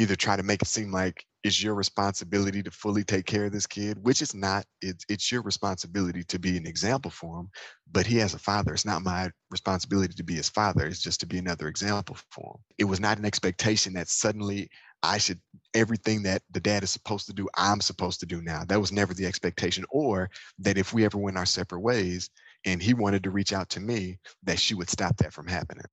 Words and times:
either 0.00 0.16
try 0.16 0.36
to 0.36 0.42
make 0.42 0.62
it 0.62 0.68
seem 0.68 0.90
like 0.90 1.24
it's 1.42 1.62
your 1.62 1.74
responsibility 1.74 2.62
to 2.62 2.70
fully 2.70 3.04
take 3.04 3.26
care 3.26 3.46
of 3.46 3.52
this 3.52 3.66
kid, 3.66 3.98
which 4.02 4.22
is 4.22 4.34
not. 4.34 4.64
It's 4.82 5.04
it's 5.08 5.32
your 5.32 5.42
responsibility 5.42 6.22
to 6.24 6.38
be 6.38 6.56
an 6.56 6.66
example 6.66 7.10
for 7.10 7.40
him. 7.40 7.50
But 7.92 8.06
he 8.06 8.16
has 8.18 8.34
a 8.34 8.38
father. 8.38 8.72
It's 8.72 8.84
not 8.84 9.02
my 9.02 9.30
responsibility 9.50 10.14
to 10.14 10.22
be 10.24 10.34
his 10.34 10.48
father. 10.48 10.86
It's 10.86 11.02
just 11.02 11.20
to 11.20 11.26
be 11.26 11.38
another 11.38 11.68
example 11.68 12.16
for 12.30 12.54
him. 12.54 12.62
It 12.78 12.84
was 12.84 13.00
not 13.00 13.18
an 13.18 13.24
expectation 13.24 13.92
that 13.94 14.08
suddenly 14.08 14.68
I 15.02 15.18
should 15.18 15.40
everything 15.74 16.22
that 16.24 16.42
the 16.50 16.60
dad 16.60 16.82
is 16.82 16.90
supposed 16.90 17.26
to 17.26 17.32
do, 17.32 17.48
I'm 17.56 17.80
supposed 17.80 18.20
to 18.20 18.26
do 18.26 18.42
now. 18.42 18.64
That 18.64 18.80
was 18.80 18.92
never 18.92 19.14
the 19.14 19.26
expectation. 19.26 19.84
Or 19.90 20.30
that 20.58 20.78
if 20.78 20.92
we 20.92 21.04
ever 21.04 21.18
went 21.18 21.38
our 21.38 21.46
separate 21.46 21.80
ways 21.80 22.28
and 22.66 22.82
he 22.82 22.92
wanted 22.92 23.22
to 23.24 23.30
reach 23.30 23.52
out 23.52 23.70
to 23.70 23.80
me, 23.80 24.18
that 24.42 24.58
she 24.58 24.74
would 24.74 24.90
stop 24.90 25.16
that 25.18 25.32
from 25.32 25.46
happening. 25.46 25.86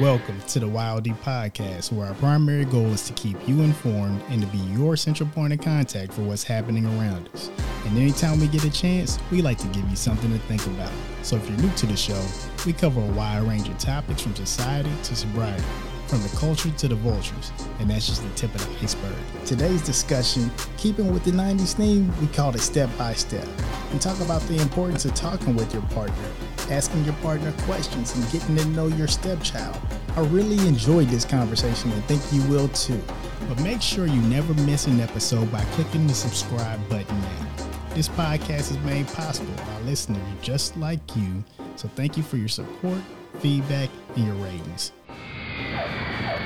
Welcome 0.00 0.40
to 0.48 0.60
the 0.60 0.68
Wild 0.68 1.04
D 1.04 1.10
podcast, 1.10 1.92
where 1.92 2.06
our 2.06 2.14
primary 2.14 2.64
goal 2.64 2.86
is 2.86 3.06
to 3.08 3.12
keep 3.12 3.36
you 3.46 3.60
informed 3.62 4.22
and 4.28 4.40
to 4.40 4.48
be 4.48 4.58
your 4.58 4.96
central 4.96 5.28
point 5.28 5.52
of 5.52 5.60
contact 5.60 6.12
for 6.12 6.22
what's 6.22 6.42
happening 6.42 6.86
around 6.86 7.28
us. 7.34 7.50
And 7.84 7.98
anytime 7.98 8.40
we 8.40 8.48
get 8.48 8.64
a 8.64 8.70
chance, 8.70 9.18
we 9.30 9.42
like 9.42 9.58
to 9.58 9.66
give 9.68 9.88
you 9.88 9.96
something 9.96 10.32
to 10.32 10.38
think 10.46 10.64
about. 10.66 10.92
So 11.22 11.36
if 11.36 11.48
you're 11.48 11.58
new 11.58 11.70
to 11.76 11.86
the 11.86 11.96
show, 11.96 12.24
we 12.64 12.72
cover 12.72 13.00
a 13.00 13.12
wide 13.12 13.42
range 13.42 13.68
of 13.68 13.78
topics 13.78 14.22
from 14.22 14.34
society 14.34 14.90
to 15.04 15.14
sobriety 15.14 15.64
from 16.12 16.22
the 16.22 16.36
culture 16.36 16.68
to 16.68 16.88
the 16.88 16.94
vultures, 16.94 17.52
and 17.78 17.88
that's 17.88 18.06
just 18.06 18.22
the 18.22 18.28
tip 18.34 18.54
of 18.54 18.60
the 18.68 18.84
iceberg. 18.84 19.14
Today's 19.46 19.80
discussion, 19.80 20.50
keeping 20.76 21.10
with 21.10 21.24
the 21.24 21.30
90s 21.30 21.72
theme, 21.72 22.12
we 22.20 22.26
called 22.26 22.54
it 22.54 22.60
Step 22.60 22.90
by 22.98 23.14
Step. 23.14 23.48
We 23.90 23.98
talk 23.98 24.20
about 24.20 24.42
the 24.42 24.60
importance 24.60 25.06
of 25.06 25.14
talking 25.14 25.56
with 25.56 25.72
your 25.72 25.80
partner, 25.84 26.28
asking 26.68 27.06
your 27.06 27.14
partner 27.22 27.50
questions, 27.62 28.14
and 28.14 28.30
getting 28.30 28.56
to 28.56 28.64
know 28.66 28.88
your 28.88 29.08
stepchild. 29.08 29.74
I 30.14 30.20
really 30.26 30.58
enjoyed 30.68 31.08
this 31.08 31.24
conversation 31.24 31.90
and 31.92 32.04
think 32.04 32.20
you 32.30 32.42
will 32.42 32.68
too. 32.68 33.02
But 33.48 33.62
make 33.62 33.80
sure 33.80 34.06
you 34.06 34.20
never 34.20 34.52
miss 34.64 34.86
an 34.86 35.00
episode 35.00 35.50
by 35.50 35.64
clicking 35.76 36.06
the 36.06 36.12
subscribe 36.12 36.86
button 36.90 37.18
now. 37.22 37.68
This 37.94 38.10
podcast 38.10 38.70
is 38.70 38.78
made 38.80 39.08
possible 39.08 39.54
by 39.56 39.80
listeners 39.86 40.20
just 40.42 40.76
like 40.76 41.16
you, 41.16 41.42
so 41.76 41.88
thank 41.96 42.18
you 42.18 42.22
for 42.22 42.36
your 42.36 42.48
support, 42.48 43.00
feedback, 43.38 43.88
and 44.14 44.26
your 44.26 44.36
ratings. 44.36 44.92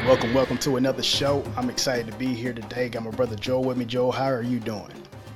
Welcome, 0.07 0.35
welcome 0.35 0.59
to 0.59 0.77
another 0.77 1.03
show. 1.03 1.43
I'm 1.57 1.69
excited 1.69 2.07
to 2.07 2.17
be 2.17 2.27
here 2.27 2.53
today. 2.53 2.89
Got 2.89 3.03
my 3.03 3.11
brother 3.11 3.35
Joe 3.35 3.59
with 3.59 3.77
me. 3.77 3.85
Joe, 3.85 4.13
how 4.13 4.27
are 4.27 4.41
you 4.41 4.61
doing? 4.61 4.93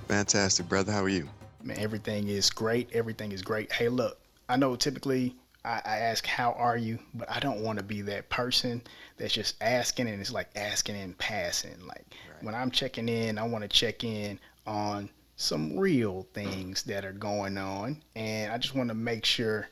Fantastic, 0.07 0.69
brother. 0.69 0.93
How 0.93 1.03
are 1.03 1.09
you? 1.09 1.29
Man, 1.63 1.77
everything 1.79 2.29
is 2.29 2.51
great. 2.51 2.89
Everything 2.93 3.33
is 3.33 3.43
great. 3.43 3.73
Hey, 3.73 3.89
look, 3.89 4.19
I 4.49 4.57
know 4.57 4.77
typically 4.77 5.35
I, 5.65 5.83
I 5.85 5.97
ask, 5.99 6.25
How 6.25 6.53
are 6.53 6.77
you? 6.77 6.99
But 7.15 7.31
I 7.31 7.41
don't 7.41 7.63
want 7.63 7.79
to 7.79 7.85
be 7.85 8.01
that 8.03 8.29
person 8.29 8.81
that's 9.17 9.35
just 9.35 9.57
asking 9.61 10.09
and 10.09 10.21
it's 10.21 10.33
like 10.33 10.51
asking 10.55 10.97
and 10.97 11.19
passing. 11.19 11.85
Like 11.87 12.07
right. 12.33 12.43
when 12.43 12.55
I'm 12.55 12.71
checking 12.71 13.09
in, 13.09 13.39
I 13.39 13.43
want 13.43 13.63
to 13.63 13.69
check 13.69 14.05
in 14.05 14.39
on 14.67 15.11
some 15.37 15.77
real 15.77 16.27
things 16.33 16.83
that 16.85 17.05
are 17.05 17.13
going 17.13 17.59
on. 17.59 18.01
And 18.15 18.53
I 18.53 18.59
just 18.59 18.75
want 18.75 18.89
to 18.89 18.95
make 18.95 19.25
sure 19.25 19.69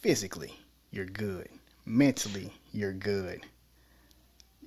physically 0.00 0.54
you're 0.90 1.06
good, 1.06 1.48
mentally 1.86 2.52
you're 2.72 2.92
good 2.92 3.44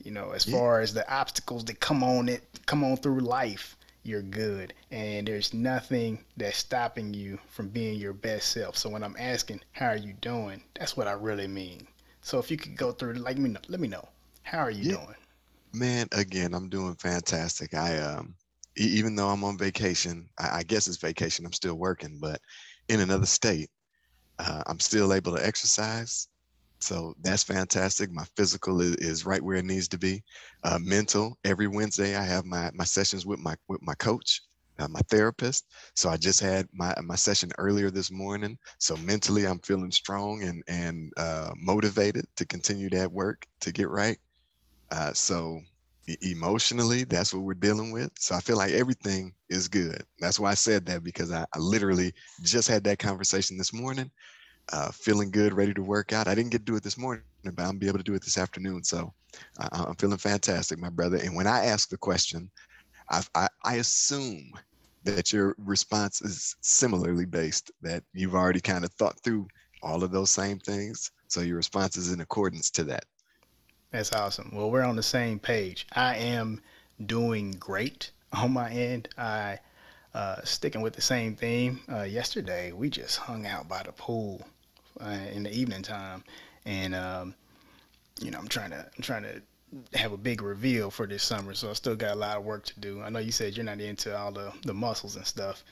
you 0.04 0.12
know, 0.12 0.32
as 0.32 0.48
yeah. 0.48 0.58
far 0.58 0.82
as 0.82 0.94
the 0.94 1.12
obstacles 1.12 1.66
that 1.66 1.80
come 1.80 2.04
on 2.04 2.30
it, 2.30 2.44
come 2.66 2.84
on 2.84 2.98
through 2.98 3.22
life, 3.22 3.78
you're 4.04 4.22
good. 4.22 4.74
And 4.92 5.28
there's 5.28 5.54
nothing 5.54 6.24
that's 6.38 6.58
stopping 6.58 7.14
you 7.14 7.40
from 7.50 7.70
being 7.70 8.00
your 8.00 8.14
best 8.14 8.52
self. 8.52 8.78
So 8.78 8.90
when 8.90 9.04
I'm 9.04 9.16
asking, 9.18 9.62
how 9.72 9.88
are 9.88 9.98
you 9.98 10.14
doing? 10.22 10.62
That's 10.78 10.96
what 10.96 11.08
I 11.08 11.14
really 11.14 11.48
mean. 11.48 11.88
So 12.22 12.40
if 12.40 12.52
you 12.52 12.58
could 12.58 12.78
go 12.78 12.92
through, 12.92 13.14
like 13.14 13.38
me, 13.38 13.56
let 13.68 13.80
me 13.80 13.88
know. 13.88 14.08
How 14.44 14.60
are 14.60 14.72
you 14.72 14.92
yeah. 14.92 14.98
doing? 14.98 15.16
Man, 15.74 16.08
again, 16.12 16.54
I'm 16.54 16.70
doing 16.70 16.96
fantastic. 16.96 17.74
I 17.74 17.98
um, 17.98 18.36
even 18.78 19.16
though 19.16 19.30
I'm 19.30 19.44
on 19.44 19.58
vacation, 19.58 20.30
I, 20.40 20.60
I 20.60 20.64
guess 20.64 20.88
it's 20.88 20.98
vacation. 20.98 21.46
I'm 21.46 21.54
still 21.54 21.76
working, 21.76 22.20
but 22.22 22.40
in 22.90 23.00
another 23.00 23.26
state, 23.26 23.70
uh, 24.40 24.64
I'm 24.68 24.80
still 24.80 25.14
able 25.14 25.36
to 25.36 25.46
exercise. 25.46 26.28
So 26.80 27.16
that's 27.22 27.44
fantastic. 27.44 28.12
My 28.12 28.26
physical 28.36 28.82
is, 28.82 28.96
is 28.98 29.26
right 29.26 29.42
where 29.42 29.58
it 29.58 29.66
needs 29.66 29.88
to 29.90 29.98
be. 29.98 30.24
Uh, 30.64 30.80
mental, 30.82 31.38
every 31.44 31.68
Wednesday 31.68 32.16
I 32.16 32.24
have 32.24 32.46
my, 32.46 32.70
my 32.74 32.84
sessions 32.84 33.26
with 33.26 33.40
my 33.40 33.56
with 33.68 33.82
my 33.82 33.96
coach, 33.96 34.42
uh, 34.80 34.88
my 34.88 35.00
therapist. 35.10 35.66
So 35.96 36.10
I 36.10 36.18
just 36.18 36.40
had 36.40 36.68
my, 36.74 36.94
my 37.04 37.16
session 37.16 37.52
earlier 37.58 37.90
this 37.90 38.12
morning. 38.12 38.58
So 38.80 38.96
mentally 38.98 39.46
I'm 39.48 39.60
feeling 39.60 39.92
strong 39.92 40.44
and, 40.44 40.64
and 40.68 41.12
uh, 41.18 41.52
motivated 41.58 42.26
to 42.36 42.46
continue 42.46 42.90
that 42.92 43.12
work 43.12 43.46
to 43.62 43.72
get 43.72 43.90
right. 43.90 44.18
Uh, 44.92 45.14
so 45.14 45.62
emotionally, 46.22 47.04
that's 47.04 47.34
what 47.34 47.44
we're 47.44 47.54
dealing 47.56 47.92
with. 47.92 48.12
So 48.20 48.36
I 48.36 48.40
feel 48.42 48.58
like 48.58 48.72
everything 48.72 49.34
is 49.50 49.68
good. 49.68 50.04
That's 50.20 50.40
why 50.40 50.52
I 50.52 50.56
said 50.56 50.86
that 50.86 51.04
because 51.04 51.32
I, 51.32 51.46
I 51.54 51.60
literally 51.60 52.14
just 52.44 52.68
had 52.68 52.84
that 52.84 53.00
conversation 53.00 53.58
this 53.58 53.74
morning 53.74 54.12
uh, 54.72 54.92
feeling 54.92 55.32
good, 55.32 55.54
ready 55.54 55.74
to 55.74 55.84
work 55.84 56.14
out. 56.14 56.28
I 56.28 56.36
didn't 56.36 56.52
get 56.52 56.60
to 56.60 56.72
do 56.72 56.76
it 56.76 56.84
this 56.84 56.98
morning, 56.98 57.24
but 57.44 57.60
I'm 57.60 57.78
be 57.78 57.88
able 57.88 58.00
to 58.00 58.04
do 58.04 58.16
it 58.16 58.24
this 58.24 58.38
afternoon. 58.38 58.84
So 58.84 59.14
uh, 59.60 59.70
I'm 59.72 59.96
feeling 59.96 60.18
fantastic, 60.18 60.80
my 60.80 60.90
brother. 60.90 61.18
And 61.18 61.36
when 61.36 61.48
I 61.48 61.66
ask 61.66 61.90
the 61.90 61.98
question, 61.98 62.50
I, 63.10 63.22
I, 63.36 63.48
I 63.64 63.76
assume 63.76 64.52
that 65.04 65.32
your 65.32 65.56
response 65.60 66.22
is 66.22 66.56
similarly 66.62 67.26
based, 67.26 67.72
that 67.82 68.04
you've 68.14 68.34
already 68.34 68.60
kind 68.60 68.84
of 68.84 68.92
thought 68.94 69.20
through 69.24 69.48
all 69.84 70.04
of 70.04 70.12
those 70.12 70.32
same 70.32 70.60
things. 70.60 71.12
So 71.28 71.42
your 71.42 71.58
response 71.58 71.96
is 71.96 72.12
in 72.12 72.22
accordance 72.22 72.72
to 72.72 72.84
that. 72.86 73.06
That's 73.92 74.12
awesome. 74.14 74.52
Well, 74.54 74.72
we're 74.72 74.84
on 74.84 74.96
the 74.96 75.04
same 75.04 75.40
page. 75.40 75.88
I 75.94 76.16
am 76.18 76.60
doing 77.06 77.52
great 77.52 78.12
on 78.34 78.54
my 78.54 78.72
end. 78.72 79.10
I 79.18 79.60
uh, 80.16 80.42
sticking 80.44 80.82
with 80.82 80.94
the 80.94 81.02
same 81.02 81.36
theme. 81.36 81.82
Uh, 81.92 82.04
yesterday, 82.04 82.72
we 82.72 82.90
just 82.90 83.18
hung 83.18 83.46
out 83.46 83.68
by 83.68 83.84
the 83.84 83.92
pool 83.92 84.42
uh, 85.02 85.18
in 85.32 85.44
the 85.44 85.54
evening 85.54 85.82
time, 85.82 86.24
and 86.66 86.96
um, 86.96 87.36
you 88.22 88.32
know 88.32 88.40
I'm 88.40 88.48
trying 88.48 88.72
to 88.72 88.86
I'm 88.96 89.04
trying 89.04 89.24
to 89.24 89.42
have 89.98 90.12
a 90.12 90.18
big 90.18 90.42
reveal 90.42 90.90
for 90.90 91.06
this 91.06 91.24
summer, 91.24 91.54
so 91.54 91.70
I 91.70 91.74
still 91.74 91.96
got 91.96 92.12
a 92.12 92.20
lot 92.20 92.38
of 92.38 92.44
work 92.44 92.66
to 92.66 92.80
do. 92.80 93.02
I 93.02 93.10
know 93.10 93.20
you 93.20 93.32
said 93.32 93.56
you're 93.56 93.66
not 93.66 93.82
into 93.82 94.18
all 94.18 94.32
the 94.32 94.54
the 94.64 94.74
muscles 94.74 95.16
and 95.16 95.26
stuff, 95.26 95.64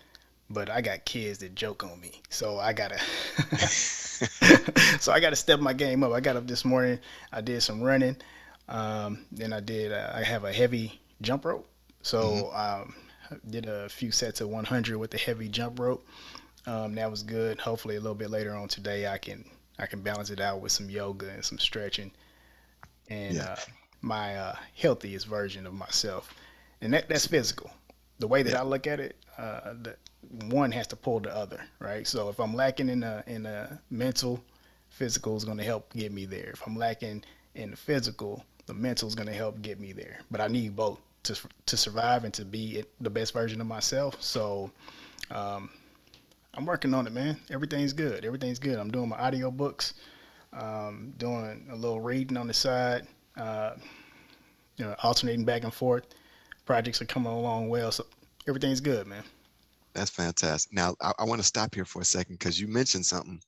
but 0.49 0.69
I 0.69 0.81
got 0.81 1.05
kids 1.05 1.39
that 1.39 1.55
joke 1.55 1.83
on 1.83 1.99
me, 1.99 2.21
so 2.29 2.59
I 2.59 2.73
gotta 2.73 2.99
so 4.99 5.11
I 5.11 5.19
gotta 5.19 5.35
step 5.35 5.59
my 5.59 5.73
game 5.73 6.03
up. 6.03 6.11
I 6.11 6.19
got 6.19 6.35
up 6.35 6.47
this 6.47 6.65
morning, 6.65 6.99
I 7.31 7.41
did 7.41 7.61
some 7.61 7.81
running, 7.81 8.17
um, 8.67 9.25
then 9.31 9.53
I 9.53 9.59
did 9.59 9.91
uh, 9.91 10.11
I 10.13 10.23
have 10.23 10.43
a 10.43 10.51
heavy 10.51 11.01
jump 11.21 11.45
rope, 11.45 11.67
so 12.01 12.51
mm-hmm. 12.53 12.83
um, 12.83 12.95
did 13.49 13.65
a 13.67 13.89
few 13.89 14.11
sets 14.11 14.41
of 14.41 14.49
100 14.49 14.97
with 14.97 15.11
the 15.11 15.17
heavy 15.17 15.47
jump 15.47 15.79
rope. 15.79 16.05
Um, 16.65 16.95
that 16.95 17.09
was 17.09 17.23
good. 17.23 17.59
Hopefully, 17.59 17.95
a 17.95 17.99
little 17.99 18.15
bit 18.15 18.29
later 18.29 18.55
on 18.55 18.67
today, 18.67 19.07
I 19.07 19.17
can 19.17 19.43
I 19.79 19.85
can 19.85 20.01
balance 20.01 20.29
it 20.29 20.39
out 20.39 20.61
with 20.61 20.71
some 20.71 20.89
yoga 20.89 21.29
and 21.29 21.43
some 21.43 21.59
stretching, 21.59 22.11
and 23.09 23.35
yeah. 23.35 23.43
uh, 23.43 23.55
my 24.01 24.35
uh, 24.35 24.55
healthiest 24.75 25.27
version 25.27 25.65
of 25.65 25.73
myself. 25.73 26.33
And 26.81 26.93
that 26.93 27.09
that's 27.09 27.27
physical. 27.27 27.69
The 28.19 28.27
way 28.27 28.43
that 28.43 28.51
yeah. 28.51 28.61
I 28.61 28.63
look 28.63 28.87
at 28.87 28.99
it, 28.99 29.17
uh, 29.37 29.73
the, 29.81 29.95
one 30.45 30.71
has 30.71 30.87
to 30.87 30.95
pull 30.95 31.19
the 31.19 31.35
other, 31.35 31.59
right? 31.79 32.07
So 32.07 32.29
if 32.29 32.39
I'm 32.39 32.55
lacking 32.55 32.89
in 32.89 33.03
a 33.03 33.23
in 33.27 33.45
a 33.45 33.79
mental, 33.89 34.41
physical 34.89 35.35
is 35.35 35.43
going 35.43 35.57
to 35.57 35.63
help 35.65 35.91
get 35.93 36.13
me 36.13 36.25
there. 36.25 36.51
If 36.53 36.65
I'm 36.65 36.77
lacking 36.77 37.23
in 37.55 37.71
the 37.71 37.77
physical, 37.77 38.45
the 38.67 38.73
mental 38.73 39.07
is 39.07 39.15
going 39.15 39.27
to 39.27 39.33
help 39.33 39.61
get 39.61 39.79
me 39.81 39.91
there. 39.91 40.19
But 40.31 40.39
I 40.39 40.47
need 40.47 40.77
both 40.77 40.99
to 41.23 41.37
to 41.65 41.75
survive 41.75 42.23
and 42.23 42.33
to 42.35 42.45
be 42.45 42.85
the 43.01 43.09
best 43.09 43.33
version 43.33 43.59
of 43.59 43.67
myself. 43.67 44.21
So. 44.21 44.71
Um, 45.31 45.69
I'm 46.55 46.65
working 46.65 46.93
on 46.93 47.07
it, 47.07 47.13
man. 47.13 47.37
Everything's 47.49 47.93
good. 47.93 48.25
Everything's 48.25 48.59
good. 48.59 48.77
I'm 48.77 48.91
doing 48.91 49.09
my 49.09 49.17
audio 49.17 49.49
books, 49.49 49.95
um, 50.53 51.13
doing 51.17 51.67
a 51.71 51.75
little 51.75 51.99
reading 51.99 52.37
on 52.37 52.47
the 52.47 52.53
side, 52.53 53.07
uh, 53.37 53.71
you 54.77 54.85
know, 54.85 54.95
alternating 55.01 55.45
back 55.45 55.63
and 55.63 55.73
forth. 55.73 56.05
Projects 56.65 57.01
are 57.01 57.05
coming 57.05 57.31
along 57.31 57.69
well, 57.69 57.91
so 57.91 58.05
everything's 58.47 58.79
good, 58.79 59.07
man. 59.07 59.23
That's 59.93 60.11
fantastic. 60.11 60.73
Now, 60.73 60.95
I, 61.01 61.13
I 61.19 61.23
want 61.23 61.41
to 61.41 61.47
stop 61.47 61.73
here 61.73 61.85
for 61.85 62.01
a 62.01 62.05
second 62.05 62.35
because 62.35 62.59
you 62.59 62.67
mentioned 62.67 63.05
something. 63.05 63.39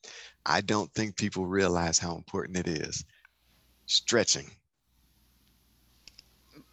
I 0.45 0.61
don't 0.61 0.91
think 0.93 1.15
people 1.15 1.45
realize 1.45 1.99
how 1.99 2.15
important 2.15 2.57
it 2.57 2.67
is. 2.67 3.03
Stretching. 3.85 4.49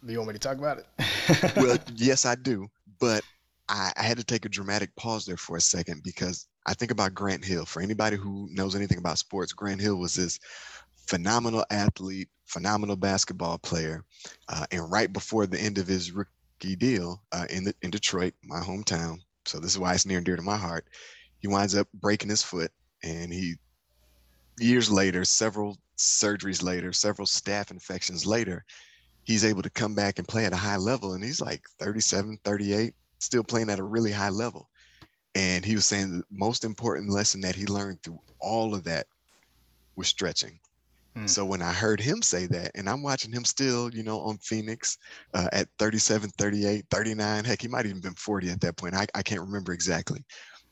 Do 0.05 0.11
you 0.11 0.17
want 0.17 0.29
me 0.29 0.33
to 0.33 0.39
talk 0.39 0.57
about 0.57 0.79
it? 0.79 1.55
well, 1.55 1.77
yes, 1.95 2.25
I 2.25 2.35
do. 2.35 2.69
But 2.99 3.23
I, 3.73 3.91
I 3.97 4.03
had 4.03 4.17
to 4.19 4.23
take 4.23 4.45
a 4.45 4.49
dramatic 4.49 4.95
pause 4.95 5.25
there 5.25 5.35
for 5.35 5.57
a 5.57 5.61
second 5.61 6.03
because 6.03 6.47
I 6.67 6.75
think 6.75 6.91
about 6.91 7.15
Grant 7.15 7.43
Hill. 7.43 7.65
For 7.65 7.81
anybody 7.81 8.17
who 8.17 8.47
knows 8.51 8.75
anything 8.75 8.99
about 8.99 9.17
sports, 9.17 9.51
Grant 9.51 9.81
Hill 9.81 9.95
was 9.95 10.13
this 10.13 10.39
phenomenal 11.07 11.65
athlete, 11.71 12.29
phenomenal 12.45 12.95
basketball 12.95 13.57
player. 13.57 14.05
Uh, 14.47 14.67
and 14.71 14.91
right 14.91 15.11
before 15.11 15.47
the 15.47 15.59
end 15.59 15.79
of 15.79 15.87
his 15.87 16.11
rookie 16.11 16.75
deal 16.77 17.23
uh, 17.31 17.47
in, 17.49 17.63
the, 17.63 17.73
in 17.81 17.89
Detroit, 17.89 18.35
my 18.43 18.59
hometown, 18.59 19.17
so 19.45 19.59
this 19.59 19.71
is 19.71 19.79
why 19.79 19.95
it's 19.95 20.05
near 20.05 20.17
and 20.17 20.25
dear 20.25 20.35
to 20.35 20.43
my 20.43 20.55
heart, 20.55 20.85
he 21.39 21.47
winds 21.47 21.75
up 21.75 21.87
breaking 21.95 22.29
his 22.29 22.43
foot. 22.43 22.71
And 23.03 23.33
he, 23.33 23.55
years 24.59 24.91
later, 24.91 25.25
several 25.25 25.77
surgeries 25.97 26.61
later, 26.61 26.93
several 26.93 27.25
staph 27.25 27.71
infections 27.71 28.23
later, 28.23 28.63
he's 29.23 29.43
able 29.43 29.63
to 29.63 29.69
come 29.71 29.95
back 29.95 30.19
and 30.19 30.27
play 30.27 30.45
at 30.45 30.53
a 30.53 30.57
high 30.57 30.77
level. 30.77 31.13
And 31.13 31.23
he's 31.23 31.41
like 31.41 31.63
37, 31.79 32.37
38, 32.43 32.93
still 33.23 33.43
playing 33.43 33.69
at 33.69 33.79
a 33.79 33.83
really 33.83 34.11
high 34.11 34.29
level. 34.29 34.69
And 35.35 35.65
he 35.65 35.75
was 35.75 35.85
saying 35.85 36.19
the 36.19 36.23
most 36.31 36.63
important 36.63 37.09
lesson 37.09 37.41
that 37.41 37.55
he 37.55 37.65
learned 37.65 38.03
through 38.03 38.19
all 38.39 38.75
of 38.75 38.83
that 38.83 39.07
was 39.95 40.07
stretching. 40.07 40.59
Hmm. 41.15 41.27
So 41.27 41.45
when 41.45 41.61
I 41.61 41.71
heard 41.71 41.99
him 41.99 42.21
say 42.21 42.45
that, 42.47 42.71
and 42.75 42.89
I'm 42.89 43.03
watching 43.03 43.31
him 43.31 43.45
still, 43.45 43.93
you 43.93 44.03
know, 44.03 44.19
on 44.21 44.37
Phoenix 44.37 44.97
uh, 45.33 45.47
at 45.51 45.67
37, 45.79 46.29
38, 46.37 46.85
39, 46.89 47.45
heck, 47.45 47.61
he 47.61 47.67
might 47.67 47.85
even 47.85 48.01
been 48.01 48.15
40 48.15 48.49
at 48.49 48.61
that 48.61 48.77
point. 48.77 48.95
I, 48.95 49.07
I 49.15 49.23
can't 49.23 49.41
remember 49.41 49.73
exactly. 49.73 50.23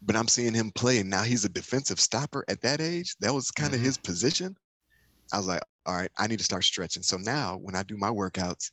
But 0.03 0.15
I'm 0.15 0.27
seeing 0.27 0.53
him 0.53 0.71
play, 0.71 0.97
and 0.99 1.09
now 1.09 1.21
he's 1.21 1.45
a 1.45 1.49
defensive 1.49 1.99
stopper 1.99 2.43
at 2.47 2.61
that 2.61 2.81
age. 2.81 3.15
That 3.19 3.33
was 3.33 3.51
kind 3.51 3.73
of 3.73 3.77
mm-hmm. 3.77 3.85
his 3.85 3.97
position. 3.99 4.57
I 5.31 5.37
was 5.37 5.47
like, 5.47 5.61
all 5.85 5.95
right, 5.95 6.11
I 6.17 6.27
need 6.27 6.39
to 6.39 6.45
start 6.45 6.63
stretching. 6.63 7.03
So 7.03 7.17
now 7.17 7.57
when 7.57 7.75
I 7.75 7.83
do 7.83 7.97
my 7.97 8.09
workouts, 8.09 8.71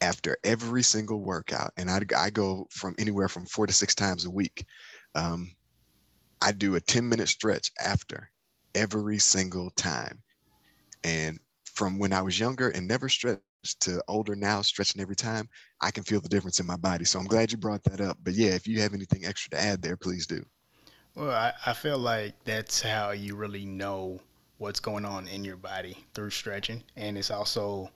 after 0.00 0.36
every 0.44 0.82
single 0.82 1.20
workout, 1.22 1.72
and 1.76 1.90
I, 1.90 2.00
I 2.16 2.30
go 2.30 2.66
from 2.70 2.94
anywhere 2.98 3.28
from 3.28 3.46
four 3.46 3.66
to 3.66 3.72
six 3.72 3.94
times 3.94 4.24
a 4.24 4.30
week, 4.30 4.64
um, 5.14 5.50
I 6.42 6.52
do 6.52 6.74
a 6.74 6.80
10 6.80 7.08
minute 7.08 7.28
stretch 7.28 7.72
after 7.84 8.30
every 8.74 9.18
single 9.18 9.70
time. 9.70 10.22
And 11.02 11.38
from 11.64 11.98
when 11.98 12.12
I 12.12 12.22
was 12.22 12.38
younger 12.38 12.70
and 12.70 12.86
never 12.86 13.08
stretched 13.08 13.40
to 13.80 14.02
older 14.08 14.36
now, 14.36 14.62
stretching 14.62 15.00
every 15.00 15.16
time, 15.16 15.48
I 15.80 15.90
can 15.90 16.04
feel 16.04 16.20
the 16.20 16.28
difference 16.28 16.60
in 16.60 16.66
my 16.66 16.76
body. 16.76 17.04
So 17.04 17.18
I'm 17.18 17.26
glad 17.26 17.50
you 17.52 17.58
brought 17.58 17.84
that 17.84 18.00
up. 18.00 18.18
But 18.22 18.34
yeah, 18.34 18.50
if 18.50 18.66
you 18.66 18.80
have 18.82 18.94
anything 18.94 19.24
extra 19.24 19.50
to 19.50 19.60
add 19.60 19.82
there, 19.82 19.96
please 19.96 20.26
do. 20.26 20.44
Well, 21.14 21.30
I, 21.30 21.52
I 21.64 21.72
feel 21.72 21.98
like 21.98 22.34
that's 22.44 22.82
how 22.82 23.12
you 23.12 23.36
really 23.36 23.64
know 23.64 24.20
what's 24.58 24.80
going 24.80 25.04
on 25.04 25.28
in 25.28 25.44
your 25.44 25.56
body 25.56 26.04
through 26.14 26.30
stretching. 26.30 26.82
And 26.96 27.16
it's 27.16 27.30
also 27.30 27.90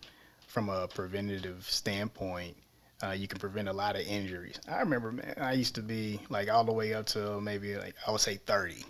from 0.51 0.69
a 0.69 0.89
preventative 0.89 1.67
standpoint, 1.69 2.57
uh, 3.03 3.13
you 3.13 3.27
can 3.27 3.39
prevent 3.39 3.69
a 3.69 3.73
lot 3.73 3.97
of 3.97 4.03
injuries. 4.03 4.61
I 4.69 4.81
remember, 4.81 5.13
man, 5.13 5.35
I 5.41 5.53
used 5.53 5.75
to 5.77 5.83
be 5.83 6.21
like 6.29 6.51
all 6.51 6.65
the 6.65 6.73
way 6.73 6.93
up 6.93 7.07
to 7.07 7.41
maybe 7.41 7.77
like 7.77 7.95
I 8.07 8.11
would 8.11 8.21
say 8.21 8.37
30. 8.37 8.85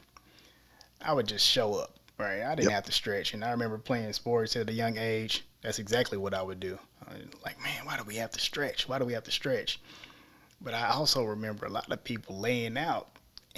I 1.03 1.13
would 1.13 1.29
just 1.29 1.47
show 1.47 1.75
up 1.75 2.01
Right. 2.21 2.43
I 2.43 2.55
didn't 2.55 2.69
yep. 2.69 2.73
have 2.73 2.85
to 2.85 2.93
stretch. 2.93 3.33
And 3.33 3.43
I 3.43 3.51
remember 3.51 3.79
playing 3.79 4.13
sports 4.13 4.55
at 4.55 4.69
a 4.69 4.73
young 4.73 4.99
age. 4.99 5.43
That's 5.63 5.79
exactly 5.79 6.19
what 6.19 6.35
I 6.35 6.43
would 6.43 6.61
do. 6.61 6.79
like, 7.43 7.61
man, 7.63 7.85
why 7.85 7.97
do 7.97 8.05
we 8.05 8.17
have 8.17 8.31
to 8.33 8.41
stretch? 8.41 8.89
Why 8.89 8.99
do 8.99 9.07
we 9.07 9.15
have 9.15 9.25
to 9.25 9.31
stretch? 9.31 9.81
But 10.61 10.75
I 10.75 10.91
also 10.91 11.25
remember 11.25 11.65
a 11.65 11.71
lot 11.71 11.91
of 11.91 12.05
people 12.05 12.39
laying 12.39 12.77
out 12.77 13.09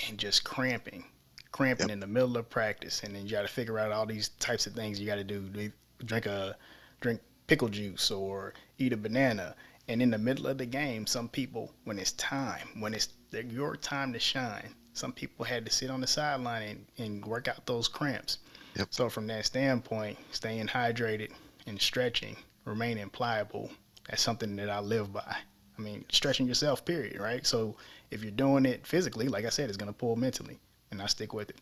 and 0.09 0.17
just 0.17 0.45
cramping, 0.45 1.05
cramping 1.51 1.89
yep. 1.89 1.95
in 1.95 2.01
the 2.01 2.07
middle 2.07 2.37
of 2.37 2.49
practice. 2.49 3.03
And 3.03 3.17
then 3.17 3.25
you 3.25 3.33
got 3.33 3.43
to 3.43 3.49
figure 3.49 3.81
out 3.81 3.91
all 3.91 4.07
these 4.07 4.29
types 4.39 4.69
of 4.69 4.75
things 4.75 5.01
you 5.01 5.07
got 5.07 5.17
to 5.17 5.25
do. 5.25 5.73
Drink 6.05 6.27
a 6.27 6.57
drink 7.01 7.21
pickle 7.53 7.69
juice 7.69 8.11
or 8.11 8.55
eat 8.79 8.95
a 8.95 8.97
banana. 8.97 9.55
And 9.87 10.01
in 10.01 10.11
the 10.11 10.17
middle 10.17 10.47
of 10.47 10.57
the 10.57 10.65
game, 10.65 11.07
some 11.07 11.29
people, 11.29 11.71
when 11.85 11.99
it's 11.99 12.13
time, 12.13 12.67
when 12.81 12.95
it's 12.95 13.09
your 13.51 13.77
time 13.77 14.15
to 14.15 14.19
shine, 14.19 14.75
some 14.95 15.13
people 15.13 15.45
had 15.45 15.67
to 15.67 15.71
sit 15.71 15.91
on 15.91 16.01
the 16.01 16.07
sideline 16.07 16.63
and, 16.63 16.87
and 16.97 17.25
work 17.27 17.49
out 17.49 17.67
those 17.67 17.89
cramps. 17.89 18.39
Yep. 18.77 18.89
So 18.91 19.11
from 19.11 19.27
that 19.27 19.45
standpoint, 19.45 20.17
staying 20.31 20.67
hydrated 20.69 21.31
and 21.67 21.79
stretching, 21.79 22.37
remaining 22.65 23.11
pliable, 23.11 23.71
that's 24.09 24.23
something 24.23 24.57
that 24.57 24.71
I 24.71 24.81
live 24.81 25.13
by. 25.13 25.37
I 25.79 25.83
mean, 25.83 26.07
stretching 26.11 26.47
yourself, 26.47 26.87
period, 26.87 27.21
right? 27.21 27.47
So 27.47 27.77
if 28.11 28.23
you're 28.23 28.31
doing 28.31 28.65
it 28.65 28.87
physically, 28.87 29.29
like 29.29 29.45
I 29.45 29.51
said, 29.51 29.69
it's 29.69 29.77
gonna 29.77 29.93
pull 29.93 30.17
mentally, 30.17 30.59
and 30.91 31.03
I 31.03 31.07
stick 31.07 31.35
with 31.35 31.51
it. 31.51 31.57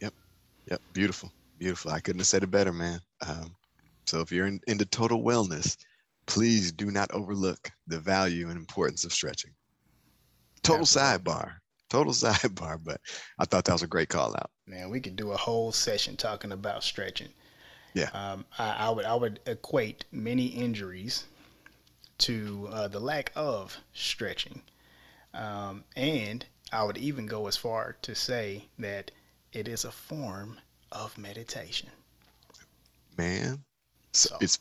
Yep. 0.00 0.14
Yep. 0.70 0.80
Beautiful. 0.94 1.30
Beautiful. 1.58 1.90
I 1.90 2.00
couldn't 2.00 2.20
have 2.20 2.28
said 2.28 2.44
it 2.44 2.50
better, 2.50 2.72
man. 2.72 2.98
Um, 3.26 3.54
so 4.06 4.20
if 4.20 4.32
you're 4.32 4.46
in, 4.46 4.60
into 4.66 4.84
total 4.84 5.22
wellness, 5.22 5.76
please 6.26 6.72
do 6.72 6.90
not 6.90 7.10
overlook 7.12 7.70
the 7.86 7.98
value 7.98 8.48
and 8.48 8.56
importance 8.56 9.04
of 9.04 9.12
stretching. 9.12 9.52
Total 10.62 10.82
Absolutely. 10.82 11.30
sidebar 11.30 11.52
total 11.92 12.12
sidebar, 12.14 12.78
but 12.82 13.00
I 13.38 13.44
thought 13.44 13.66
that 13.66 13.72
was 13.72 13.82
a 13.82 13.86
great 13.86 14.08
call 14.08 14.34
out. 14.34 14.50
Man, 14.66 14.88
we 14.88 15.00
could 15.00 15.16
do 15.16 15.32
a 15.32 15.36
whole 15.36 15.72
session 15.72 16.16
talking 16.16 16.52
about 16.52 16.82
stretching. 16.82 17.28
Yeah. 17.94 18.08
Um, 18.14 18.46
I, 18.58 18.86
I, 18.86 18.90
would 18.90 19.04
I 19.04 19.14
would 19.14 19.40
equate 19.46 20.06
many 20.10 20.46
injuries 20.46 21.24
to 22.18 22.68
uh, 22.72 22.88
the 22.88 23.00
lack 23.00 23.30
of 23.36 23.76
stretching, 23.92 24.62
um, 25.34 25.84
and 25.94 26.46
I 26.72 26.84
would 26.84 26.96
even 26.96 27.26
go 27.26 27.46
as 27.46 27.56
far 27.56 27.96
to 28.00 28.14
say 28.14 28.64
that 28.78 29.10
it 29.52 29.68
is 29.68 29.84
a 29.84 29.92
form 29.92 30.58
of 30.90 31.18
meditation. 31.18 31.90
Man, 33.18 33.62
so, 34.12 34.36
it's 34.40 34.58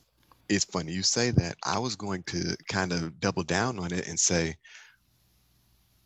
it's 0.49 0.65
funny 0.65 0.91
you 0.91 1.03
say 1.03 1.31
that. 1.31 1.55
I 1.63 1.79
was 1.79 1.95
going 1.95 2.23
to 2.23 2.55
kind 2.67 2.91
of 2.91 3.19
double 3.19 3.43
down 3.43 3.79
on 3.79 3.93
it 3.93 4.07
and 4.07 4.19
say 4.19 4.55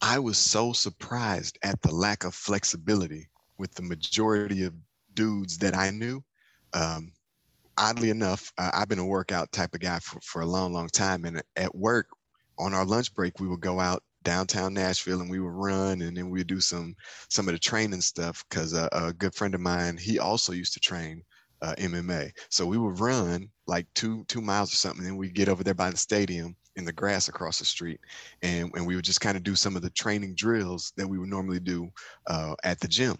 I 0.01 0.19
was 0.19 0.37
so 0.37 0.71
surprised 0.73 1.57
at 1.63 1.81
the 1.81 1.93
lack 1.93 2.25
of 2.25 2.35
flexibility 2.35 3.27
with 3.57 3.73
the 3.73 3.81
majority 3.81 4.63
of 4.63 4.73
dudes 5.13 5.57
that 5.59 5.75
I 5.75 5.89
knew. 5.89 6.23
Um, 6.73 7.11
oddly 7.77 8.09
enough, 8.09 8.51
uh, 8.57 8.71
I've 8.73 8.89
been 8.89 8.99
a 8.99 9.05
workout 9.05 9.51
type 9.51 9.73
of 9.73 9.79
guy 9.79 9.99
for, 9.99 10.19
for 10.21 10.41
a 10.41 10.45
long, 10.45 10.73
long 10.73 10.89
time. 10.89 11.25
And 11.25 11.41
at 11.55 11.73
work, 11.73 12.07
on 12.57 12.73
our 12.73 12.85
lunch 12.85 13.13
break, 13.13 13.39
we 13.39 13.47
would 13.47 13.61
go 13.61 13.79
out 13.79 14.03
downtown 14.23 14.73
Nashville 14.73 15.21
and 15.21 15.29
we 15.29 15.39
would 15.39 15.53
run 15.53 16.01
and 16.01 16.17
then 16.17 16.29
we'd 16.29 16.47
do 16.47 16.59
some 16.59 16.95
some 17.29 17.47
of 17.47 17.53
the 17.53 17.59
training 17.59 18.01
stuff 18.01 18.43
because 18.49 18.73
a, 18.73 18.89
a, 18.91 19.13
good 19.13 19.35
friend 19.35 19.53
of 19.53 19.61
mine, 19.61 19.97
he 19.97 20.19
also 20.19 20.51
used 20.51 20.73
to 20.73 20.79
train 20.79 21.21
uh, 21.61 21.75
MMA. 21.77 22.31
So 22.49 22.65
we 22.65 22.77
would 22.77 22.99
run 22.99 23.49
like 23.67 23.87
two 23.95 24.23
two 24.27 24.41
miles 24.41 24.71
or 24.71 24.77
something, 24.77 25.05
and 25.05 25.17
we'd 25.17 25.33
get 25.33 25.49
over 25.49 25.63
there 25.63 25.73
by 25.73 25.89
the 25.89 25.97
stadium 25.97 26.55
in 26.75 26.85
the 26.85 26.93
grass 26.93 27.27
across 27.27 27.59
the 27.59 27.65
street, 27.65 27.99
and 28.41 28.71
and 28.75 28.85
we 28.85 28.95
would 28.95 29.05
just 29.05 29.21
kind 29.21 29.37
of 29.37 29.43
do 29.43 29.55
some 29.55 29.75
of 29.75 29.81
the 29.81 29.89
training 29.89 30.35
drills 30.35 30.93
that 30.97 31.07
we 31.07 31.17
would 31.17 31.29
normally 31.29 31.59
do 31.59 31.89
uh, 32.27 32.55
at 32.63 32.79
the 32.79 32.87
gym, 32.87 33.17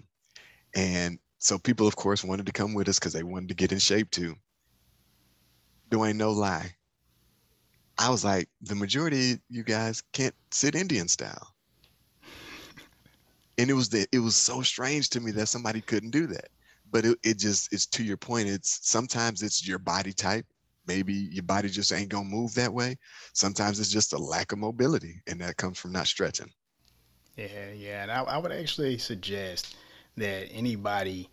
and 0.76 1.20
so 1.40 1.58
people 1.58 1.88
of 1.88 1.96
course 1.96 2.24
wanted 2.24 2.46
to 2.46 2.52
come 2.52 2.74
with 2.74 2.90
us 2.90 3.00
because 3.00 3.14
they 3.14 3.24
wanted 3.24 3.50
to 3.50 3.56
get 3.56 3.72
in 3.72 3.80
shape 3.80 4.10
too. 4.12 4.36
Do 5.90 6.04
ain't 6.04 6.18
no 6.18 6.32
lie. 6.32 6.76
I 7.98 8.10
was 8.10 8.26
like, 8.26 8.50
the 8.62 8.76
majority 8.76 9.40
you 9.50 9.64
guys 9.64 10.04
can't 10.12 10.36
sit 10.52 10.76
Indian 10.76 11.08
style. 11.08 11.54
And 13.58 13.70
it 13.70 13.74
was 13.74 13.90
the, 13.90 14.06
it 14.12 14.20
was 14.20 14.36
so 14.36 14.62
strange 14.62 15.10
to 15.12 15.22
me 15.22 15.32
that 15.32 15.48
somebody 15.48 15.80
couldn't 15.80 16.12
do 16.12 16.28
that. 16.28 16.50
But 16.92 17.06
it, 17.06 17.18
it 17.24 17.38
just 17.38 17.74
it's 17.74 17.86
to 17.88 18.04
your 18.04 18.18
point. 18.18 18.48
It's 18.48 18.80
sometimes 18.88 19.42
it's 19.42 19.68
your 19.68 19.80
body 19.80 20.14
type 20.14 20.46
maybe 20.88 21.14
your 21.14 21.44
body 21.44 21.70
just 21.70 21.92
ain't 21.92 22.10
gonna 22.10 22.26
move 22.26 22.54
that 22.56 22.74
way. 22.74 22.98
Sometimes 23.34 23.80
it's 23.80 23.90
just 23.90 24.14
a 24.14 24.18
lack 24.18 24.52
of 24.52 24.60
mobility, 24.60 25.22
and 25.28 25.40
that 25.42 25.58
comes 25.58 25.78
from 25.78 25.92
not 25.92 26.08
stretching. 26.08 26.52
Yeah, 27.36 27.72
yeah, 27.76 28.04
and 28.04 28.12
I, 28.12 28.22
I 28.22 28.38
would 28.38 28.52
actually 28.52 28.98
suggest 28.98 29.76
that 30.18 30.48
anybody 30.52 31.30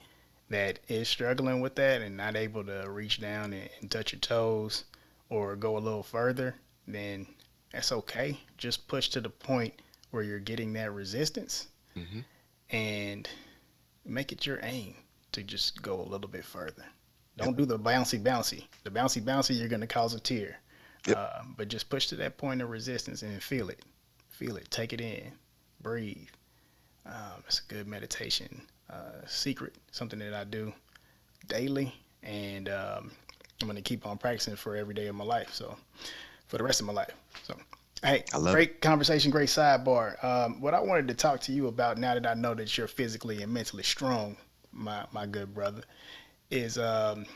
that 0.49 0.81
is 0.89 1.09
struggling 1.09 1.61
with 1.61 1.77
that 1.77 2.03
and 2.03 2.17
not 2.17 2.37
able 2.37 2.65
to 2.65 2.87
reach 2.89 3.21
down 3.21 3.53
and, 3.53 3.69
and 3.81 3.91
touch 3.91 4.13
your 4.13 4.21
toes 4.21 4.85
or 5.31 5.57
go 5.57 5.79
a 5.79 5.81
little 5.81 6.03
further, 6.03 6.57
then 6.87 7.27
that's 7.73 7.93
okay. 7.93 8.39
Just 8.59 8.87
push 8.89 9.09
to 9.11 9.21
the 9.21 9.31
point 9.31 9.73
where 10.11 10.23
you're 10.23 10.41
getting 10.41 10.75
that 10.75 10.93
resistance 10.93 11.69
mm-hmm. 11.97 12.21
and 12.75 13.29
make 14.05 14.33
it 14.33 14.45
your 14.45 14.59
aim 14.63 14.95
to 15.33 15.43
just 15.43 15.83
go 15.83 16.01
a 16.01 16.09
little 16.09 16.29
bit 16.29 16.45
further. 16.45 16.85
Don't 17.37 17.57
do 17.57 17.65
the 17.65 17.79
bouncy 17.79 18.23
bouncy. 18.23 18.65
The 18.85 18.91
bouncy 18.91 19.23
bouncy, 19.23 19.59
you're 19.59 19.69
gonna 19.69 19.87
cause 19.87 20.15
a 20.15 20.21
tear. 20.21 20.59
Yep. 21.07 21.17
Uh, 21.17 21.43
but 21.57 21.69
just 21.69 21.89
push 21.89 22.07
to 22.09 22.17
that 22.17 22.37
point 22.37 22.63
of 22.63 22.71
resistance 22.71 23.23
and 23.23 23.43
feel 23.43 23.69
it. 23.69 23.81
Feel 24.29 24.57
it. 24.57 24.71
Take 24.71 24.93
it 24.93 25.01
in. 25.01 25.33
Breathe. 25.81 26.29
Um, 27.07 27.43
it's 27.47 27.61
a 27.61 27.73
good 27.73 27.87
meditation 27.87 28.63
uh, 28.91 29.27
secret. 29.27 29.75
Something 29.91 30.19
that 30.21 30.35
I 30.35 30.45
do 30.45 30.73
daily, 31.49 31.95
and 32.23 32.69
um, 32.69 33.11
I'm 33.61 33.67
gonna 33.67 33.83
keep 33.83 34.07
on 34.07 34.19
practicing 34.19 34.57
for 34.57 34.77
every 34.77 34.95
day 34.95 35.07
of 35.07 35.15
my 35.15 35.25
life. 35.25 35.53
So 35.53 35.77
for 36.47 36.59
the 36.59 36.65
rest 36.65 36.81
of 36.81 36.87
my 36.87 36.93
life. 36.93 37.15
So. 37.43 37.57
Hey, 38.03 38.25
great 38.33 38.71
it. 38.71 38.81
conversation, 38.81 39.31
great 39.31 39.49
sidebar. 39.49 40.23
Um, 40.25 40.61
what 40.61 40.75
I 40.75 40.81
wanted 40.81 41.07
to 41.09 41.15
talk 41.15 41.41
to 41.43 41.53
you 41.53 41.69
about 41.69 41.99
now 41.99 42.15
that 42.15 42.27
I 42.27 42.35
know 42.35 42.53
that 42.53 42.77
you're 42.77 42.89
physically 42.89 43.43
and 43.43 43.55
mentally 43.55 43.85
strong, 43.85 44.37
my 44.73 45.05
my 45.13 45.27
good 45.27 45.55
brother, 45.55 45.83
is 46.51 46.79
um, 46.79 47.27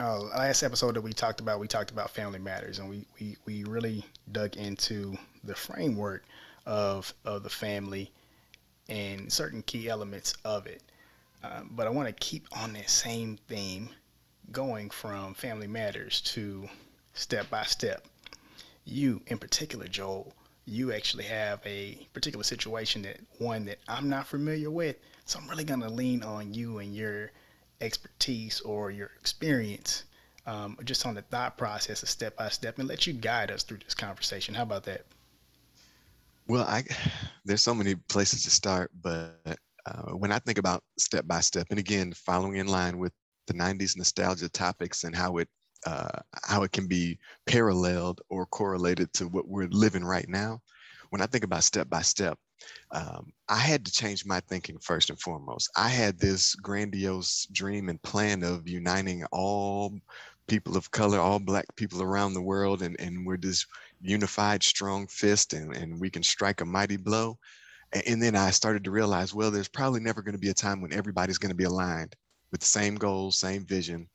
uh, 0.00 0.18
last 0.18 0.62
episode 0.62 0.94
that 0.94 1.00
we 1.02 1.12
talked 1.12 1.40
about, 1.40 1.60
we 1.60 1.68
talked 1.68 1.90
about 1.90 2.10
family 2.10 2.38
matters, 2.38 2.78
and 2.78 2.88
we, 2.88 3.06
we, 3.18 3.36
we 3.44 3.64
really 3.64 4.04
dug 4.32 4.56
into 4.56 5.16
the 5.44 5.54
framework 5.54 6.24
of 6.66 7.12
of 7.24 7.42
the 7.42 7.50
family 7.50 8.10
and 8.88 9.32
certain 9.32 9.62
key 9.62 9.88
elements 9.88 10.34
of 10.44 10.66
it. 10.66 10.82
Um, 11.42 11.70
but 11.72 11.86
I 11.86 11.90
want 11.90 12.08
to 12.08 12.14
keep 12.14 12.46
on 12.52 12.72
that 12.74 12.90
same 12.90 13.38
theme, 13.48 13.88
going 14.52 14.90
from 14.90 15.34
family 15.34 15.66
matters 15.66 16.20
to 16.22 16.68
step 17.14 17.48
by 17.50 17.62
step. 17.64 18.06
You, 18.84 19.22
in 19.28 19.38
particular, 19.38 19.86
Joel, 19.86 20.32
you 20.66 20.92
actually 20.92 21.24
have 21.24 21.60
a 21.64 22.06
particular 22.12 22.44
situation 22.44 23.02
that 23.02 23.20
one 23.38 23.64
that 23.66 23.78
I'm 23.88 24.08
not 24.08 24.26
familiar 24.26 24.70
with, 24.70 24.96
so 25.30 25.38
I'm 25.38 25.48
really 25.48 25.64
gonna 25.64 25.88
lean 25.88 26.24
on 26.24 26.52
you 26.52 26.78
and 26.78 26.92
your 26.94 27.30
expertise 27.80 28.60
or 28.62 28.90
your 28.90 29.12
experience 29.20 30.02
um, 30.44 30.76
just 30.84 31.06
on 31.06 31.14
the 31.14 31.22
thought 31.22 31.56
process, 31.56 32.02
a 32.02 32.06
step 32.06 32.36
by 32.36 32.48
step, 32.48 32.80
and 32.80 32.88
let 32.88 33.06
you 33.06 33.12
guide 33.12 33.52
us 33.52 33.62
through 33.62 33.78
this 33.84 33.94
conversation. 33.94 34.54
How 34.54 34.64
about 34.64 34.82
that? 34.84 35.04
Well, 36.48 36.64
I 36.64 36.82
there's 37.44 37.62
so 37.62 37.74
many 37.74 37.94
places 37.94 38.42
to 38.42 38.50
start, 38.50 38.90
but 39.02 39.56
uh, 39.86 40.10
when 40.12 40.32
I 40.32 40.40
think 40.40 40.58
about 40.58 40.82
step 40.98 41.28
by 41.28 41.40
step, 41.40 41.68
and 41.70 41.78
again, 41.78 42.12
following 42.12 42.56
in 42.56 42.66
line 42.66 42.98
with 42.98 43.12
the 43.46 43.54
90s 43.54 43.96
nostalgia 43.96 44.48
topics 44.48 45.04
and 45.04 45.14
how 45.14 45.38
it 45.38 45.48
uh, 45.86 46.18
how 46.42 46.64
it 46.64 46.72
can 46.72 46.88
be 46.88 47.18
paralleled 47.46 48.20
or 48.28 48.46
correlated 48.46 49.12
to 49.14 49.28
what 49.28 49.46
we're 49.46 49.68
living 49.68 50.04
right 50.04 50.28
now. 50.28 50.60
When 51.10 51.20
I 51.20 51.26
think 51.26 51.44
about 51.44 51.64
step 51.64 51.88
by 51.88 52.02
step, 52.02 52.38
um, 52.92 53.32
I 53.48 53.56
had 53.56 53.84
to 53.86 53.92
change 53.92 54.24
my 54.24 54.40
thinking 54.40 54.78
first 54.78 55.10
and 55.10 55.20
foremost. 55.20 55.70
I 55.76 55.88
had 55.88 56.18
this 56.18 56.54
grandiose 56.54 57.46
dream 57.52 57.88
and 57.88 58.02
plan 58.02 58.42
of 58.42 58.68
uniting 58.68 59.24
all 59.32 59.92
people 60.46 60.76
of 60.76 60.90
color, 60.90 61.18
all 61.18 61.38
black 61.38 61.66
people 61.76 62.02
around 62.02 62.34
the 62.34 62.42
world, 62.42 62.82
and, 62.82 62.98
and 63.00 63.26
we're 63.26 63.36
this 63.36 63.66
unified, 64.00 64.62
strong 64.62 65.06
fist, 65.06 65.52
and, 65.52 65.74
and 65.76 66.00
we 66.00 66.10
can 66.10 66.22
strike 66.22 66.60
a 66.60 66.64
mighty 66.64 66.96
blow. 66.96 67.38
And, 67.92 68.02
and 68.06 68.22
then 68.22 68.36
I 68.36 68.50
started 68.50 68.84
to 68.84 68.90
realize, 68.90 69.34
well, 69.34 69.50
there's 69.50 69.68
probably 69.68 70.00
never 70.00 70.22
going 70.22 70.34
to 70.34 70.40
be 70.40 70.50
a 70.50 70.54
time 70.54 70.80
when 70.80 70.92
everybody's 70.92 71.38
going 71.38 71.50
to 71.50 71.56
be 71.56 71.64
aligned 71.64 72.14
with 72.50 72.60
the 72.60 72.66
same 72.66 72.96
goals, 72.96 73.38
same 73.38 73.64
vision, 73.64 74.08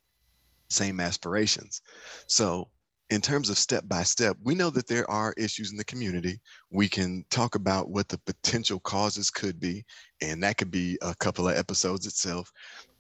same 0.70 1.00
aspirations. 1.00 1.82
So 2.28 2.70
in 3.10 3.22
terms 3.22 3.50
of 3.50 3.58
step 3.58 3.84
by 3.88 4.04
step, 4.04 4.36
we 4.44 4.56
know 4.56 4.70
that 4.72 4.88
there 4.88 5.10
are 5.10 5.34
issues 5.38 5.72
in 5.72 5.78
the 5.78 5.84
community. 5.84 6.40
We 6.72 6.90
can 6.90 7.24
talk 7.30 7.56
about 7.56 7.90
what 7.90 8.10
the 8.10 8.18
potential 8.20 8.80
causes 8.80 9.30
could 9.30 9.60
be, 9.60 9.86
and 10.22 10.42
that 10.44 10.58
could 10.58 10.72
be 10.72 10.98
a 11.02 11.14
couple 11.16 11.48
of 11.48 11.56
episodes 11.56 12.08
itself. 12.08 12.52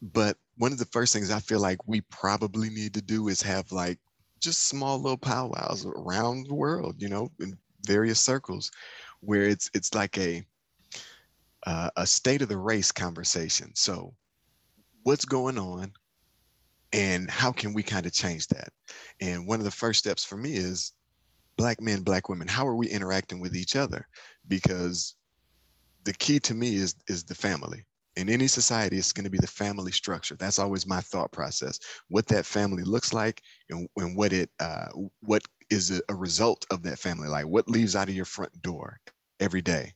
But 0.01 0.37
one 0.57 0.71
of 0.71 0.77
the 0.77 0.85
first 0.85 1.11
things 1.11 1.31
I 1.31 1.39
feel 1.39 1.59
like 1.59 1.87
we 1.87 2.01
probably 2.01 2.69
need 2.69 2.93
to 2.93 3.01
do 3.01 3.29
is 3.29 3.41
have 3.41 3.71
like 3.71 3.99
just 4.39 4.67
small 4.67 4.99
little 4.99 5.17
powwows 5.17 5.85
around 5.85 6.47
the 6.47 6.53
world, 6.53 7.01
you 7.01 7.09
know, 7.09 7.31
in 7.39 7.57
various 7.85 8.19
circles, 8.19 8.69
where 9.21 9.43
it's 9.43 9.71
it's 9.73 9.95
like 9.95 10.17
a 10.19 10.45
uh, 11.65 11.89
a 11.95 12.05
state 12.05 12.43
of 12.43 12.49
the 12.49 12.57
race 12.57 12.91
conversation. 12.91 13.71
So, 13.73 14.13
what's 15.01 15.25
going 15.25 15.57
on? 15.57 15.93
And 16.95 17.29
how 17.29 17.51
can 17.51 17.73
we 17.73 17.83
kind 17.83 18.05
of 18.05 18.13
change 18.13 18.47
that? 18.47 18.69
And 19.19 19.45
one 19.45 19.59
of 19.59 19.65
the 19.65 19.71
first 19.71 19.99
steps 19.99 20.23
for 20.23 20.37
me 20.37 20.53
is 20.53 20.93
black 21.57 21.79
men 21.81 22.01
black 22.01 22.27
women 22.27 22.47
how 22.47 22.67
are 22.67 22.75
we 22.75 22.87
interacting 22.87 23.39
with 23.41 23.55
each 23.55 23.75
other? 23.75 24.07
Because 24.47 25.15
the 26.05 26.13
key 26.13 26.39
to 26.39 26.53
me 26.53 26.75
is 26.75 26.95
is 27.09 27.23
the 27.25 27.35
family. 27.35 27.85
In 28.15 28.29
any 28.29 28.47
society 28.47 28.97
it's 28.97 29.11
going 29.11 29.25
to 29.25 29.29
be 29.29 29.37
the 29.37 29.47
family 29.47 29.91
structure. 29.91 30.37
That's 30.37 30.57
always 30.57 30.87
my 30.87 31.01
thought 31.01 31.33
process. 31.33 31.79
What 32.07 32.27
that 32.27 32.45
family 32.45 32.83
looks 32.83 33.11
like 33.13 33.41
and, 33.69 33.89
and 33.97 34.15
what 34.15 34.31
it 34.31 34.49
uh, 34.61 34.87
what 35.19 35.43
is 35.69 35.91
a, 35.91 36.01
a 36.07 36.15
result 36.15 36.65
of 36.71 36.81
that 36.83 36.99
family. 36.99 37.27
Like 37.27 37.45
what 37.45 37.67
leaves 37.67 37.97
out 37.97 38.07
of 38.07 38.15
your 38.15 38.25
front 38.25 38.61
door 38.61 39.01
every 39.41 39.61
day? 39.61 39.91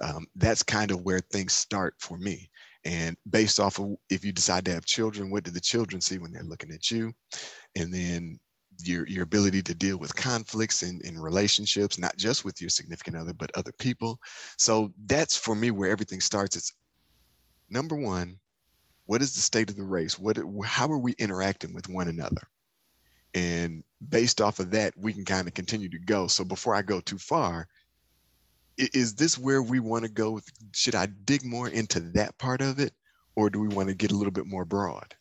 Um, 0.00 0.26
that's 0.34 0.64
kind 0.64 0.90
of 0.90 1.02
where 1.02 1.20
things 1.20 1.52
start 1.52 1.94
for 2.00 2.18
me 2.18 2.50
and 2.84 3.16
based 3.30 3.60
off 3.60 3.78
of 3.78 3.94
if 4.10 4.24
you 4.24 4.32
decide 4.32 4.64
to 4.64 4.72
have 4.72 4.84
children 4.84 5.30
what 5.30 5.44
do 5.44 5.50
the 5.50 5.60
children 5.60 6.00
see 6.00 6.18
when 6.18 6.32
they're 6.32 6.42
looking 6.42 6.72
at 6.72 6.90
you? 6.90 7.12
And 7.76 7.92
then 7.92 8.38
your 8.84 9.06
your 9.06 9.22
ability 9.22 9.62
to 9.62 9.74
deal 9.74 9.98
with 9.98 10.14
conflicts 10.16 10.82
in, 10.82 11.00
in 11.04 11.18
relationships 11.18 11.98
not 11.98 12.16
just 12.16 12.44
with 12.44 12.60
your 12.60 12.70
significant 12.70 13.16
other 13.16 13.34
but 13.34 13.50
other 13.56 13.72
people. 13.78 14.18
So 14.58 14.92
that's 15.06 15.36
for 15.36 15.54
me 15.54 15.70
where 15.70 15.90
everything 15.90 16.20
starts. 16.20 16.56
It's 16.56 16.72
number 17.70 17.96
one 17.96 18.38
what 19.06 19.22
is 19.22 19.34
the 19.34 19.40
state 19.40 19.68
of 19.68 19.76
the 19.76 19.82
race? 19.82 20.18
What 20.18 20.38
how 20.64 20.90
are 20.90 20.98
we 20.98 21.12
interacting 21.18 21.74
with 21.74 21.88
one 21.88 22.08
another? 22.08 22.42
And 23.34 23.82
based 24.08 24.40
off 24.40 24.58
of 24.58 24.70
that 24.72 24.94
we 24.96 25.12
can 25.12 25.24
kind 25.24 25.46
of 25.46 25.54
continue 25.54 25.88
to 25.88 25.98
go. 25.98 26.26
So 26.26 26.44
before 26.44 26.74
i 26.74 26.82
go 26.82 27.00
too 27.00 27.18
far 27.18 27.68
is 28.76 29.14
this 29.14 29.38
where 29.38 29.62
we 29.62 29.80
want 29.80 30.04
to 30.04 30.10
go? 30.10 30.40
Should 30.72 30.94
I 30.94 31.06
dig 31.06 31.44
more 31.44 31.68
into 31.68 32.00
that 32.00 32.38
part 32.38 32.60
of 32.60 32.78
it, 32.78 32.92
or 33.34 33.50
do 33.50 33.60
we 33.60 33.68
want 33.68 33.88
to 33.88 33.94
get 33.94 34.12
a 34.12 34.16
little 34.16 34.32
bit 34.32 34.46
more 34.46 34.64
broad? 34.64 35.14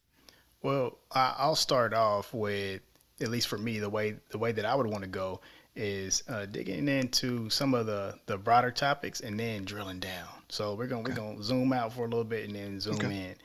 Well, 0.62 1.00
I'll 1.12 1.56
start 1.56 1.94
off 1.94 2.34
with 2.34 2.82
at 3.20 3.30
least 3.30 3.48
for 3.48 3.58
me 3.58 3.80
the 3.80 3.90
way 3.90 4.18
the 4.30 4.38
way 4.38 4.52
that 4.52 4.66
I 4.66 4.76
would 4.76 4.88
want 4.88 5.04
to 5.04 5.10
go 5.10 5.42
is 5.76 6.24
uh, 6.28 6.46
digging 6.46 6.88
into 6.88 7.50
some 7.50 7.74
of 7.74 7.86
the 7.86 8.16
the 8.26 8.38
broader 8.38 8.72
topics 8.72 9.22
and 9.22 9.40
then 9.40 9.64
drilling 9.64 10.00
down. 10.00 10.28
So 10.50 10.76
we're 10.76 10.88
gonna 10.88 11.02
okay. 11.02 11.12
we're 11.12 11.16
gonna 11.16 11.44
zoom 11.44 11.74
out 11.74 11.94
for 11.94 12.02
a 12.02 12.08
little 12.08 12.24
bit 12.24 12.46
and 12.48 12.56
then 12.56 12.80
zoom 12.80 12.96
okay. 12.96 13.08
in. 13.08 13.36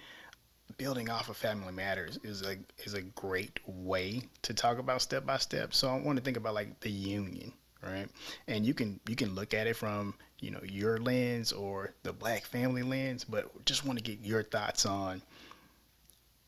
Building 0.76 1.08
off 1.08 1.30
of 1.30 1.36
Family 1.36 1.72
Matters 1.72 2.18
is 2.22 2.42
a 2.42 2.56
is 2.84 2.94
a 2.94 3.02
great 3.02 3.60
way 3.66 4.22
to 4.42 4.52
talk 4.52 4.78
about 4.78 5.00
step 5.00 5.25
by 5.25 5.38
step. 5.38 5.72
So 5.72 5.88
I 5.88 5.98
want 5.98 6.18
to 6.18 6.25
think 6.25 6.36
about 6.36 6.54
like 6.54 6.80
the 6.80 6.90
union 6.90 7.52
right? 7.86 8.08
And 8.46 8.64
you 8.64 8.74
can 8.74 9.00
you 9.08 9.16
can 9.16 9.34
look 9.34 9.54
at 9.54 9.66
it 9.66 9.76
from 9.76 10.14
you 10.40 10.50
know 10.50 10.60
your 10.62 10.98
lens 10.98 11.52
or 11.52 11.94
the 12.02 12.12
black 12.12 12.44
family 12.44 12.82
lens, 12.82 13.24
but 13.24 13.64
just 13.64 13.84
want 13.84 13.98
to 13.98 14.04
get 14.04 14.20
your 14.20 14.42
thoughts 14.42 14.86
on 14.86 15.22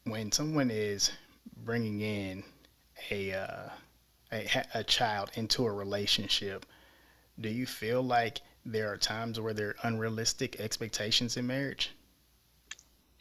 when 0.04 0.32
someone 0.32 0.70
is 0.70 1.10
bringing 1.64 2.00
in 2.00 2.42
a 3.10 3.32
uh, 3.32 3.68
a, 4.32 4.64
a 4.74 4.84
child 4.84 5.30
into 5.34 5.66
a 5.66 5.72
relationship. 5.72 6.66
Do 7.40 7.48
you 7.48 7.66
feel 7.66 8.02
like 8.02 8.40
there 8.64 8.92
are 8.92 8.96
times 8.96 9.40
where 9.40 9.54
there 9.54 9.68
are 9.68 9.76
unrealistic 9.84 10.60
expectations 10.60 11.36
in 11.36 11.46
marriage? 11.46 11.92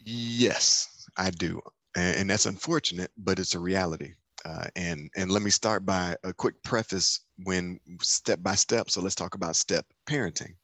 Yes, 0.04 1.06
I 1.16 1.30
do. 1.30 1.60
And, 1.94 2.30
that's 2.30 2.46
unfortunate, 2.46 3.10
but 3.16 3.38
it's 3.38 3.54
a 3.54 3.58
reality. 3.58 4.14
Uh, 4.48 4.66
and 4.76 5.10
and 5.16 5.30
let 5.30 5.42
me 5.42 5.50
start 5.50 5.84
by 5.84 6.16
a 6.24 6.32
quick 6.32 6.54
preface 6.62 7.20
when 7.44 7.78
step 8.00 8.42
by 8.42 8.54
step. 8.54 8.90
So 8.90 9.02
let's 9.02 9.14
talk 9.14 9.34
about 9.34 9.56
step 9.56 9.84
parenting. 10.06 10.54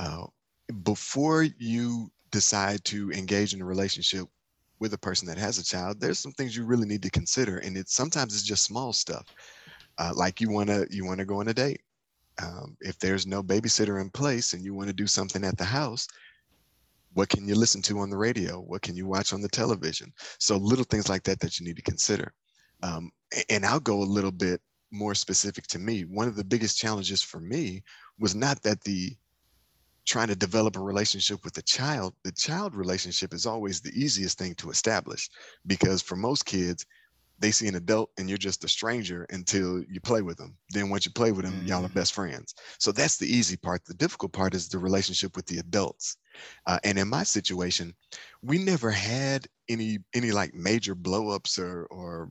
Uh, 0.00 0.24
before 0.82 1.44
you 1.58 2.10
decide 2.32 2.84
to 2.86 3.12
engage 3.12 3.54
in 3.54 3.62
a 3.62 3.64
relationship 3.64 4.26
with 4.80 4.94
a 4.94 4.98
person 4.98 5.28
that 5.28 5.38
has 5.38 5.58
a 5.58 5.64
child, 5.64 6.00
there's 6.00 6.18
some 6.18 6.32
things 6.32 6.56
you 6.56 6.64
really 6.64 6.88
need 6.88 7.02
to 7.02 7.10
consider, 7.10 7.58
and 7.58 7.76
it's 7.76 7.94
sometimes 7.94 8.34
it's 8.34 8.42
just 8.42 8.64
small 8.64 8.92
stuff, 8.92 9.24
uh, 9.98 10.12
like 10.16 10.40
you 10.40 10.50
wanna 10.50 10.84
you 10.90 11.04
wanna 11.04 11.24
go 11.24 11.38
on 11.38 11.48
a 11.48 11.54
date. 11.54 11.82
Um, 12.42 12.76
if 12.80 12.98
there's 12.98 13.28
no 13.28 13.44
babysitter 13.44 14.00
in 14.00 14.10
place 14.10 14.54
and 14.54 14.64
you 14.64 14.74
want 14.74 14.88
to 14.88 14.92
do 14.94 15.06
something 15.06 15.44
at 15.44 15.56
the 15.56 15.64
house, 15.64 16.08
what 17.12 17.28
can 17.28 17.46
you 17.46 17.54
listen 17.54 17.80
to 17.82 18.00
on 18.00 18.10
the 18.10 18.16
radio? 18.16 18.58
What 18.60 18.82
can 18.82 18.96
you 18.96 19.06
watch 19.06 19.32
on 19.32 19.40
the 19.40 19.48
television? 19.48 20.12
So 20.40 20.56
little 20.56 20.84
things 20.84 21.08
like 21.08 21.22
that 21.24 21.38
that 21.40 21.60
you 21.60 21.66
need 21.66 21.76
to 21.76 21.82
consider. 21.82 22.34
Um, 22.84 23.10
and 23.48 23.64
I'll 23.64 23.80
go 23.80 24.02
a 24.02 24.04
little 24.04 24.30
bit 24.30 24.60
more 24.92 25.14
specific 25.14 25.66
to 25.68 25.78
me. 25.78 26.02
One 26.02 26.28
of 26.28 26.36
the 26.36 26.44
biggest 26.44 26.78
challenges 26.78 27.22
for 27.22 27.40
me 27.40 27.82
was 28.18 28.34
not 28.34 28.62
that 28.62 28.82
the 28.82 29.16
trying 30.06 30.28
to 30.28 30.36
develop 30.36 30.76
a 30.76 30.80
relationship 30.80 31.42
with 31.44 31.56
a 31.56 31.62
child, 31.62 32.14
the 32.24 32.32
child 32.32 32.74
relationship 32.76 33.32
is 33.32 33.46
always 33.46 33.80
the 33.80 33.92
easiest 33.98 34.38
thing 34.38 34.54
to 34.56 34.70
establish 34.70 35.30
because 35.66 36.02
for 36.02 36.14
most 36.14 36.44
kids, 36.44 36.84
they 37.38 37.50
see 37.50 37.66
an 37.66 37.74
adult 37.74 38.10
and 38.16 38.28
you're 38.28 38.38
just 38.38 38.62
a 38.64 38.68
stranger 38.68 39.26
until 39.30 39.82
you 39.90 40.00
play 40.00 40.22
with 40.22 40.36
them. 40.36 40.56
Then 40.70 40.88
once 40.88 41.04
you 41.04 41.12
play 41.12 41.32
with 41.32 41.44
them, 41.44 41.54
mm-hmm. 41.54 41.66
y'all 41.66 41.84
are 41.84 41.88
mm-hmm. 41.88 41.98
best 41.98 42.12
friends. 42.12 42.54
So 42.78 42.92
that's 42.92 43.16
the 43.16 43.26
easy 43.26 43.56
part. 43.56 43.84
The 43.84 43.94
difficult 43.94 44.32
part 44.32 44.54
is 44.54 44.68
the 44.68 44.78
relationship 44.78 45.34
with 45.34 45.46
the 45.46 45.58
adults. 45.58 46.16
Uh, 46.66 46.78
and 46.84 46.98
in 46.98 47.08
my 47.08 47.24
situation, 47.24 47.92
we 48.42 48.58
never 48.58 48.90
had 48.90 49.46
any 49.68 49.98
any 50.14 50.30
like 50.30 50.54
major 50.54 50.94
blowups 50.94 51.58
or 51.58 51.86
or 51.86 52.28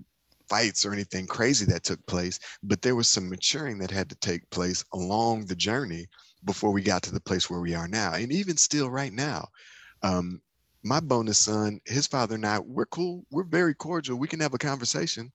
fights 0.50 0.86
or 0.86 0.94
anything 0.94 1.28
crazy 1.28 1.66
that 1.66 1.84
took 1.84 2.06
place, 2.06 2.40
but 2.64 2.82
there 2.82 2.96
was 2.96 3.08
some 3.08 3.30
maturing 3.30 3.78
that 3.80 3.92
had 3.92 4.10
to 4.10 4.16
take 4.16 4.50
place 4.50 4.84
along 4.94 5.46
the 5.46 5.56
journey 5.56 6.08
before 6.46 6.72
we 6.72 6.82
got 6.82 7.02
to 7.04 7.14
the 7.14 7.22
place 7.22 7.50
where 7.50 7.62
we 7.62 7.74
are 7.76 7.88
now. 7.88 8.14
And 8.14 8.32
even 8.32 8.58
still, 8.58 8.90
right 8.90 9.14
now, 9.14 9.48
um, 10.02 10.42
my 10.84 11.00
bonus 11.00 11.40
son, 11.40 11.80
his 11.86 12.08
father 12.08 12.36
and 12.36 12.46
I, 12.46 12.60
we're 12.60 12.86
cool. 12.88 13.26
We're 13.32 13.44
very 13.44 13.74
cordial. 13.74 14.18
We 14.18 14.28
can 14.28 14.42
have 14.42 14.54
a 14.54 14.58
conversation, 14.58 15.32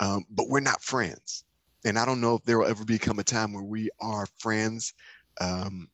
um, 0.00 0.24
but 0.30 0.48
we're 0.48 0.60
not 0.60 0.82
friends. 0.82 1.44
And 1.84 1.98
I 1.98 2.04
don't 2.04 2.20
know 2.20 2.34
if 2.34 2.44
there 2.44 2.58
will 2.58 2.66
ever 2.66 2.84
become 2.84 3.20
a 3.20 3.24
time 3.24 3.52
where 3.52 3.62
we 3.62 3.90
are 4.00 4.26
friends, 4.38 4.92
um, 5.40 5.88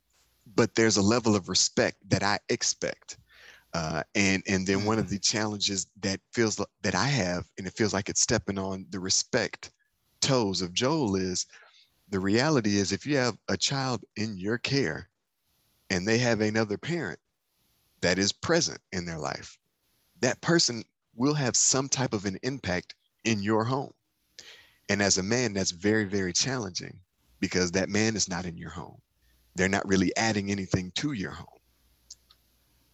but 0.54 0.74
there's 0.74 0.96
a 0.96 1.02
level 1.02 1.36
of 1.36 1.48
respect 1.48 1.98
that 2.08 2.22
I 2.22 2.38
expect. 2.48 3.18
Uh, 3.74 4.04
and 4.14 4.42
and 4.46 4.64
then 4.64 4.84
one 4.84 4.98
of 4.98 5.06
mm-hmm. 5.06 5.14
the 5.14 5.18
challenges 5.18 5.88
that 6.00 6.20
feels 6.32 6.64
that 6.82 6.94
I 6.94 7.06
have, 7.06 7.44
and 7.58 7.66
it 7.66 7.74
feels 7.74 7.92
like 7.92 8.08
it's 8.08 8.20
stepping 8.20 8.58
on 8.58 8.86
the 8.90 9.00
respect 9.00 9.72
toes 10.20 10.62
of 10.62 10.72
Joel 10.72 11.16
is 11.16 11.46
the 12.08 12.20
reality 12.20 12.76
is 12.76 12.92
if 12.92 13.04
you 13.04 13.16
have 13.16 13.36
a 13.48 13.56
child 13.56 14.04
in 14.16 14.38
your 14.38 14.58
care 14.58 15.08
and 15.90 16.06
they 16.06 16.18
have 16.18 16.40
another 16.40 16.78
parent 16.78 17.18
that 18.00 18.18
is 18.18 18.32
present 18.32 18.80
in 18.92 19.04
their 19.04 19.18
life, 19.18 19.58
that 20.20 20.40
person 20.40 20.84
will 21.16 21.34
have 21.34 21.56
some 21.56 21.88
type 21.88 22.12
of 22.12 22.26
an 22.26 22.38
impact 22.42 22.94
in 23.24 23.42
your 23.42 23.64
home. 23.64 23.92
And 24.88 25.02
as 25.02 25.18
a 25.18 25.22
man, 25.22 25.52
that's 25.52 25.70
very, 25.72 26.04
very 26.04 26.32
challenging 26.32 26.98
because 27.40 27.72
that 27.72 27.88
man 27.88 28.14
is 28.14 28.28
not 28.28 28.46
in 28.46 28.56
your 28.56 28.70
home. 28.70 29.00
They're 29.56 29.68
not 29.68 29.88
really 29.88 30.14
adding 30.16 30.50
anything 30.50 30.92
to 30.96 31.12
your 31.12 31.32
home 31.32 31.53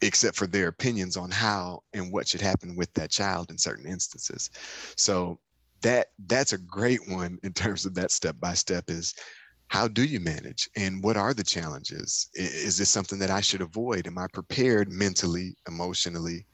except 0.03 0.37
for 0.37 0.47
their 0.47 0.69
opinions 0.69 1.17
on 1.17 1.31
how 1.31 1.83
and 1.93 2.13
what 2.13 2.29
should 2.29 2.41
happen 2.41 2.77
with 2.77 2.93
that 2.95 3.11
child 3.11 3.51
in 3.51 3.59
certain 3.59 3.87
instances. 3.87 4.51
So 4.97 5.39
that 5.83 6.09
that's 6.27 6.53
a 6.53 6.59
great 6.59 7.01
one 7.09 7.39
in 7.43 7.53
terms 7.53 7.87
of 7.87 7.95
that 7.95 8.11
step 8.11 8.37
by 8.41 8.55
step 8.55 8.85
is 8.89 9.15
how 9.69 9.87
do 9.87 10.05
you 10.05 10.19
manage 10.19 10.69
and 10.77 11.03
what 11.03 11.17
are 11.17 11.33
the 11.33 11.45
challenges? 11.45 12.29
Is 12.35 12.77
this 12.77 12.91
something 12.91 13.19
that 13.21 13.31
i 13.31 13.41
should 13.41 13.61
avoid? 13.61 14.07
Am 14.07 14.19
i 14.19 14.27
prepared 14.33 14.91
mentally 14.91 15.55
emotionally 15.69 16.45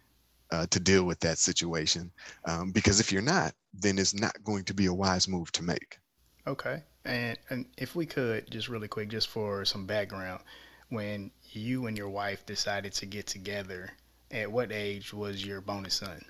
uh, 0.53 0.67
to 0.71 0.79
deal 0.79 1.05
with 1.05 1.19
that 1.21 1.39
situation? 1.39 2.13
Um, 2.45 2.71
because 2.71 3.01
if 3.01 3.11
you're 3.11 3.23
not 3.23 3.53
then 3.79 3.99
it's 3.99 4.15
not 4.15 4.43
going 4.45 4.65
to 4.65 4.75
be 4.75 4.87
a 4.87 4.95
wise 4.95 5.29
move 5.29 5.53
to 5.53 5.63
make. 5.63 5.99
Okay. 6.47 6.83
And 7.05 7.39
and 7.51 7.67
if 7.77 7.95
we 7.95 8.07
could 8.07 8.51
just 8.51 8.69
really 8.69 8.89
quick 8.89 9.09
just 9.09 9.29
for 9.29 9.65
some 9.65 9.87
background 9.87 10.43
when 10.89 11.31
you 11.51 11.87
and 11.87 11.97
your 11.97 12.09
wife 12.09 12.45
decided 12.47 12.93
to 12.93 13.07
get 13.07 13.27
together 13.27 13.91
at 14.31 14.51
what 14.51 14.73
age 14.73 15.13
was 15.13 15.45
your 15.45 15.61
bonus 15.61 15.95
son? 15.95 16.25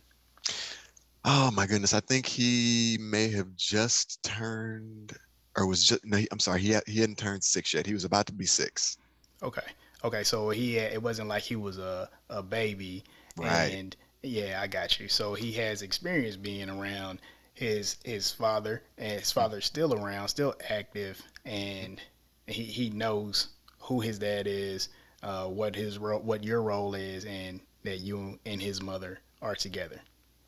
Oh 1.25 1.51
my 1.51 1.67
goodness 1.67 1.93
i 1.93 2.01
think 2.01 2.25
he 2.25 2.99
may 3.01 3.29
have 3.31 3.57
just 3.57 4.23
turned 4.23 5.13
or 5.57 5.67
was 5.67 5.83
just 5.83 6.05
no 6.05 6.23
i'm 6.31 6.39
sorry 6.39 6.61
he, 6.61 6.71
had, 6.71 6.85
he 6.87 7.01
hadn't 7.01 7.19
turned 7.19 7.43
six 7.43 7.75
yet 7.75 7.85
he 7.85 7.95
was 7.95 8.05
about 8.05 8.27
to 8.27 8.33
be 8.33 8.47
six. 8.47 8.99
Okay 9.43 9.67
okay 10.05 10.23
so 10.23 10.51
he 10.51 10.75
had, 10.75 10.93
it 10.93 11.03
wasn't 11.03 11.29
like 11.29 11.43
he 11.43 11.57
was 11.57 11.79
a, 11.79 12.09
a 12.31 12.43
baby. 12.43 13.03
Right. 13.37 13.73
And 13.75 13.97
yeah 14.23 14.61
i 14.63 14.69
got 14.69 15.01
you. 15.01 15.09
So 15.09 15.35
he 15.35 15.53
has 15.53 15.83
experience 15.83 16.37
being 16.37 16.71
around 16.71 17.19
his 17.55 17.97
his 18.05 18.31
father 18.31 18.83
and 18.97 19.19
his 19.19 19.33
father's 19.33 19.65
still 19.65 19.95
around 19.95 20.29
still 20.29 20.55
active 20.71 21.21
and 21.45 22.01
he, 22.47 22.63
he 22.63 22.91
knows 22.91 23.49
who 23.87 24.01
his 24.01 24.19
dad 24.19 24.47
is 24.47 24.89
uh, 25.23 25.47
what 25.47 25.75
his 25.75 25.99
role 25.99 26.21
what 26.21 26.45
your 26.45 26.63
role 26.63 26.95
is 26.95 27.25
and 27.25 27.61
that 27.85 27.99
you 27.99 28.39
and 28.47 28.61
his 28.61 28.83
mother 28.83 29.19
are 29.43 29.55
together 29.55 30.01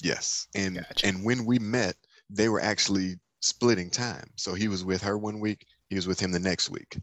yes 0.03 0.47
and 0.55 0.77
gotcha. 0.77 1.07
and 1.07 1.25
when 1.25 1.45
we 1.45 1.59
met 1.59 1.97
they 2.31 2.49
were 2.49 2.61
actually 2.61 3.17
splitting 3.41 3.91
time. 3.91 4.31
So 4.37 4.55
he 4.55 4.69
was 4.69 4.85
with 4.85 5.03
her 5.03 5.17
one 5.17 5.41
week, 5.41 5.67
he 5.89 5.97
was 5.97 6.07
with 6.07 6.21
him 6.21 6.33
the 6.33 6.39
next 6.39 6.71
week. 6.71 6.99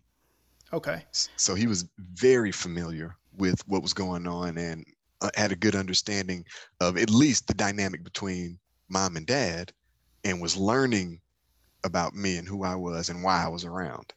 Okay. 0.74 1.04
So 1.12 1.56
he 1.56 1.68
was 1.68 1.86
very 1.98 2.52
familiar 2.52 3.16
with 3.38 3.62
what 3.68 3.82
was 3.82 3.94
going 3.94 4.28
on 4.28 4.58
and 4.58 4.86
uh, 5.22 5.30
had 5.36 5.52
a 5.52 5.58
good 5.58 5.76
understanding 5.76 6.46
of 6.80 6.98
at 6.98 7.10
least 7.10 7.48
the 7.48 7.54
dynamic 7.54 8.04
between 8.04 8.60
mom 8.90 9.16
and 9.16 9.26
dad 9.26 9.72
and 10.24 10.42
was 10.42 10.58
learning 10.58 11.22
about 11.84 12.14
me 12.14 12.38
and 12.38 12.48
who 12.48 12.64
I 12.64 12.76
was 12.76 13.10
and 13.10 13.24
why 13.24 13.44
I 13.44 13.48
was 13.48 13.64
around. 13.64 14.14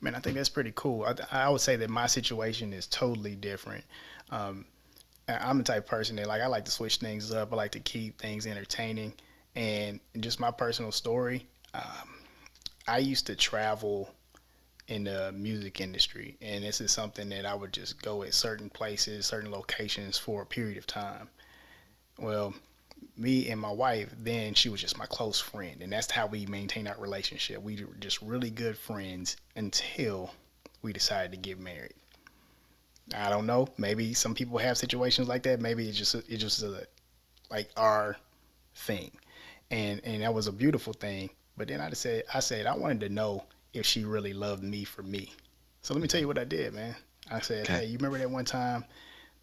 Man, 0.00 0.14
I 0.14 0.20
think 0.20 0.36
that's 0.36 0.48
pretty 0.48 0.72
cool. 0.76 1.04
I, 1.04 1.14
I 1.46 1.48
would 1.48 1.60
say 1.60 1.76
that 1.76 1.90
my 1.90 2.06
situation 2.06 2.72
is 2.72 2.86
totally 2.86 3.34
different. 3.34 3.84
Um, 4.30 4.64
I'm 5.28 5.58
the 5.58 5.64
type 5.64 5.84
of 5.84 5.86
person 5.86 6.16
that 6.16 6.26
like 6.26 6.40
I 6.40 6.46
like 6.46 6.64
to 6.66 6.70
switch 6.70 6.96
things 6.96 7.32
up. 7.32 7.52
I 7.52 7.56
like 7.56 7.72
to 7.72 7.80
keep 7.80 8.18
things 8.20 8.46
entertaining. 8.46 9.12
And 9.54 10.00
just 10.20 10.40
my 10.40 10.50
personal 10.50 10.92
story, 10.92 11.46
um, 11.74 12.14
I 12.86 12.98
used 12.98 13.26
to 13.26 13.34
travel 13.34 14.10
in 14.86 15.04
the 15.04 15.32
music 15.32 15.80
industry, 15.80 16.38
and 16.40 16.64
this 16.64 16.80
is 16.80 16.90
something 16.90 17.28
that 17.28 17.44
I 17.44 17.54
would 17.54 17.72
just 17.72 18.00
go 18.00 18.22
at 18.22 18.32
certain 18.32 18.70
places, 18.70 19.26
certain 19.26 19.50
locations 19.50 20.16
for 20.16 20.42
a 20.42 20.46
period 20.46 20.78
of 20.78 20.86
time. 20.86 21.28
Well, 22.18 22.54
me 23.16 23.48
and 23.50 23.60
my 23.60 23.70
wife, 23.70 24.14
then 24.18 24.54
she 24.54 24.68
was 24.68 24.80
just 24.80 24.98
my 24.98 25.06
close 25.06 25.40
friend, 25.40 25.82
and 25.82 25.92
that's 25.92 26.10
how 26.10 26.26
we 26.26 26.46
maintained 26.46 26.88
our 26.88 26.98
relationship. 26.98 27.62
We 27.62 27.84
were 27.84 27.94
just 28.00 28.22
really 28.22 28.50
good 28.50 28.76
friends 28.76 29.36
until 29.56 30.30
we 30.82 30.92
decided 30.92 31.32
to 31.32 31.38
get 31.38 31.58
married. 31.58 31.94
I 33.14 33.30
don't 33.30 33.46
know. 33.46 33.68
Maybe 33.78 34.14
some 34.14 34.34
people 34.34 34.58
have 34.58 34.76
situations 34.76 35.28
like 35.28 35.42
that. 35.44 35.60
Maybe 35.60 35.88
it's 35.88 35.98
just 35.98 36.14
it's 36.14 36.42
just 36.42 36.62
a, 36.62 36.86
like 37.50 37.70
our 37.76 38.16
thing 38.74 39.10
and 39.70 40.00
and 40.04 40.22
that 40.22 40.32
was 40.32 40.46
a 40.46 40.52
beautiful 40.52 40.92
thing. 40.92 41.30
But 41.56 41.68
then 41.68 41.80
I 41.80 41.90
said, 41.90 42.24
I 42.32 42.40
said 42.40 42.66
I 42.66 42.76
wanted 42.76 43.00
to 43.00 43.08
know 43.08 43.44
if 43.74 43.84
she 43.84 44.04
really 44.04 44.32
loved 44.32 44.62
me 44.62 44.84
for 44.84 45.02
me. 45.02 45.32
So 45.82 45.94
let 45.94 46.00
me 46.00 46.08
tell 46.08 46.20
you 46.20 46.28
what 46.28 46.38
I 46.38 46.44
did, 46.44 46.72
man. 46.74 46.94
I 47.30 47.40
said, 47.40 47.64
okay. 47.64 47.72
hey, 47.80 47.84
you 47.86 47.98
remember 47.98 48.18
that 48.18 48.30
one 48.30 48.44
time 48.44 48.84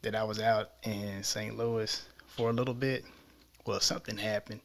that 0.01 0.15
I 0.15 0.23
was 0.23 0.39
out 0.39 0.71
in 0.83 1.23
St. 1.23 1.55
Louis 1.55 2.03
for 2.27 2.49
a 2.49 2.53
little 2.53 2.73
bit? 2.73 3.05
Well, 3.65 3.79
something 3.79 4.17
happened, 4.17 4.61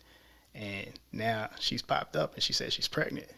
and 0.54 0.88
now 1.12 1.50
she's 1.58 1.82
popped 1.82 2.16
up 2.16 2.34
and 2.34 2.42
she 2.42 2.52
said 2.52 2.72
she's 2.72 2.88
pregnant. 2.88 3.28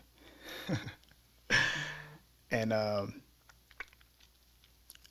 and 2.51 2.73
um, 2.73 3.23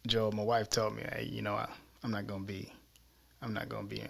Joe, 0.08 0.32
my 0.32 0.44
wife 0.44 0.70
told 0.70 0.96
me, 0.96 1.04
hey, 1.12 1.30
you 1.32 1.42
know, 1.42 1.54
I, 1.54 1.70
I'm 2.04 2.12
not 2.12 2.28
gonna 2.28 2.44
be, 2.44 2.72
I'm 3.42 3.54
not 3.54 3.70
gonna 3.70 3.88
be 3.88 4.04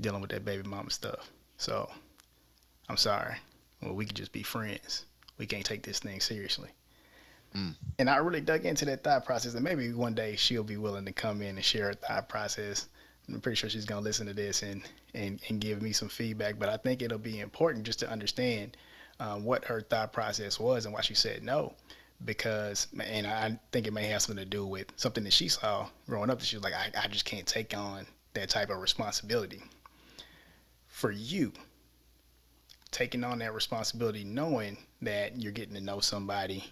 dealing 0.00 0.20
with 0.20 0.30
that 0.30 0.44
baby 0.44 0.62
mama 0.62 0.90
stuff. 0.90 1.30
So 1.56 1.90
I'm 2.88 2.96
sorry. 2.96 3.36
Well, 3.82 3.94
we 3.94 4.04
could 4.04 4.16
just 4.16 4.32
be 4.32 4.42
friends. 4.42 5.06
We 5.38 5.46
can't 5.46 5.64
take 5.64 5.82
this 5.82 5.98
thing 5.98 6.20
seriously. 6.20 6.68
Mm. 7.56 7.74
And 7.98 8.10
I 8.10 8.16
really 8.16 8.40
dug 8.40 8.64
into 8.64 8.84
that 8.86 9.04
thought 9.04 9.24
process, 9.24 9.54
and 9.54 9.64
maybe 9.64 9.92
one 9.92 10.14
day 10.14 10.36
she'll 10.36 10.62
be 10.62 10.76
willing 10.76 11.04
to 11.04 11.12
come 11.12 11.42
in 11.42 11.56
and 11.56 11.64
share 11.64 11.86
her 11.86 11.94
thought 11.94 12.28
process. 12.28 12.86
I'm 13.28 13.40
pretty 13.40 13.56
sure 13.56 13.70
she's 13.70 13.84
gonna 13.84 14.00
listen 14.00 14.26
to 14.26 14.34
this 14.34 14.62
and 14.62 14.82
and 15.14 15.40
and 15.48 15.60
give 15.60 15.82
me 15.82 15.92
some 15.92 16.08
feedback. 16.08 16.58
But 16.58 16.68
I 16.68 16.76
think 16.76 17.02
it'll 17.02 17.18
be 17.18 17.40
important 17.40 17.84
just 17.84 18.00
to 18.00 18.10
understand 18.10 18.76
um, 19.20 19.44
what 19.44 19.64
her 19.66 19.80
thought 19.80 20.12
process 20.12 20.58
was 20.58 20.84
and 20.84 20.94
why 20.94 21.00
she 21.00 21.14
said 21.14 21.42
no. 21.42 21.74
Because 22.24 22.86
and 23.00 23.26
I 23.26 23.58
think 23.72 23.86
it 23.86 23.92
may 23.92 24.06
have 24.06 24.22
something 24.22 24.42
to 24.42 24.48
do 24.48 24.64
with 24.66 24.86
something 24.96 25.24
that 25.24 25.32
she 25.32 25.48
saw 25.48 25.88
growing 26.08 26.30
up. 26.30 26.38
That 26.38 26.46
she 26.46 26.56
was 26.56 26.64
like, 26.64 26.74
I, 26.74 26.90
I 27.04 27.08
just 27.08 27.24
can't 27.24 27.46
take 27.46 27.76
on 27.76 28.06
that 28.34 28.48
type 28.48 28.70
of 28.70 28.78
responsibility 28.78 29.62
for 30.88 31.10
you 31.10 31.52
taking 32.92 33.24
on 33.24 33.38
that 33.38 33.54
responsibility 33.54 34.22
knowing 34.22 34.76
that 35.00 35.40
you're 35.42 35.50
getting 35.50 35.74
to 35.74 35.80
know 35.80 35.98
somebody 35.98 36.62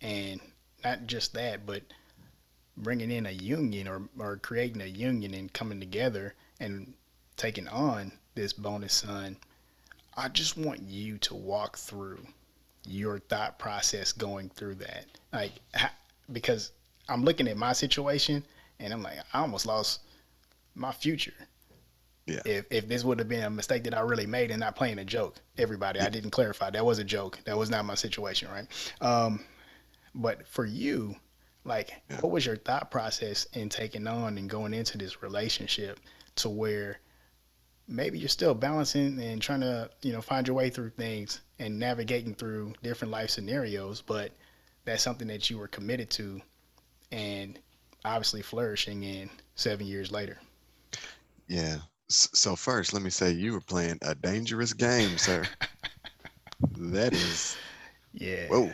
and 0.00 0.40
not 0.82 1.06
just 1.06 1.34
that 1.34 1.64
but 1.66 1.82
bringing 2.76 3.10
in 3.10 3.26
a 3.26 3.30
union 3.30 3.88
or, 3.88 4.02
or 4.18 4.36
creating 4.38 4.82
a 4.82 4.86
union 4.86 5.34
and 5.34 5.52
coming 5.52 5.80
together 5.80 6.34
and 6.60 6.94
taking 7.36 7.68
on 7.68 8.12
this 8.34 8.52
bonus 8.52 8.94
son 8.94 9.36
i 10.16 10.28
just 10.28 10.56
want 10.56 10.80
you 10.82 11.18
to 11.18 11.34
walk 11.34 11.76
through 11.76 12.18
your 12.86 13.18
thought 13.18 13.58
process 13.58 14.12
going 14.12 14.48
through 14.50 14.74
that 14.74 15.06
like 15.32 15.52
because 16.32 16.72
i'm 17.08 17.24
looking 17.24 17.48
at 17.48 17.56
my 17.56 17.72
situation 17.72 18.44
and 18.80 18.92
i'm 18.92 19.02
like 19.02 19.18
i 19.32 19.40
almost 19.40 19.66
lost 19.66 20.00
my 20.74 20.92
future 20.92 21.34
yeah. 22.26 22.40
If 22.44 22.66
if 22.70 22.88
this 22.88 23.04
would 23.04 23.18
have 23.20 23.28
been 23.28 23.44
a 23.44 23.50
mistake 23.50 23.84
that 23.84 23.96
I 23.96 24.00
really 24.00 24.26
made 24.26 24.50
and 24.50 24.58
not 24.58 24.74
playing 24.74 24.98
a 24.98 25.04
joke, 25.04 25.36
everybody, 25.58 26.00
yeah. 26.00 26.06
I 26.06 26.08
didn't 26.08 26.30
clarify. 26.30 26.70
That 26.70 26.84
was 26.84 26.98
a 26.98 27.04
joke. 27.04 27.38
That 27.44 27.56
was 27.56 27.70
not 27.70 27.84
my 27.84 27.94
situation, 27.94 28.48
right? 28.50 28.66
Um, 29.00 29.44
but 30.14 30.46
for 30.48 30.64
you, 30.64 31.14
like, 31.66 31.92
yeah. 32.10 32.20
what 32.20 32.32
was 32.32 32.46
your 32.46 32.56
thought 32.56 32.90
process 32.90 33.46
in 33.52 33.68
taking 33.68 34.06
on 34.06 34.38
and 34.38 34.48
going 34.48 34.72
into 34.72 34.98
this 34.98 35.22
relationship 35.22 36.00
to 36.36 36.48
where 36.48 37.00
maybe 37.88 38.18
you're 38.18 38.28
still 38.28 38.54
balancing 38.54 39.20
and 39.20 39.40
trying 39.40 39.60
to, 39.60 39.90
you 40.02 40.12
know, 40.12 40.20
find 40.20 40.46
your 40.46 40.56
way 40.56 40.70
through 40.70 40.90
things 40.90 41.40
and 41.58 41.78
navigating 41.78 42.34
through 42.34 42.72
different 42.82 43.12
life 43.12 43.30
scenarios, 43.30 44.02
but 44.02 44.32
that's 44.84 45.02
something 45.02 45.28
that 45.28 45.50
you 45.50 45.58
were 45.58 45.68
committed 45.68 46.10
to 46.10 46.40
and 47.12 47.58
obviously 48.04 48.42
flourishing 48.42 49.02
in 49.02 49.30
seven 49.54 49.86
years 49.86 50.10
later. 50.10 50.38
Yeah. 51.48 51.78
So 52.08 52.54
first, 52.54 52.92
let 52.92 53.02
me 53.02 53.10
say 53.10 53.32
you 53.32 53.52
were 53.52 53.60
playing 53.60 53.98
a 54.02 54.14
dangerous 54.14 54.72
game, 54.72 55.18
sir. 55.18 55.44
that 56.78 57.12
is. 57.12 57.56
Yeah. 58.16 58.48
Whoa. 58.48 58.64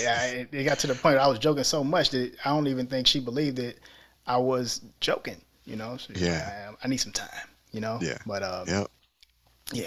yeah, 0.00 0.24
it, 0.26 0.48
it 0.52 0.64
got 0.64 0.78
to 0.80 0.86
the 0.86 0.94
point 0.94 1.18
I 1.18 1.28
was 1.28 1.38
joking 1.38 1.64
so 1.64 1.82
much 1.82 2.10
that 2.10 2.34
I 2.44 2.50
don't 2.50 2.66
even 2.66 2.86
think 2.86 3.06
she 3.06 3.20
believed 3.20 3.56
that 3.56 3.76
I 4.26 4.36
was 4.36 4.80
joking. 5.00 5.40
You 5.64 5.76
know. 5.76 5.96
So, 5.96 6.12
yeah. 6.16 6.70
I, 6.70 6.84
I, 6.84 6.88
need 6.88 6.96
some 6.98 7.12
time. 7.12 7.48
You 7.70 7.80
know. 7.80 7.98
Yeah. 8.02 8.18
But 8.26 8.42
um. 8.42 8.68
Yep. 8.68 8.88
Yeah. 9.72 9.86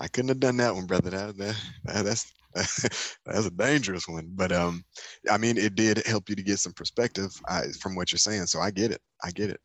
I 0.00 0.08
couldn't 0.08 0.30
have 0.30 0.40
done 0.40 0.56
that 0.56 0.74
one, 0.74 0.86
brother. 0.86 1.10
That, 1.10 1.36
that, 1.36 1.56
that's 1.84 2.32
that's 3.26 3.46
a 3.46 3.50
dangerous 3.50 4.08
one. 4.08 4.30
But 4.34 4.50
um, 4.50 4.82
I 5.30 5.36
mean, 5.36 5.58
it 5.58 5.74
did 5.74 6.04
help 6.06 6.28
you 6.28 6.34
to 6.34 6.42
get 6.42 6.58
some 6.58 6.72
perspective 6.72 7.30
I, 7.48 7.64
from 7.80 7.94
what 7.94 8.10
you're 8.10 8.18
saying. 8.18 8.46
So 8.46 8.60
I 8.60 8.70
get 8.70 8.90
it. 8.90 9.00
I 9.22 9.30
get 9.30 9.50
it. 9.50 9.60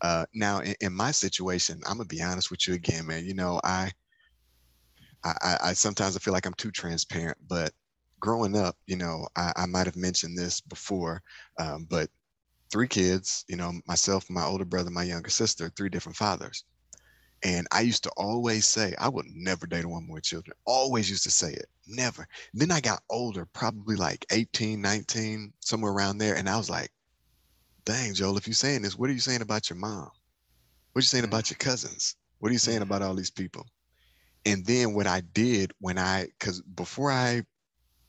Uh, 0.00 0.24
now, 0.32 0.60
in, 0.60 0.74
in, 0.80 0.92
my 0.94 1.10
situation, 1.10 1.80
I'm 1.86 1.98
gonna 1.98 2.06
be 2.06 2.22
honest 2.22 2.50
with 2.50 2.66
you 2.66 2.72
again, 2.72 3.06
man. 3.06 3.26
You 3.26 3.34
know, 3.34 3.60
I, 3.64 3.90
I, 5.24 5.56
I 5.62 5.72
sometimes 5.74 6.16
I 6.16 6.20
feel 6.20 6.32
like 6.32 6.46
I'm 6.46 6.54
too 6.54 6.70
transparent, 6.70 7.38
but 7.48 7.72
growing 8.20 8.56
up, 8.56 8.76
you 8.86 8.96
know, 8.96 9.26
I, 9.36 9.52
I 9.56 9.66
might 9.66 9.86
have 9.86 9.96
mentioned 9.96 10.36
this 10.38 10.60
before, 10.60 11.22
um, 11.58 11.86
but 11.88 12.08
three 12.70 12.88
kids, 12.88 13.44
you 13.48 13.56
know, 13.56 13.72
myself, 13.86 14.28
my 14.30 14.44
older 14.44 14.64
brother, 14.64 14.90
my 14.90 15.02
younger 15.02 15.30
sister, 15.30 15.70
three 15.70 15.88
different 15.88 16.16
fathers. 16.16 16.64
And 17.42 17.66
I 17.72 17.80
used 17.80 18.02
to 18.02 18.10
always 18.16 18.66
say, 18.66 18.94
I 18.98 19.08
would 19.08 19.24
never 19.34 19.66
date 19.66 19.84
a 19.84 19.88
woman 19.88 20.10
with 20.10 20.24
children. 20.24 20.54
Always 20.66 21.08
used 21.08 21.24
to 21.24 21.30
say 21.30 21.52
it, 21.52 21.66
never. 21.86 22.28
then 22.52 22.70
I 22.70 22.80
got 22.80 23.02
older, 23.08 23.46
probably 23.46 23.96
like 23.96 24.26
18, 24.30 24.80
19, 24.80 25.52
somewhere 25.60 25.92
around 25.92 26.18
there. 26.18 26.36
And 26.36 26.48
I 26.48 26.58
was 26.58 26.68
like, 26.68 26.90
dang, 27.86 28.12
Joel, 28.12 28.36
if 28.36 28.46
you're 28.46 28.54
saying 28.54 28.82
this, 28.82 28.96
what 28.96 29.08
are 29.08 29.14
you 29.14 29.20
saying 29.20 29.40
about 29.40 29.70
your 29.70 29.78
mom? 29.78 30.10
What 30.92 30.98
are 30.98 31.00
you 31.00 31.02
saying 31.02 31.24
mm. 31.24 31.28
about 31.28 31.50
your 31.50 31.56
cousins? 31.58 32.16
What 32.40 32.50
are 32.50 32.52
you 32.52 32.58
saying 32.58 32.82
about 32.82 33.02
all 33.02 33.14
these 33.14 33.30
people? 33.30 33.66
And 34.46 34.64
then 34.64 34.94
what 34.94 35.06
I 35.06 35.20
did 35.20 35.72
when 35.80 35.98
I, 35.98 36.28
because 36.38 36.62
before 36.62 37.10
I 37.10 37.42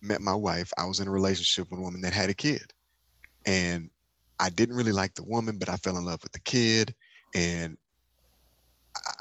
met 0.02 0.22
my 0.22 0.34
wife, 0.34 0.72
I 0.78 0.86
was 0.86 1.00
in 1.00 1.08
a 1.08 1.12
relationship 1.12 1.70
with 1.70 1.80
a 1.80 1.84
woman 1.84 2.02
that 2.02 2.14
had 2.14 2.30
a 2.30 2.34
kid. 2.34 2.74
And 3.46 3.90
I 4.40 4.50
didn't 4.50 4.76
really 4.76 4.92
like 4.92 5.14
the 5.14 5.24
woman, 5.24 5.58
but 5.58 5.70
I 5.70 5.76
fell 5.78 5.98
in 5.98 6.06
love 6.06 6.22
with 6.24 6.32
the 6.32 6.40
kid. 6.40 6.96
And 7.36 7.78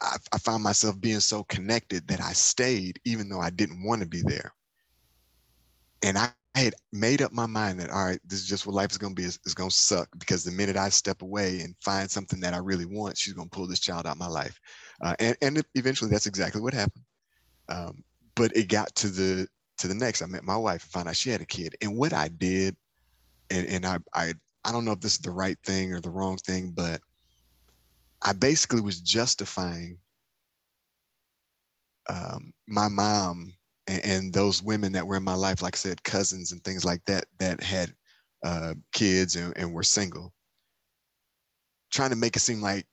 I, 0.01 0.17
I 0.33 0.39
found 0.39 0.63
myself 0.63 1.01
being 1.01 1.21
so 1.21 1.45
connected 1.45 2.09
that 2.09 2.21
I 2.21 2.33
stayed, 2.33 3.01
even 3.05 3.29
though 3.29 3.41
I 3.41 3.51
didn't 3.51 3.85
want 3.85 4.03
to 4.03 4.09
be 4.09 4.23
there. 4.23 4.53
And 6.03 6.17
I, 6.17 6.31
I 6.55 6.61
had 6.61 6.75
made 6.93 7.23
up 7.23 7.33
my 7.33 7.47
mind 7.47 7.79
that 7.79 7.91
all 7.91 8.05
right, 8.05 8.21
this 8.25 8.41
is 8.41 8.47
just 8.47 8.67
what 8.67 8.75
life 8.75 8.91
is 8.91 8.99
going 8.99 9.15
to 9.15 9.21
be. 9.21 9.27
It's, 9.27 9.39
it's 9.45 9.55
going 9.55 9.71
to 9.71 9.77
suck 9.77 10.09
because 10.19 10.43
the 10.43 10.51
minute 10.51 10.77
I 10.77 10.89
step 10.89 11.23
away 11.23 11.61
and 11.61 11.77
find 11.81 12.11
something 12.11 12.41
that 12.41 12.55
I 12.55 12.59
really 12.59 12.87
want, 12.87 13.17
she's 13.17 13.35
going 13.35 13.49
to 13.49 13.57
pull 13.57 13.69
this 13.69 13.79
child 13.79 14.07
out 14.07 14.13
of 14.13 14.19
my 14.19 14.27
life. 14.27 14.59
Uh, 15.01 15.15
and 15.21 15.37
and 15.43 15.63
eventually, 15.75 16.11
that's 16.11 16.27
exactly 16.27 16.61
what 16.61 16.75
happened. 16.75 17.05
Um, 17.69 18.03
but 18.35 18.55
it 18.57 18.69
got 18.69 18.95
to 18.97 19.09
the 19.09 19.47
to 19.79 19.89
the 19.89 19.95
next. 19.95 20.23
I 20.23 20.27
met 20.27 20.45
my 20.45 20.57
wife 20.57 20.83
and 20.83 20.91
found 20.91 21.09
out 21.09 21.17
she 21.17 21.31
had 21.31 21.41
a 21.41 21.47
kid. 21.47 21.77
And 21.83 21.97
what 21.97 22.13
I 22.13 22.29
did, 22.29 22.77
and 23.51 23.67
and 23.69 23.87
I 23.87 23.99
I 24.13 24.35
I 24.65 24.73
don't 24.73 24.85
know 24.85 24.93
if 24.93 25.01
this 25.01 25.15
is 25.15 25.21
the 25.21 25.31
right 25.31 25.59
thing 25.65 25.93
or 25.93 26.01
the 26.01 26.11
wrong 26.11 26.37
thing, 26.37 26.73
but 26.73 27.01
I 28.23 28.33
basically 28.33 28.81
was 28.81 29.01
justifying 29.01 29.99
um, 32.09 32.53
my 32.67 32.89
mom 32.89 33.53
and, 33.91 34.05
and, 34.05 34.33
those 34.33 34.63
women 34.63 34.93
that 34.93 35.07
were 35.07 35.17
in 35.17 35.25
my 35.25 35.35
life, 35.35 35.63
like 35.63 35.75
I 35.75 35.79
said, 35.79 36.03
cousins 36.03 36.53
and 36.53 36.63
things 36.63 36.85
like 36.85 37.05
that, 37.07 37.25
that 37.39 37.63
had 37.63 37.93
uh, 38.45 38.75
kids 38.93 39.37
and, 39.37 39.53
and 39.57 39.73
were 39.73 39.83
single, 39.83 40.33
trying 41.91 42.11
to 42.11 42.17
make 42.17 42.37
it 42.37 42.41
seem 42.41 42.61
like 42.61 42.87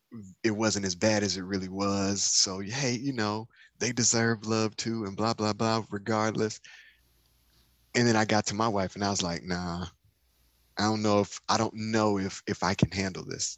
it 0.44 0.52
wasn't 0.52 0.86
as 0.86 0.96
bad 0.96 1.24
as 1.24 1.38
it 1.38 1.44
really 1.44 1.70
was. 1.70 2.24
So, 2.24 2.60
hey, 2.60 2.94
you 2.94 3.14
know, 3.14 3.48
they 3.80 3.92
deserve 3.92 4.48
love 4.48 4.76
too, 4.76 5.06
and 5.06 5.16
blah, 5.16 5.34
blah, 5.34 5.54
blah, 5.54 5.84
regardless. 5.92 6.60
And 7.96 8.08
then 8.08 8.16
I 8.16 8.26
got 8.26 8.46
to 8.48 8.56
my 8.56 8.68
wife 8.68 8.96
and 8.96 9.04
I 9.04 9.10
was 9.10 9.24
like, 9.24 9.44
nah, 9.44 9.86
I 10.78 10.84
don't 10.84 11.02
know 11.02 11.22
if 11.22 11.40
I 11.50 11.58
don't 11.58 11.74
know 11.74 12.20
if 12.20 12.44
if 12.48 12.64
I 12.64 12.74
can 12.74 12.92
handle 12.92 13.26
this. 13.26 13.58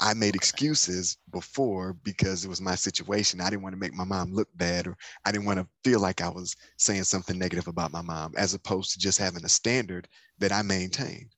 I 0.00 0.14
made 0.14 0.34
excuses 0.36 1.16
before 1.30 1.94
because 1.94 2.44
it 2.44 2.48
was 2.48 2.60
my 2.60 2.74
situation. 2.74 3.40
I 3.40 3.50
didn't 3.50 3.62
want 3.62 3.74
to 3.74 3.78
make 3.80 3.94
my 3.94 4.04
mom 4.04 4.32
look 4.32 4.48
bad 4.54 4.86
or 4.86 4.96
I 5.24 5.32
didn't 5.32 5.46
want 5.46 5.58
to 5.58 5.68
feel 5.84 6.00
like 6.00 6.20
I 6.20 6.28
was 6.28 6.54
saying 6.78 7.04
something 7.04 7.38
negative 7.38 7.68
about 7.68 7.92
my 7.92 8.02
mom, 8.02 8.34
as 8.36 8.54
opposed 8.54 8.92
to 8.92 8.98
just 8.98 9.18
having 9.18 9.44
a 9.44 9.48
standard 9.48 10.08
that 10.38 10.52
I 10.52 10.62
maintained. 10.62 11.30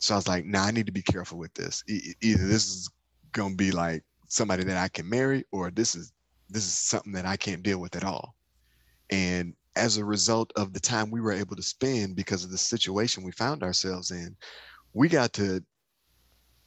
So 0.00 0.14
I 0.14 0.18
was 0.18 0.28
like, 0.28 0.44
nah, 0.44 0.64
I 0.64 0.70
need 0.70 0.86
to 0.86 0.92
be 0.92 1.02
careful 1.02 1.38
with 1.38 1.54
this. 1.54 1.82
E- 1.88 2.14
either 2.22 2.46
this 2.46 2.68
is 2.68 2.90
gonna 3.32 3.54
be 3.56 3.70
like 3.72 4.04
somebody 4.28 4.64
that 4.64 4.76
I 4.76 4.88
can 4.88 5.08
marry, 5.08 5.44
or 5.52 5.70
this 5.70 5.94
is 5.94 6.12
this 6.48 6.64
is 6.64 6.72
something 6.72 7.12
that 7.12 7.26
I 7.26 7.36
can't 7.36 7.62
deal 7.62 7.80
with 7.80 7.96
at 7.96 8.04
all. 8.04 8.34
And 9.10 9.54
as 9.76 9.96
a 9.96 10.04
result 10.04 10.52
of 10.56 10.72
the 10.72 10.80
time 10.80 11.10
we 11.10 11.20
were 11.20 11.32
able 11.32 11.56
to 11.56 11.62
spend 11.62 12.16
because 12.16 12.44
of 12.44 12.50
the 12.50 12.58
situation 12.58 13.22
we 13.24 13.32
found 13.32 13.62
ourselves 13.62 14.10
in, 14.10 14.36
we 14.94 15.08
got 15.08 15.32
to 15.34 15.64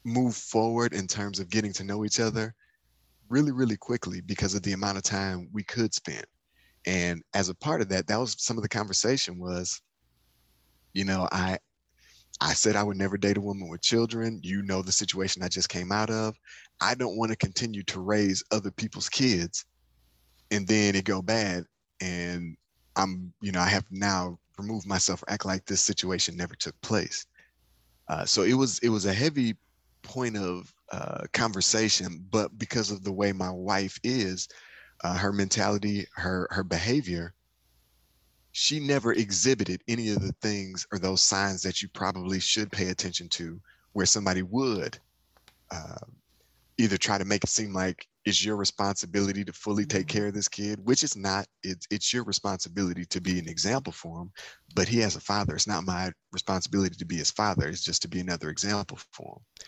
move 0.06 0.36
forward 0.36 0.94
in 0.94 1.08
terms 1.08 1.39
of 1.39 1.50
getting 1.50 1.74
to 1.74 1.84
know 1.84 2.06
each 2.06 2.20
other 2.20 2.54
really, 3.30 3.52
really 3.52 3.78
quickly 3.78 4.22
because 4.22 4.54
of 4.54 4.63
the 4.63 4.74
amount 4.74 4.98
of 4.98 5.04
time 5.04 5.50
we 5.54 5.63
could 5.63 5.94
spend. 5.94 6.26
And 6.86 7.22
as 7.34 7.50
a 7.50 7.56
part 7.56 7.82
of 7.82 7.89
that, 7.89 8.08
that 8.08 8.20
was 8.20 8.36
some 8.39 8.58
of 8.58 8.63
the 8.63 8.70
conversation 8.70 9.39
was, 9.39 9.82
you 10.94 11.06
know, 11.06 11.28
I 11.32 11.58
I 12.42 12.54
said 12.54 12.76
I 12.76 12.84
would 12.84 12.98
never 12.98 13.18
date 13.18 13.38
a 13.38 13.42
woman 13.42 13.70
with 13.70 13.82
children. 13.82 14.39
You 14.44 14.63
know 14.63 14.82
the 14.82 14.92
situation 14.92 15.44
I 15.44 15.48
just 15.48 15.70
came 15.70 15.92
out 15.92 16.10
of. 16.10 16.36
I 16.82 16.96
don't 16.96 17.16
want 17.18 17.32
to 17.32 17.38
continue 17.38 17.84
to 17.84 18.02
raise 18.02 18.44
other 18.52 18.72
people's 18.72 19.08
kids 19.08 19.66
and 20.52 20.68
then 20.68 20.96
it 20.96 21.06
go 21.06 21.22
bad 21.22 21.66
and 22.02 22.56
I'm, 22.96 23.34
you 23.42 23.52
know, 23.52 23.62
I 23.62 23.70
have 23.70 23.86
now 23.92 24.38
removed 24.58 24.86
myself 24.86 25.24
or 25.24 25.32
act 25.32 25.46
like 25.46 25.66
this 25.66 25.82
situation 25.82 26.36
never 26.36 26.56
took 26.56 26.80
place. 26.82 27.26
Uh, 28.08 28.26
so 28.26 28.44
it 28.44 28.54
was 28.54 28.80
it 28.80 28.89
was 28.89 29.06
a 29.06 29.13
heavy 29.13 29.56
point 30.04 30.38
of 30.38 30.74
uh, 30.92 31.24
conversation, 31.34 32.26
but 32.30 32.58
because 32.58 32.92
of 32.92 33.04
the 33.04 33.12
way 33.12 33.32
my 33.32 33.50
wife 33.50 34.00
is, 34.04 34.48
uh, 35.04 35.18
her 35.18 35.34
mentality, 35.34 36.06
her 36.16 36.48
her 36.52 36.63
behavior, 36.63 37.34
she 38.52 38.80
never 38.80 39.13
exhibited 39.13 39.82
any 39.88 40.10
of 40.10 40.22
the 40.22 40.34
things 40.42 40.86
or 40.92 41.00
those 41.00 41.22
signs 41.22 41.62
that 41.63 41.82
you 41.82 41.89
probably 41.89 42.39
should 42.39 42.72
pay 42.72 42.89
attention 42.89 43.28
to, 43.30 43.60
where 43.94 44.06
somebody 44.06 44.44
would 44.44 44.98
uh, 45.72 46.06
either 46.78 46.98
try 46.98 47.18
to 47.18 47.26
make 47.26 47.44
it 47.44 47.50
seem 47.50 47.74
like 47.74 48.08
it's 48.26 48.44
your 48.44 48.56
responsibility 48.56 49.44
to 49.44 49.52
fully 49.54 49.86
take 49.86 50.08
mm-hmm. 50.08 50.18
care 50.18 50.28
of 50.28 50.34
this 50.34 50.48
kid, 50.48 50.80
which 50.86 51.04
is 51.04 51.18
not. 51.18 51.48
It's 51.63 51.88
it's 51.92 52.13
your 52.13 52.24
responsibility 52.24 53.06
to 53.06 53.22
be 53.22 53.39
an 53.39 53.50
example 53.50 53.92
for 53.92 54.22
him, 54.22 54.32
but 54.76 54.88
he 54.88 55.00
has 55.00 55.16
a 55.16 55.22
father. 55.22 55.56
It's 55.56 55.68
not 55.68 55.86
my 55.86 56.12
responsibility 56.32 56.96
to 56.96 57.06
be 57.06 57.18
his 57.18 57.32
father. 57.32 57.68
It's 57.68 57.84
just 57.84 58.02
to 58.04 58.08
be 58.08 58.20
another 58.20 58.50
example 58.50 59.00
for 59.12 59.38
him. 59.38 59.66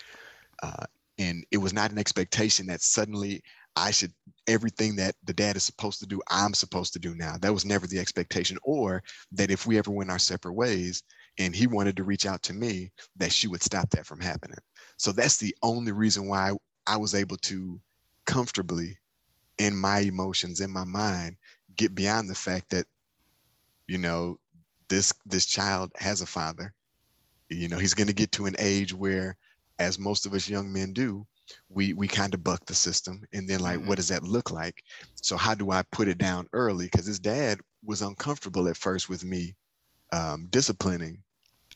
Uh, 0.64 0.86
and 1.18 1.46
it 1.52 1.58
was 1.58 1.74
not 1.74 1.92
an 1.92 1.98
expectation 1.98 2.68
that 2.68 2.82
suddenly 2.82 3.42
I 3.76 3.92
should 3.92 4.14
everything 4.48 4.96
that 4.98 5.16
the 5.26 5.34
dad 5.34 5.56
is 5.56 5.64
supposed 5.64 6.00
to 6.00 6.06
do, 6.06 6.22
I'm 6.30 6.54
supposed 6.54 6.94
to 6.94 7.00
do 7.00 7.16
now. 7.16 7.36
That 7.38 7.54
was 7.54 7.66
never 7.66 7.88
the 7.88 8.00
expectation. 8.00 8.58
Or 8.64 9.04
that 9.32 9.52
if 9.52 9.66
we 9.66 9.78
ever 9.78 9.92
went 9.92 10.12
our 10.12 10.20
separate 10.20 10.54
ways 10.54 11.04
and 11.40 11.56
he 11.56 11.68
wanted 11.68 11.98
to 11.98 12.04
reach 12.04 12.26
out 12.26 12.42
to 12.44 12.54
me, 12.54 12.92
that 13.18 13.32
she 13.32 13.48
would 13.48 13.64
stop 13.64 13.90
that 13.92 14.06
from 14.06 14.22
happening. 14.22 14.58
So 14.98 15.12
that's 15.12 15.38
the 15.38 15.56
only 15.62 15.92
reason 15.92 16.28
why 16.28 16.54
I 16.88 16.98
was 16.98 17.16
able 17.16 17.38
to 17.38 17.80
comfortably 18.26 18.98
in 19.58 19.76
my 19.76 20.00
emotions 20.00 20.62
in 20.62 20.72
my 20.72 20.84
mind 20.84 21.38
get 21.76 21.96
beyond 21.96 22.30
the 22.30 22.36
fact 22.36 22.70
that 22.70 22.86
you 23.88 23.98
know 23.98 24.38
this 24.90 25.14
this 25.26 25.46
child 25.46 25.92
has 25.96 26.22
a 26.22 26.26
father 26.26 26.74
you 27.50 27.68
know 27.68 27.78
he's 27.78 27.94
going 27.94 28.08
to 28.08 28.14
get 28.14 28.32
to 28.32 28.46
an 28.48 28.56
age 28.60 28.94
where 28.94 29.38
as 29.80 30.00
most 30.00 30.26
of 30.26 30.34
us 30.34 30.50
young 30.50 30.72
men 30.72 30.94
do 30.94 31.26
we 31.70 31.94
we 31.94 32.08
kind 32.08 32.34
of 32.34 32.44
buck 32.44 32.66
the 32.66 32.74
system 32.74 33.22
and 33.34 33.48
then 33.48 33.60
like 33.60 33.78
mm-hmm. 33.78 33.88
what 33.88 33.98
does 33.98 34.08
that 34.08 34.24
look 34.24 34.52
like 34.52 34.84
so 35.16 35.38
how 35.38 35.54
do 35.54 35.72
i 35.72 35.84
put 35.92 36.08
it 36.08 36.18
down 36.18 36.48
early 36.54 36.86
because 36.86 37.06
his 37.06 37.20
dad 37.20 37.60
was 37.84 38.02
uncomfortable 38.02 38.68
at 38.68 38.78
first 38.78 39.10
with 39.10 39.24
me 39.24 39.56
um, 40.12 40.48
disciplining 40.50 41.22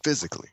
physically 0.03 0.49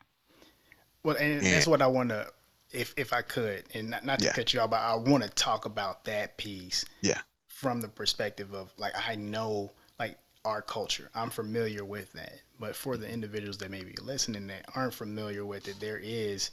well 1.03 1.17
and, 1.17 1.35
and 1.35 1.47
that's 1.47 1.67
what 1.67 1.81
i 1.81 1.87
want 1.87 2.09
to 2.11 2.27
if 2.73 2.95
if 2.97 3.13
I 3.13 3.23
could, 3.23 3.65
and 3.75 3.91
not, 3.91 4.05
not 4.05 4.19
to 4.21 4.27
yeah. 4.27 4.33
cut 4.33 4.53
you 4.53 4.61
off, 4.61 4.71
but 4.71 4.81
I 4.81 4.95
want 4.95 5.23
to 5.23 5.31
talk 5.31 5.65
about 5.65 6.05
that 6.05 6.37
piece. 6.37 6.85
Yeah. 7.01 7.21
From 7.49 7.81
the 7.81 7.89
perspective 7.89 8.55
of 8.55 8.73
like 8.77 8.93
I 8.97 9.17
know 9.17 9.73
like 9.99 10.19
our 10.45 10.63
culture, 10.63 11.11
I'm 11.15 11.31
familiar 11.31 11.85
with 11.85 12.13
that, 12.13 12.41
but 12.61 12.77
for 12.77 12.97
the 12.97 13.11
individuals 13.11 13.59
that 13.59 13.71
may 13.71 13.83
be 13.83 13.95
listening 14.03 14.47
that 14.49 14.67
aren't 14.75 14.95
familiar 14.95 15.45
with 15.45 15.69
it, 15.69 15.77
there 15.81 15.99
is 15.99 16.51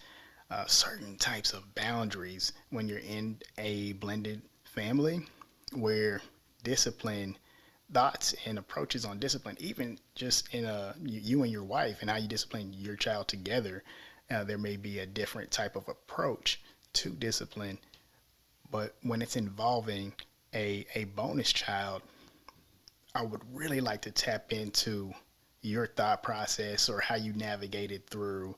uh, 0.54 0.66
certain 0.68 1.16
types 1.18 1.54
of 1.54 1.74
boundaries 1.76 2.54
when 2.70 2.88
you're 2.88 3.00
in 3.00 3.38
a 3.58 3.94
blended 3.94 4.42
family 4.63 5.26
where 5.74 6.22
discipline 6.63 7.36
thoughts 7.92 8.36
and 8.46 8.58
approaches 8.58 9.06
on 9.06 9.20
discipline 9.20 9.58
even 9.60 9.98
just 10.16 10.54
in 10.54 10.66
a 10.66 10.96
you 11.04 11.44
and 11.44 11.52
your 11.52 11.63
wife 11.63 11.98
and 12.02 12.10
how 12.10 12.18
you 12.18 12.28
discipline 12.28 12.74
your 12.74 12.96
child 12.96 13.28
together 13.28 13.84
uh, 14.32 14.44
there 14.44 14.58
may 14.58 14.78
be 14.78 15.00
a 15.00 15.06
different 15.06 15.52
type 15.52 15.76
of 15.76 15.88
approach 15.88 16.62
to 16.94 17.10
discipline, 17.10 17.78
but 18.72 18.96
when 19.02 19.22
it's 19.22 19.36
involving 19.36 20.13
a, 20.54 20.86
a 20.96 21.06
bonus 21.06 21.52
child, 21.52 22.02
I 23.16 23.24
would 23.24 23.42
really 23.54 23.82
like 23.82 24.02
to 24.04 24.12
tap 24.12 24.54
into 24.54 25.13
your 25.62 25.88
thought 25.88 26.24
process 26.24 26.89
or 26.89 27.00
how 27.00 27.16
you 27.16 27.34
navigated 27.34 28.08
through 28.08 28.56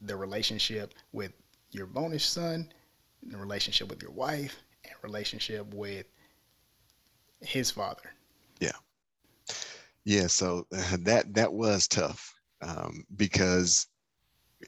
the 0.00 0.16
relationship 0.16 0.94
with 1.12 1.32
your 1.70 1.86
bonus 1.86 2.24
son, 2.24 2.72
the 3.22 3.36
relationship 3.36 3.88
with 3.88 4.02
your 4.02 4.12
wife, 4.12 4.56
and 4.84 4.92
relationship 5.02 5.72
with 5.74 6.06
his 7.40 7.70
father. 7.70 8.10
Yeah. 8.60 8.72
Yeah. 10.04 10.26
So 10.26 10.66
that 10.70 11.34
that 11.34 11.52
was 11.52 11.88
tough 11.88 12.34
um, 12.62 13.04
because 13.16 13.86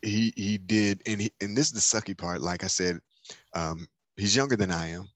he 0.02 0.32
he 0.36 0.58
did, 0.58 1.02
and 1.06 1.20
he, 1.20 1.32
and 1.40 1.56
this 1.56 1.72
is 1.72 1.72
the 1.72 1.80
sucky 1.80 2.16
part. 2.16 2.40
Like 2.40 2.64
I 2.64 2.68
said, 2.68 3.00
um, 3.54 3.86
he's 4.16 4.36
younger 4.36 4.56
than 4.56 4.70
I 4.70 4.90
am. 4.90 5.08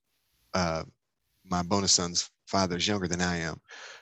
Uh, 0.54 0.84
my 1.50 1.62
bonus 1.62 1.92
son's 1.92 2.30
father 2.46 2.76
is 2.76 2.86
younger 2.86 3.08
than 3.08 3.20
I 3.20 3.38
am. 3.38 3.60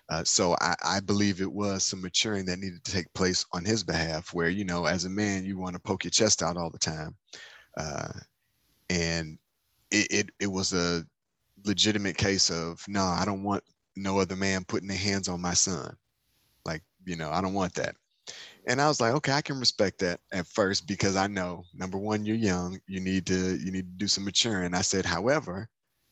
Uh, 0.09 0.25
so 0.25 0.57
I, 0.61 0.75
I, 0.83 1.01
believe 1.01 1.41
it 1.41 1.53
was 1.53 1.85
some 1.85 2.01
maturing 2.01 2.47
that 2.47 2.59
needed 2.59 2.83
to 2.85 2.93
take 2.93 3.13
place 3.13 3.45
on 3.53 3.65
his 3.65 3.85
behalf, 3.85 4.33
where 4.33 4.49
you 4.49 4.65
know, 4.65 4.87
as 4.87 5.05
a 5.05 5.11
man, 5.11 5.45
you 5.45 5.59
want 5.59 5.75
to 5.75 5.81
poke 5.81 6.05
your 6.05 6.11
chest 6.11 6.43
out 6.43 6.57
all 6.57 6.71
the 6.71 6.79
time, 6.79 7.15
uh, 7.77 8.13
and 8.89 9.39
it, 9.91 10.07
it, 10.11 10.31
it 10.41 10.47
was 10.47 10.73
a 10.73 11.05
legitimate 11.65 12.17
case 12.17 12.51
of 12.51 12.83
no, 12.89 13.03
I 13.03 13.25
don't 13.27 13.43
want 13.43 13.63
no 13.97 14.19
other 14.19 14.37
man 14.37 14.65
putting 14.65 14.89
their 14.89 14.97
hands 14.97 15.29
on 15.29 15.43
my 15.43 15.55
son. 15.55 15.95
Like 16.65 16.83
you 17.05 17.17
know, 17.17 17.31
I 17.31 17.43
don't 17.43 17.55
want 17.55 17.75
that. 17.75 17.97
And 18.67 18.81
I 18.81 18.89
was 18.89 19.01
like, 19.01 19.15
okay, 19.15 19.33
I 19.33 19.41
can 19.41 19.59
respect 19.59 19.99
that 20.01 20.21
at 20.33 20.47
first 20.47 20.87
because 20.87 21.17
I 21.17 21.27
know 21.27 21.65
number 21.75 21.99
one, 21.99 22.25
you're 22.25 22.37
young. 22.37 22.79
You 22.87 23.01
need 23.01 23.27
to 23.27 23.59
you 23.59 23.71
need 23.73 23.87
to 23.87 23.97
do 23.99 24.09
some 24.09 24.25
maturing. 24.25 24.75
I 24.75 24.83
said, 24.83 25.05
however, 25.05 25.69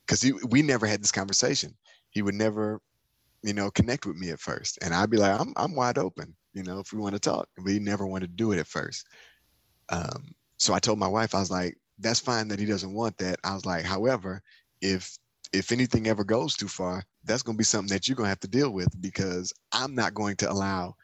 because 0.06 0.30
we 0.48 0.62
never 0.62 0.86
had 0.86 1.02
this 1.02 1.12
conversation. 1.12 1.74
He 2.10 2.22
would 2.22 2.34
never 2.34 2.80
you 3.46 3.52
know, 3.52 3.70
connect 3.70 4.06
with 4.06 4.16
me 4.16 4.30
at 4.30 4.40
first. 4.40 4.76
And 4.82 4.92
I'd 4.92 5.10
be 5.10 5.18
like, 5.18 5.38
I'm, 5.38 5.52
I'm 5.56 5.74
wide 5.74 5.98
open, 5.98 6.34
you 6.52 6.64
know, 6.64 6.80
if 6.80 6.92
we 6.92 6.98
want 6.98 7.14
to 7.14 7.20
talk. 7.20 7.48
But 7.56 7.70
he 7.70 7.78
never 7.78 8.04
wanted 8.04 8.30
to 8.30 8.36
do 8.36 8.50
it 8.50 8.58
at 8.58 8.66
first. 8.66 9.06
Um, 9.88 10.34
so 10.58 10.74
I 10.74 10.80
told 10.80 10.98
my 10.98 11.06
wife, 11.06 11.32
I 11.32 11.38
was 11.38 11.50
like, 11.50 11.76
that's 12.00 12.18
fine 12.18 12.48
that 12.48 12.58
he 12.58 12.66
doesn't 12.66 12.92
want 12.92 13.16
that. 13.18 13.38
I 13.44 13.54
was 13.54 13.64
like, 13.64 13.84
however, 13.84 14.42
if 14.82 15.16
if 15.52 15.70
anything 15.70 16.08
ever 16.08 16.24
goes 16.24 16.56
too 16.56 16.66
far, 16.66 17.04
that's 17.24 17.42
going 17.42 17.56
to 17.56 17.58
be 17.58 17.64
something 17.64 17.94
that 17.94 18.08
you're 18.08 18.16
going 18.16 18.24
to 18.24 18.30
have 18.30 18.40
to 18.40 18.48
deal 18.48 18.70
with 18.70 18.88
because 19.00 19.52
I'm 19.70 19.94
not 19.94 20.12
going 20.12 20.34
to 20.38 20.50
allow 20.50 20.96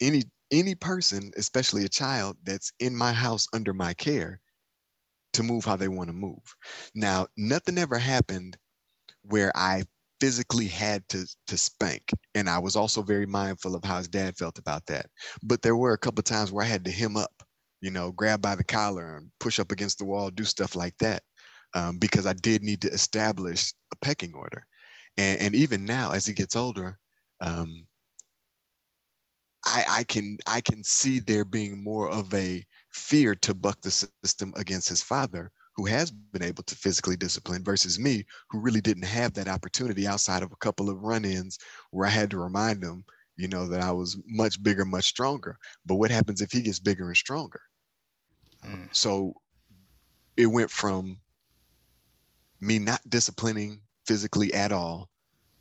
any 0.00 0.24
any 0.50 0.74
person, 0.74 1.32
especially 1.38 1.84
a 1.84 1.88
child 1.88 2.36
that's 2.44 2.70
in 2.80 2.94
my 2.94 3.12
house 3.12 3.46
under 3.54 3.72
my 3.72 3.94
care, 3.94 4.40
to 5.34 5.42
move 5.42 5.64
how 5.64 5.76
they 5.76 5.88
want 5.88 6.08
to 6.08 6.14
move. 6.14 6.56
Now, 6.94 7.26
nothing 7.36 7.78
ever 7.78 7.98
happened 7.98 8.56
where 9.22 9.52
I 9.54 9.84
physically 10.20 10.66
had 10.66 11.06
to 11.08 11.26
to 11.46 11.56
spank 11.56 12.10
and 12.34 12.48
i 12.48 12.58
was 12.58 12.76
also 12.76 13.02
very 13.02 13.26
mindful 13.26 13.74
of 13.74 13.84
how 13.84 13.98
his 13.98 14.08
dad 14.08 14.36
felt 14.36 14.58
about 14.58 14.84
that 14.86 15.06
but 15.42 15.62
there 15.62 15.76
were 15.76 15.92
a 15.92 15.98
couple 15.98 16.22
times 16.22 16.50
where 16.50 16.64
i 16.64 16.68
had 16.68 16.84
to 16.84 16.90
hem 16.90 17.16
up 17.16 17.30
you 17.80 17.90
know 17.90 18.10
grab 18.12 18.42
by 18.42 18.54
the 18.54 18.64
collar 18.64 19.16
and 19.16 19.30
push 19.38 19.60
up 19.60 19.70
against 19.70 19.98
the 19.98 20.04
wall 20.04 20.30
do 20.30 20.44
stuff 20.44 20.74
like 20.74 20.96
that 20.98 21.22
um, 21.74 21.98
because 21.98 22.26
i 22.26 22.32
did 22.32 22.62
need 22.62 22.80
to 22.80 22.90
establish 22.90 23.72
a 23.92 23.96
pecking 24.04 24.34
order 24.34 24.64
and, 25.16 25.40
and 25.40 25.54
even 25.54 25.84
now 25.84 26.10
as 26.10 26.26
he 26.26 26.32
gets 26.32 26.56
older 26.56 26.98
um, 27.40 27.86
I, 29.64 29.84
I 29.88 30.04
can 30.04 30.38
i 30.46 30.60
can 30.60 30.82
see 30.82 31.20
there 31.20 31.44
being 31.44 31.82
more 31.82 32.08
of 32.08 32.32
a 32.34 32.64
fear 32.98 33.34
to 33.34 33.54
buck 33.54 33.80
the 33.80 33.90
system 33.90 34.52
against 34.56 34.88
his 34.88 35.02
father 35.02 35.50
who 35.76 35.86
has 35.86 36.10
been 36.10 36.42
able 36.42 36.64
to 36.64 36.74
physically 36.74 37.16
discipline 37.16 37.62
versus 37.62 37.98
me 37.98 38.24
who 38.50 38.58
really 38.58 38.80
didn't 38.80 39.04
have 39.04 39.32
that 39.32 39.46
opportunity 39.46 40.08
outside 40.08 40.42
of 40.42 40.50
a 40.50 40.56
couple 40.56 40.90
of 40.90 41.02
run-ins 41.02 41.58
where 41.92 42.06
I 42.06 42.10
had 42.10 42.30
to 42.32 42.38
remind 42.38 42.82
him, 42.82 43.04
you 43.36 43.46
know, 43.46 43.68
that 43.68 43.80
I 43.80 43.92
was 43.92 44.18
much 44.26 44.60
bigger, 44.60 44.84
much 44.84 45.04
stronger. 45.04 45.56
But 45.86 45.94
what 45.94 46.10
happens 46.10 46.40
if 46.40 46.50
he 46.50 46.62
gets 46.62 46.80
bigger 46.80 47.06
and 47.06 47.16
stronger? 47.16 47.60
Mm. 48.66 48.88
So 48.90 49.34
it 50.36 50.46
went 50.46 50.70
from 50.70 51.18
me 52.60 52.80
not 52.80 53.00
disciplining 53.08 53.80
physically 54.04 54.52
at 54.54 54.72
all 54.72 55.08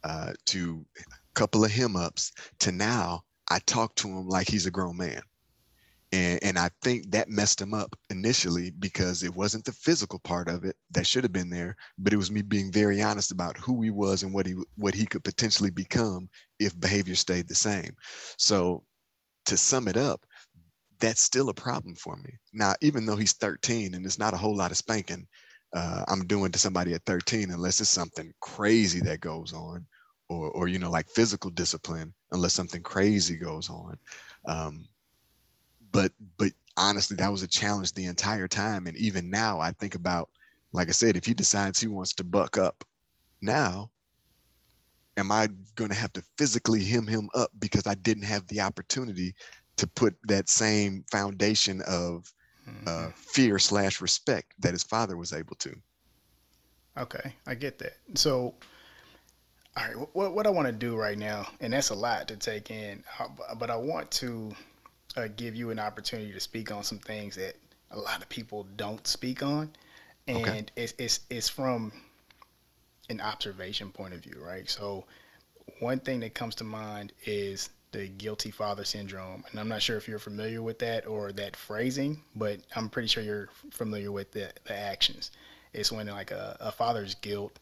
uh, 0.03 0.33
to 0.47 0.83
a 0.99 1.03
couple 1.35 1.63
of 1.63 1.69
him 1.69 1.95
ups 1.95 2.31
to 2.59 2.71
now 2.71 3.21
I 3.49 3.59
talk 3.59 3.93
to 3.95 4.07
him 4.07 4.27
like 4.27 4.49
he's 4.49 4.65
a 4.65 4.71
grown 4.71 4.97
man 4.97 5.21
and 6.11 6.39
and 6.43 6.57
I 6.57 6.69
think 6.81 7.11
that 7.11 7.29
messed 7.29 7.61
him 7.61 7.73
up 7.73 7.95
initially 8.09 8.71
because 8.71 9.23
it 9.23 9.35
wasn't 9.35 9.65
the 9.65 9.71
physical 9.73 10.19
part 10.19 10.47
of 10.47 10.63
it 10.63 10.75
that 10.91 11.07
should 11.07 11.23
have 11.23 11.33
been 11.33 11.49
there, 11.49 11.75
but 11.97 12.13
it 12.13 12.17
was 12.17 12.31
me 12.31 12.41
being 12.41 12.71
very 12.71 13.01
honest 13.01 13.31
about 13.31 13.57
who 13.57 13.81
he 13.81 13.89
was 13.89 14.23
and 14.23 14.33
what 14.33 14.45
he 14.45 14.55
what 14.75 14.93
he 14.95 15.05
could 15.05 15.23
potentially 15.23 15.71
become 15.71 16.29
if 16.59 16.79
behavior 16.79 17.15
stayed 17.15 17.47
the 17.47 17.55
same. 17.55 17.95
So 18.37 18.83
to 19.45 19.57
sum 19.57 19.87
it 19.87 19.97
up, 19.97 20.25
that's 20.99 21.21
still 21.21 21.49
a 21.49 21.53
problem 21.53 21.95
for 21.95 22.17
me. 22.17 22.31
Now, 22.53 22.73
even 22.81 23.05
though 23.05 23.15
he's 23.15 23.33
13 23.33 23.93
and 23.93 24.05
it's 24.05 24.19
not 24.19 24.33
a 24.33 24.37
whole 24.37 24.55
lot 24.55 24.71
of 24.71 24.77
spanking 24.77 25.27
uh, 25.73 26.03
I'm 26.07 26.25
doing 26.25 26.51
to 26.51 26.59
somebody 26.59 26.93
at 26.93 27.03
13, 27.05 27.51
unless 27.51 27.81
it's 27.81 27.89
something 27.89 28.33
crazy 28.39 28.99
that 29.01 29.21
goes 29.21 29.53
on, 29.53 29.85
or 30.29 30.49
or 30.51 30.67
you 30.67 30.79
know 30.79 30.89
like 30.89 31.09
physical 31.09 31.49
discipline, 31.51 32.13
unless 32.31 32.53
something 32.53 32.81
crazy 32.81 33.35
goes 33.37 33.69
on. 33.69 33.97
Um, 34.47 34.87
but 35.97 36.11
but 36.37 36.51
honestly 36.77 37.17
that 37.17 37.31
was 37.31 37.41
a 37.41 37.47
challenge 37.47 37.91
the 37.93 38.05
entire 38.05 38.47
time. 38.47 38.85
And 38.85 38.95
even 38.97 39.31
now 39.31 39.59
i 39.59 39.71
think 39.71 39.95
about 39.95 40.29
like 40.71 40.89
i 40.89 40.91
said 40.91 41.17
if 41.17 41.25
he 41.25 41.33
decides 41.33 41.79
he 41.79 41.87
wants 41.87 42.13
to 42.13 42.23
buck 42.23 42.55
up 42.57 42.83
now 43.41 43.89
am 45.17 45.31
i 45.31 45.47
going 45.75 45.89
to 45.89 45.95
have 45.95 46.13
to 46.13 46.23
physically 46.37 46.83
hem 46.83 47.07
him 47.07 47.29
up 47.33 47.49
because 47.57 47.87
i 47.87 47.95
didn't 47.95 48.25
have 48.25 48.45
the 48.47 48.61
opportunity 48.61 49.33
to 49.77 49.87
put 49.87 50.15
that 50.27 50.49
same 50.49 51.03
foundation 51.11 51.81
of 51.87 52.31
uh, 52.67 52.89
mm-hmm. 52.89 53.09
fear 53.15 53.57
slash 53.57 53.99
respect 53.99 54.53
that 54.59 54.73
his 54.73 54.83
father 54.83 55.15
was 55.15 55.33
able 55.33 55.55
to? 55.55 55.75
Okay 56.95 57.33
i 57.47 57.55
get 57.55 57.79
that. 57.79 57.97
So 58.13 58.53
all 59.75 59.87
right 59.87 60.07
what, 60.13 60.33
what 60.33 60.45
i 60.45 60.49
want 60.49 60.67
to 60.67 60.71
do 60.71 60.95
right 60.95 61.17
now 61.17 61.47
and 61.59 61.73
that's 61.73 61.89
a 61.89 61.95
lot 61.95 62.27
to 62.27 62.35
take 62.35 62.69
in 62.69 63.03
uh, 63.19 63.55
but 63.55 63.69
i 63.71 63.75
want 63.75 64.09
to 64.11 64.51
uh, 65.17 65.27
give 65.35 65.55
you 65.55 65.71
an 65.71 65.79
opportunity 65.79 66.31
to 66.31 66.39
speak 66.39 66.71
on 66.71 66.83
some 66.83 66.99
things 66.99 67.35
that 67.35 67.55
a 67.91 67.99
lot 67.99 68.21
of 68.21 68.29
people 68.29 68.67
don't 68.75 69.05
speak 69.07 69.41
on, 69.41 69.71
and 70.27 70.37
okay. 70.37 70.65
it's 70.75 70.93
it's 70.97 71.21
it's 71.29 71.49
from 71.49 71.91
an 73.09 73.19
observation 73.21 73.91
point 73.91 74.13
of 74.13 74.21
view, 74.21 74.37
right? 74.41 74.69
So 74.69 75.05
one 75.79 75.99
thing 75.99 76.19
that 76.21 76.33
comes 76.33 76.55
to 76.55 76.63
mind 76.63 77.13
is 77.25 77.69
the 77.91 78.07
guilty 78.07 78.51
father 78.51 78.83
syndrome, 78.83 79.43
and 79.49 79.59
I'm 79.59 79.67
not 79.67 79.81
sure 79.81 79.97
if 79.97 80.07
you're 80.07 80.19
familiar 80.19 80.61
with 80.61 80.79
that 80.79 81.07
or 81.07 81.31
that 81.33 81.55
phrasing, 81.55 82.21
but 82.35 82.59
I'm 82.75 82.89
pretty 82.89 83.07
sure 83.07 83.23
you're 83.23 83.49
familiar 83.71 84.11
with 84.11 84.31
the, 84.31 84.51
the 84.65 84.77
actions. 84.77 85.31
It's 85.73 85.91
when 85.91 86.07
like 86.07 86.31
a, 86.31 86.57
a 86.59 86.71
father's 86.71 87.15
guilt 87.15 87.57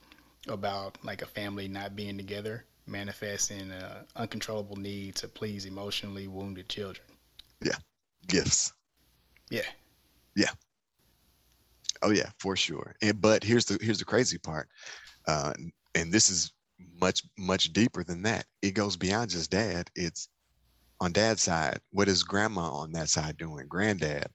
about 0.48 0.98
like 1.04 1.22
a 1.22 1.28
family 1.28 1.68
not 1.68 1.96
being 1.96 2.18
together 2.18 2.66
manifests 2.88 3.52
in 3.52 3.72
an 3.72 4.06
uncontrollable 4.16 4.76
need 4.76 5.16
to 5.16 5.28
please 5.28 5.66
emotionally 5.66 6.28
wounded 6.28 6.70
children. 6.70 7.06
Yeah. 7.66 7.78
Gifts. 8.28 8.72
Yeah. 9.50 9.62
Yeah. 10.36 10.52
Oh 12.02 12.12
yeah, 12.12 12.30
for 12.40 12.56
sure. 12.56 12.96
And 13.02 13.20
but 13.20 13.44
here's 13.44 13.66
the 13.66 13.78
here's 13.82 14.00
the 14.00 14.06
crazy 14.06 14.38
part. 14.38 14.70
Uh 15.28 15.54
and 15.96 16.12
this 16.12 16.30
is 16.30 16.52
much 17.02 17.24
much 17.38 17.74
deeper 17.74 18.04
than 18.04 18.22
that. 18.24 18.46
It 18.62 18.72
goes 18.72 18.96
beyond 18.96 19.32
just 19.32 19.52
dad. 19.52 19.90
It's 19.96 20.30
on 21.02 21.12
dad's 21.12 21.42
side. 21.42 21.80
What 21.92 22.08
is 22.08 22.24
grandma 22.24 22.70
on 22.70 22.92
that 22.94 23.10
side 23.10 23.38
doing? 23.38 23.68
Granddad. 23.68 24.28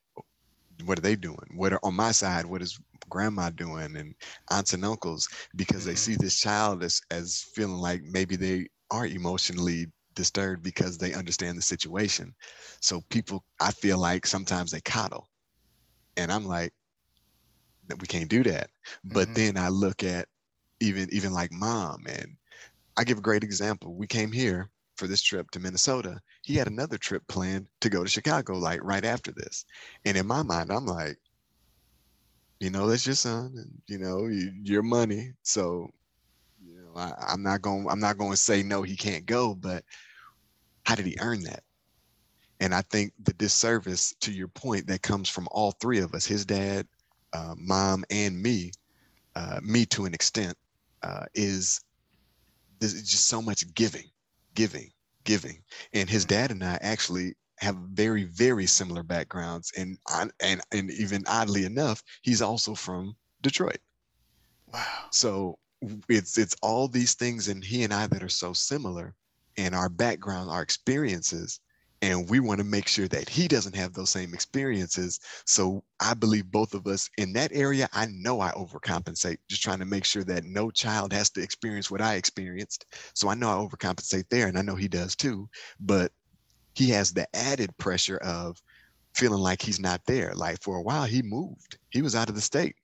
What 0.85 0.99
are 0.99 1.03
they 1.03 1.16
doing? 1.16 1.55
What 1.55 1.73
are 1.73 1.81
on 1.83 1.95
my 1.95 2.12
side? 2.12 2.47
What 2.47 2.62
is 2.62 2.79
grandma 3.09 3.51
doing? 3.51 3.97
And 3.97 4.14
aunts 4.51 4.73
and 4.73 4.85
uncles 4.85 5.29
because 5.57 5.81
mm-hmm. 5.81 5.90
they 5.90 5.95
see 5.95 6.16
this 6.16 6.40
child 6.40 6.83
as 6.83 7.01
as 7.11 7.45
feeling 7.55 7.77
like 7.79 8.03
maybe 8.03 8.37
they 8.37 8.66
are 8.90 9.07
emotionally 9.07 9.87
disturbed 10.20 10.62
because 10.62 10.98
they 10.98 11.14
understand 11.14 11.56
the 11.56 11.62
situation. 11.62 12.35
So 12.80 13.00
people, 13.09 13.42
I 13.59 13.70
feel 13.70 13.96
like 13.96 14.26
sometimes 14.26 14.70
they 14.70 14.83
coddle. 14.83 15.26
And 16.18 16.30
I'm 16.30 16.44
like, 16.44 16.74
we 17.98 18.06
can't 18.06 18.28
do 18.28 18.42
that. 18.42 18.68
But 19.02 19.28
mm-hmm. 19.28 19.35
then 19.35 19.56
I 19.56 19.68
look 19.68 20.04
at 20.04 20.28
even 20.80 21.09
even 21.11 21.33
like 21.33 21.52
mom 21.52 22.04
and 22.06 22.37
I 22.98 23.04
give 23.04 23.16
a 23.16 23.22
great 23.22 23.42
example. 23.42 23.94
We 23.94 24.06
came 24.06 24.30
here 24.30 24.68
for 24.96 25.06
this 25.06 25.22
trip 25.22 25.50
to 25.52 25.61
Minnesota. 25.61 26.20
He 26.42 26.54
had 26.54 26.68
another 26.68 26.98
trip 26.98 27.22
planned 27.26 27.66
to 27.80 27.88
go 27.88 28.04
to 28.04 28.11
Chicago 28.11 28.59
like 28.59 28.80
right 28.83 29.04
after 29.04 29.33
this. 29.33 29.64
And 30.04 30.18
in 30.18 30.26
my 30.26 30.42
mind, 30.42 30.70
I'm 30.70 30.87
like, 30.87 31.16
you 32.61 32.68
know, 32.68 32.87
that's 32.87 33.06
your 33.06 33.16
son 33.16 33.54
and 33.56 33.72
you 33.87 33.98
know, 33.98 34.26
you, 34.26 34.52
your 34.62 34.83
money. 34.83 35.33
So 35.42 35.90
know, 36.94 37.00
I, 37.00 37.33
am 37.33 37.42
not 37.42 37.62
going. 37.62 37.87
I'm 37.88 38.00
not 38.00 38.18
going 38.18 38.30
to 38.30 38.37
say 38.37 38.62
no. 38.62 38.83
He 38.83 38.96
can't 38.96 39.26
go. 39.26 39.54
But 39.54 39.85
how 40.85 40.95
did 40.95 41.07
he 41.07 41.16
earn 41.21 41.43
that? 41.43 41.62
And 42.61 42.75
I 42.75 42.83
think 42.83 43.12
the 43.23 43.33
disservice 43.33 44.14
to 44.21 44.33
your 44.33 44.49
point 44.49 44.87
that 44.88 45.03
comes 45.03 45.29
from 45.29 45.49
all 45.51 45.73
three 45.73 45.99
of 46.01 46.14
us, 46.14 46.27
his 46.27 46.45
dad, 46.45 46.87
uh, 47.33 47.55
mom, 47.57 48.05
and 48.11 48.40
me, 48.40 48.73
uh, 49.35 49.61
me 49.62 49.87
to 49.87 50.05
an 50.05 50.12
extent, 50.12 50.57
uh, 51.03 51.25
is 51.35 51.81
there's 52.79 52.95
just 53.03 53.29
so 53.29 53.40
much 53.40 53.73
giving, 53.75 54.11
giving, 54.55 54.90
giving. 55.25 55.62
And 55.95 56.09
his 56.09 56.25
mm-hmm. 56.25 56.35
dad 56.35 56.51
and 56.51 56.62
I 56.62 56.79
actually 56.83 57.35
have 57.61 57.77
very, 57.77 58.25
very 58.25 58.66
similar 58.66 59.03
backgrounds. 59.03 59.73
And 59.77 59.99
and 60.40 60.61
and 60.73 60.90
even 60.90 61.25
oddly 61.27 61.64
enough, 61.64 62.03
he's 62.23 62.43
also 62.43 62.75
from 62.75 63.16
Detroit. 63.43 63.79
Wow. 64.73 65.07
So 65.12 65.59
it's 66.09 66.37
it's 66.37 66.57
all 66.62 66.88
these 66.88 67.14
things 67.14 67.49
And 67.49 67.64
he 67.64 67.85
and 67.85 67.95
I 67.95 68.07
that 68.09 68.23
are 68.23 68.29
so 68.29 68.53
similar 68.53 69.14
and 69.61 69.75
our 69.75 69.90
background, 69.90 70.51
our 70.51 70.62
experiences, 70.62 71.61
and 72.03 72.29
we 72.31 72.40
want 72.40 72.59
to 72.59 72.64
make 72.64 72.88
sure 72.88 73.09
that 73.09 73.29
he 73.29 73.46
doesn't 73.46 73.77
have 73.77 73.92
those 73.92 74.09
same 74.09 74.33
experiences. 74.33 75.20
So 75.44 75.85
I 76.01 76.14
believe 76.14 76.51
both 76.51 76.73
of 76.73 76.87
us 76.87 77.11
in 77.18 77.35
that 77.35 77.51
area, 77.53 77.88
I 77.92 78.07
know 78.07 78.40
I 78.40 78.53
overcompensate, 78.53 79.37
just 79.51 79.62
trying 79.62 79.81
to 79.81 79.85
make 79.85 80.07
sure 80.07 80.25
that 80.25 80.44
no 80.44 80.70
child 80.70 81.12
has 81.12 81.29
to 81.31 81.42
experience 81.42 81.90
what 81.90 82.01
I 82.01 82.14
experienced. 82.14 82.87
So 83.14 83.29
I 83.29 83.35
know 83.35 83.51
I 83.51 83.62
overcompensate 83.62 84.31
there, 84.31 84.46
and 84.46 84.59
I 84.59 84.62
know 84.62 84.77
he 84.77 84.88
does 84.88 85.14
too. 85.14 85.46
But 85.79 86.11
he 86.75 86.88
has 86.90 87.12
the 87.12 87.27
added 87.37 87.77
pressure 87.77 88.16
of 88.18 88.57
feeling 89.14 89.42
like 89.42 89.61
he's 89.61 89.81
not 89.81 90.01
there. 90.07 90.33
Like 90.35 90.62
for 90.62 90.77
a 90.77 90.83
while, 90.83 91.05
he 91.05 91.20
moved. 91.20 91.77
He 91.90 92.01
was 92.01 92.14
out 92.14 92.31
of 92.31 92.35
the 92.35 92.40
state 92.40 92.77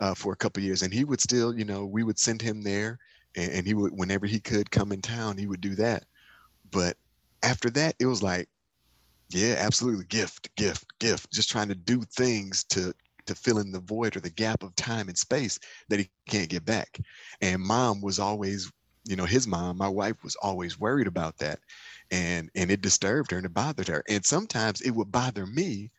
uh, 0.00 0.12
for 0.12 0.34
a 0.34 0.36
couple 0.36 0.62
years, 0.62 0.82
and 0.82 0.92
he 0.92 1.04
would 1.04 1.22
still, 1.22 1.56
you 1.56 1.64
know, 1.64 1.86
we 1.86 2.02
would 2.02 2.18
send 2.18 2.42
him 2.42 2.60
there, 2.60 2.98
and, 3.36 3.52
and 3.52 3.66
he 3.66 3.74
would, 3.74 3.92
whenever 3.92 4.26
he 4.26 4.40
could 4.40 4.70
come 4.70 4.92
in 4.92 5.02
town, 5.02 5.38
he 5.38 5.46
would 5.46 5.60
do 5.60 5.74
that. 5.76 6.04
But 6.70 6.96
after 7.42 7.70
that, 7.70 7.96
it 7.98 8.06
was 8.06 8.22
like, 8.22 8.48
yeah, 9.30 9.56
absolutely, 9.58 10.04
gift, 10.06 10.54
gift, 10.56 10.86
gift. 10.98 11.32
Just 11.32 11.50
trying 11.50 11.68
to 11.68 11.74
do 11.74 12.02
things 12.02 12.64
to 12.64 12.92
to 13.26 13.34
fill 13.36 13.58
in 13.58 13.70
the 13.70 13.80
void 13.80 14.16
or 14.16 14.20
the 14.20 14.30
gap 14.30 14.64
of 14.64 14.74
time 14.74 15.08
and 15.08 15.16
space 15.16 15.58
that 15.88 16.00
he 16.00 16.10
can't 16.28 16.48
get 16.48 16.64
back. 16.64 16.98
And 17.40 17.62
mom 17.62 18.00
was 18.00 18.18
always 18.18 18.70
you 19.04 19.16
know 19.16 19.24
his 19.24 19.46
mom 19.46 19.76
my 19.76 19.88
wife 19.88 20.22
was 20.22 20.36
always 20.36 20.78
worried 20.78 21.06
about 21.06 21.36
that 21.38 21.58
and 22.10 22.50
and 22.54 22.70
it 22.70 22.80
disturbed 22.80 23.30
her 23.30 23.36
and 23.36 23.46
it 23.46 23.54
bothered 23.54 23.88
her 23.88 24.02
and 24.08 24.24
sometimes 24.24 24.80
it 24.80 24.90
would 24.90 25.10
bother 25.10 25.46
me 25.46 25.90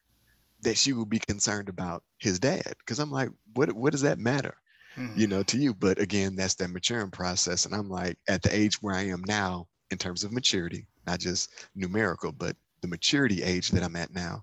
that 0.62 0.78
she 0.78 0.93
would 0.93 1.10
be 1.10 1.19
concerned 1.19 1.69
about 1.69 2.04
his 2.19 2.39
dad 2.39 2.74
because 2.80 3.00
i'm 3.00 3.12
like 3.12 3.30
what 3.56 3.72
what 3.74 3.91
does 3.91 4.02
that 4.02 4.19
matter 4.19 4.56
mm-hmm. 4.97 5.19
you 5.19 5.27
know 5.27 5.43
to 5.43 5.58
you 5.58 5.73
but 5.73 5.99
again 5.99 6.36
that's 6.36 6.56
that 6.56 6.69
maturing 6.69 7.12
process 7.12 7.65
and 7.65 7.75
i'm 7.75 7.89
like 7.89 8.17
at 8.27 8.41
the 8.41 8.56
age 8.56 8.82
where 8.82 8.95
i 8.95 9.01
am 9.01 9.21
now 9.27 9.67
in 9.91 9.97
terms 9.97 10.23
of 10.23 10.32
maturity 10.32 10.88
not 11.08 11.19
just 11.19 11.67
numerical 11.75 12.32
but 12.32 12.56
the 12.82 12.88
maturity 12.88 13.43
age 13.43 13.69
that 13.69 13.84
i'm 13.84 13.95
at 13.95 14.13
now 14.13 14.41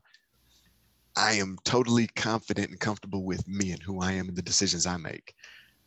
i 1.16 1.32
am 1.32 1.56
totally 1.64 2.06
confident 2.08 2.70
and 2.70 2.80
comfortable 2.80 3.24
with 3.24 3.46
me 3.48 3.72
and 3.72 3.82
who 3.82 4.00
i 4.00 4.12
am 4.12 4.28
and 4.28 4.36
the 4.36 4.42
decisions 4.42 4.86
i 4.86 4.96
make 4.96 5.34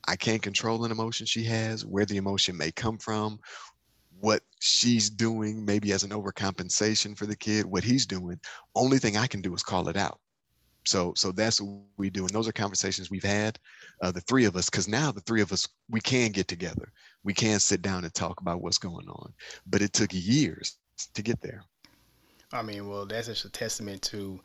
I 0.06 0.16
can't 0.16 0.42
control 0.42 0.84
an 0.84 0.92
emotion 0.92 1.26
she 1.26 1.44
has, 1.46 1.86
where 1.86 2.06
the 2.06 2.18
emotion 2.18 2.58
may 2.58 2.72
come 2.72 2.98
from, 2.98 3.40
what 4.20 4.42
she's 4.60 5.10
doing, 5.10 5.66
maybe 5.66 5.92
as 5.92 6.04
an 6.04 6.12
overcompensation 6.12 7.18
for 7.18 7.26
the 7.26 7.36
kid, 7.36 7.66
what 7.66 7.84
he's 7.84 8.06
doing. 8.06 8.40
Only 8.76 9.00
thing 9.00 9.18
I 9.18 9.28
can 9.28 9.42
do 9.42 9.54
is 9.54 9.64
call 9.64 9.90
it 9.90 9.98
out. 9.98 10.20
So, 10.86 11.14
so 11.16 11.32
that's 11.32 11.62
what 11.62 11.82
we 11.98 12.10
do, 12.10 12.26
and 12.26 12.30
those 12.30 12.48
are 12.48 12.54
conversations 12.54 13.10
we've 13.10 13.24
had, 13.24 13.58
uh, 14.02 14.12
the 14.12 14.22
three 14.22 14.46
of 14.46 14.56
us, 14.56 14.70
because 14.70 14.88
now 14.88 15.12
the 15.12 15.22
three 15.22 15.42
of 15.42 15.52
us 15.52 15.68
we 15.90 16.02
can 16.02 16.32
get 16.32 16.48
together, 16.48 16.92
we 17.24 17.34
can 17.34 17.60
sit 17.60 17.82
down 17.82 18.04
and 18.04 18.14
talk 18.14 18.42
about 18.42 18.62
what's 18.62 18.78
going 18.78 19.08
on. 19.08 19.34
But 19.66 19.82
it 19.82 19.94
took 19.94 20.10
years 20.12 20.78
to 21.14 21.22
get 21.22 21.42
there. 21.42 21.64
I 22.52 22.62
mean, 22.62 22.88
well, 22.88 23.06
that's 23.06 23.28
just 23.28 23.46
a 23.46 23.50
testament 23.50 24.02
to 24.04 24.40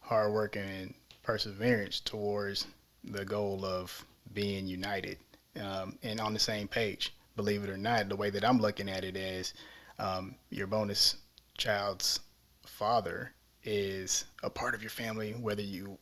hard 0.00 0.32
work 0.32 0.56
and 0.56 0.94
perseverance 1.22 2.00
towards 2.00 2.66
the 3.04 3.24
goal 3.24 3.64
of 3.64 4.04
being 4.34 4.66
united 4.66 5.18
um, 5.60 5.98
and 6.02 6.20
on 6.20 6.34
the 6.34 6.40
same 6.40 6.68
page. 6.68 7.14
Believe 7.36 7.64
it 7.64 7.70
or 7.70 7.76
not, 7.76 8.08
the 8.08 8.16
way 8.16 8.30
that 8.30 8.44
I'm 8.44 8.58
looking 8.58 8.88
at 8.88 9.04
it 9.04 9.16
is 9.16 9.54
um, 9.98 10.34
your 10.50 10.66
bonus 10.66 11.16
child's 11.56 12.20
father 12.66 13.32
is 13.64 14.24
a 14.42 14.50
part 14.50 14.74
of 14.74 14.82
your 14.82 14.90
family, 14.90 15.32
whether 15.32 15.62
you 15.62 15.98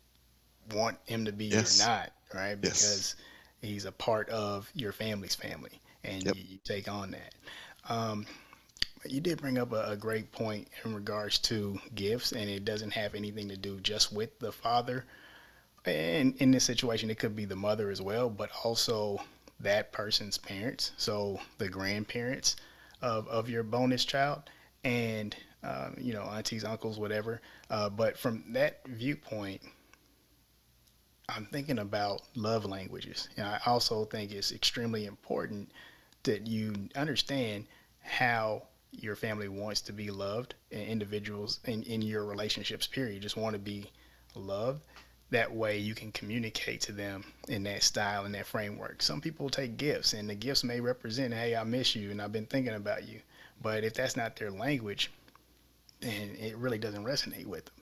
want 0.73 0.99
him 1.07 1.25
to 1.25 1.33
be 1.33 1.47
yes. 1.47 1.81
or 1.81 1.89
not, 1.89 2.13
right? 2.35 2.61
Because 2.61 3.17
yes. 3.63 3.71
he's 3.71 3.85
a 3.85 3.93
part 3.93 4.29
of 4.29 4.71
your 4.75 4.93
family's 4.93 5.35
family, 5.35 5.81
and 6.05 6.25
yep. 6.25 6.37
you, 6.37 6.43
you, 6.49 6.59
take 6.65 6.89
on 6.89 7.11
that. 7.13 7.35
Um, 7.89 8.27
you 9.07 9.21
did 9.21 9.41
bring 9.41 9.59
up 9.59 9.73
a, 9.73 9.91
a, 9.91 9.97
great 9.97 10.31
point 10.33 10.69
in 10.85 10.95
regards 10.95 11.39
to 11.39 11.79
gifts, 11.95 12.33
and 12.33 12.51
it 12.51 12.65
doesn't 12.65 12.91
have 12.91 13.15
anything 13.15 13.49
to 13.49 13.57
do 13.57 13.81
just 13.81 14.13
with 14.13 14.39
the 14.41 14.53
father 14.53 15.05
and 15.89 16.37
in 16.37 16.51
this 16.51 16.65
situation, 16.65 17.11
it 17.11 17.19
could 17.19 17.37
be 17.37 17.45
the 17.45 17.57
mother 17.57 17.91
as 17.91 18.01
well, 18.01 18.29
but 18.29 18.51
also 18.65 19.21
that 19.61 19.93
person's 19.93 20.39
parents, 20.39 20.93
so 20.97 21.41
the 21.59 21.69
grandparents 21.69 22.57
of, 23.03 23.27
of 23.29 23.49
your 23.49 23.63
bonus 23.63 24.05
child, 24.05 24.43
and 24.85 25.35
um, 25.63 25.97
you 25.99 26.13
know 26.13 26.23
aunties, 26.23 26.65
uncles, 26.65 26.99
whatever. 26.99 27.41
Uh, 27.71 27.89
but 27.89 28.19
from 28.19 28.45
that 28.53 28.81
viewpoint, 28.87 29.63
I'm 31.29 31.47
thinking 31.47 31.79
about 31.79 32.23
love 32.35 32.65
languages, 32.65 33.29
and 33.37 33.47
I 33.47 33.61
also 33.67 34.05
think 34.05 34.33
it's 34.33 34.53
extremely 34.53 35.07
important 35.07 35.71
that 36.25 36.47
you 36.47 36.75
understand 36.97 37.67
how 38.01 38.63
your 38.91 39.17
family 39.17 39.49
wants 39.49 39.81
to 39.83 39.93
be 39.93 40.11
loved, 40.11 40.55
and 40.73 40.83
individuals 40.83 41.61
in, 41.65 41.83
in 41.85 42.03
your 42.03 42.25
relationships, 42.25 42.87
period, 42.87 43.23
just 43.23 43.37
want 43.37 43.53
to 43.53 43.59
be 43.59 43.91
loved 44.35 44.83
that 45.31 45.53
way 45.53 45.79
you 45.79 45.95
can 45.95 46.11
communicate 46.13 46.81
to 46.81 46.93
them 46.93 47.25
in 47.49 47.63
that 47.65 47.83
style 47.83 48.25
and 48.25 48.35
that 48.35 48.47
framework. 48.47 49.03
Some 49.03 49.21
people 49.21 49.51
take 49.51 49.77
gifts 49.77 50.15
and 50.15 50.29
the 50.29 50.35
gifts 50.35 50.65
may 50.65 50.81
represent, 50.81 51.35
hey, 51.35 51.55
I 51.55 51.65
miss 51.65 51.95
you 51.95 52.11
and 52.11 52.23
I've 52.23 52.33
been 52.33 52.47
thinking 52.47 52.75
about 52.75 53.07
you. 53.07 53.21
But 53.61 53.85
if 53.85 53.95
that's 53.95 54.17
not 54.17 54.37
their 54.37 54.51
language, 54.51 55.11
then 56.01 56.37
it 56.39 56.57
really 56.57 56.79
doesn't 56.79 57.05
resonate 57.05 57.47
with 57.47 57.65
them. 57.67 57.75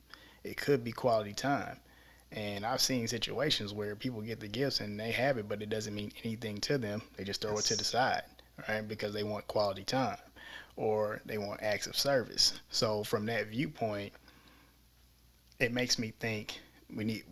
It 0.45 0.57
could 0.57 0.85
be 0.85 0.93
quality 0.93 1.33
time. 1.33 1.79
And 2.33 2.67
I've 2.67 2.81
seen 2.81 3.07
situations 3.07 3.73
where 3.73 3.95
people 3.95 4.21
get 4.21 4.41
the 4.41 4.49
gifts 4.49 4.81
and 4.81 4.99
they 4.99 5.13
have 5.13 5.39
it, 5.39 5.49
but 5.49 5.63
it 5.63 5.71
doesn't 5.71 5.95
mean 5.95 6.13
anything 6.25 6.59
to 6.63 6.79
them. 6.79 7.03
They 7.17 7.25
just 7.25 7.41
throw 7.41 7.53
yes. 7.53 7.67
it 7.67 7.69
to 7.69 7.77
the 7.77 7.85
side, 7.85 8.23
right? 8.69 8.87
Because 8.87 9.15
they 9.15 9.23
want 9.23 9.47
quality 9.47 9.85
time 9.85 10.19
or 10.77 11.21
they 11.25 11.39
want 11.39 11.63
acts 11.63 11.87
of 11.87 11.97
service. 11.97 12.61
So 12.69 13.05
from 13.05 13.27
that 13.27 13.49
viewpoint, 13.49 14.13
it 15.59 15.73
makes 15.73 15.99
me 15.99 16.13
think 16.19 16.61
we 16.95 17.05
need 17.05 17.25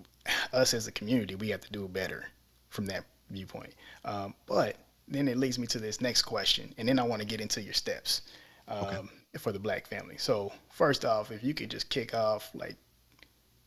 us 0.52 0.74
as 0.74 0.86
a 0.86 0.92
community. 0.92 1.34
We 1.34 1.50
have 1.50 1.60
to 1.60 1.72
do 1.72 1.86
better 1.88 2.26
from 2.70 2.86
that 2.86 3.04
viewpoint. 3.30 3.74
Um, 4.04 4.34
but 4.46 4.76
then 5.08 5.28
it 5.28 5.36
leads 5.36 5.58
me 5.58 5.66
to 5.68 5.78
this 5.78 6.00
next 6.00 6.22
question, 6.22 6.74
and 6.78 6.88
then 6.88 6.98
I 6.98 7.02
want 7.02 7.20
to 7.20 7.28
get 7.28 7.40
into 7.40 7.60
your 7.60 7.74
steps 7.74 8.22
um, 8.68 8.84
okay. 8.86 9.00
For 9.38 9.52
the 9.52 9.58
black 9.58 9.86
family. 9.86 10.16
So 10.18 10.52
first 10.70 11.04
off, 11.04 11.30
if 11.30 11.42
you 11.42 11.54
could 11.54 11.70
just 11.70 11.88
kick 11.88 12.14
off, 12.14 12.50
like 12.54 12.76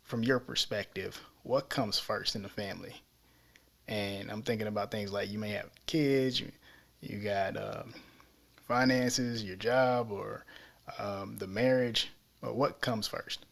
from 0.04 0.24
your 0.24 0.40
perspective, 0.40 1.20
what 1.44 1.70
comes 1.70 2.00
first 2.00 2.36
in 2.36 2.44
the 2.44 2.50
family? 2.50 2.96
And 3.88 4.30
I'm 4.32 4.42
thinking 4.42 4.68
about 4.68 4.92
things 4.92 5.12
like 5.12 5.30
you 5.30 5.40
may 5.40 5.52
have 5.52 5.70
kids, 5.86 6.40
you, 6.40 6.52
you 7.02 7.20
got 7.20 7.56
um, 7.58 7.94
finances, 8.68 9.44
your 9.44 9.56
job, 9.56 10.12
or 10.12 10.44
um, 11.00 11.38
the 11.38 11.48
marriage. 11.48 12.12
Or 12.42 12.54
what 12.54 12.82
comes 12.82 13.08
first? 13.08 13.46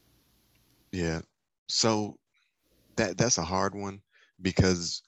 Yeah. 0.91 1.21
So 1.67 2.17
that 2.95 3.17
that's 3.17 3.37
a 3.37 3.43
hard 3.43 3.75
one 3.75 4.01
because 4.41 5.01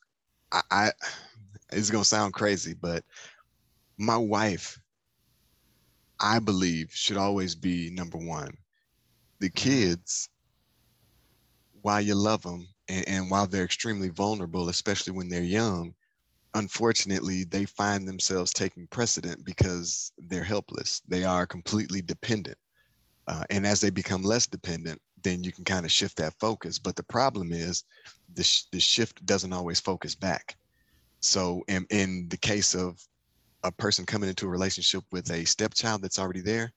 I, 0.52 0.62
I 0.72 0.92
it's 1.72 1.90
gonna 1.90 2.06
sound 2.06 2.34
crazy, 2.34 2.74
but 2.74 3.04
my 3.98 4.18
wife, 4.18 4.80
I 6.20 6.40
believe, 6.40 6.92
should 6.92 7.18
always 7.18 7.56
be 7.56 7.90
number 7.92 8.18
one. 8.18 8.58
The 9.40 9.50
kids, 9.50 10.30
while 11.82 12.02
you 12.02 12.16
love 12.16 12.42
them 12.42 12.68
and, 12.88 13.08
and 13.08 13.32
while 13.32 13.48
they're 13.48 13.64
extremely 13.64 14.10
vulnerable, 14.10 14.70
especially 14.70 15.14
when 15.14 15.30
they're 15.30 15.42
young, 15.42 15.94
unfortunately, 16.54 17.44
they 17.44 17.66
find 17.66 18.08
themselves 18.08 18.52
taking 18.52 18.88
precedent 18.88 19.46
because 19.46 20.12
they're 20.18 20.44
helpless. 20.44 21.02
They 21.08 21.24
are 21.24 21.46
completely 21.46 22.02
dependent. 22.02 22.58
Uh, 23.28 23.44
and 23.50 23.68
as 23.68 23.82
they 23.82 23.90
become 23.90 24.24
less 24.24 24.48
dependent, 24.48 25.00
then 25.24 25.44
you 25.44 25.52
can 25.52 25.66
kind 25.66 25.86
of 25.86 25.92
shift 25.92 26.18
that 26.18 26.34
focus. 26.40 26.80
But 26.80 26.96
the 26.96 27.04
problem 27.04 27.52
is 27.52 27.84
the, 28.34 28.44
sh- 28.44 28.64
the 28.72 28.80
shift 28.80 29.26
doesn't 29.26 29.54
always 29.54 29.80
focus 29.80 30.16
back. 30.16 30.56
So 31.20 31.64
in, 31.68 31.86
in 31.90 32.28
the 32.30 32.38
case 32.38 32.74
of 32.74 33.00
a 33.64 33.72
person 33.72 34.06
coming 34.06 34.30
into 34.30 34.46
a 34.46 34.50
relationship 34.50 35.04
with 35.12 35.32
a 35.32 35.46
stepchild 35.46 36.02
that's 36.02 36.20
already 36.20 36.42
there, 36.42 36.72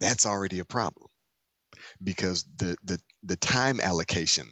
that's 0.00 0.26
already 0.26 0.58
a 0.58 0.64
problem 0.64 1.08
because 2.02 2.44
the, 2.56 2.76
the, 2.84 3.00
the 3.22 3.36
time 3.36 3.80
allocation 3.80 4.50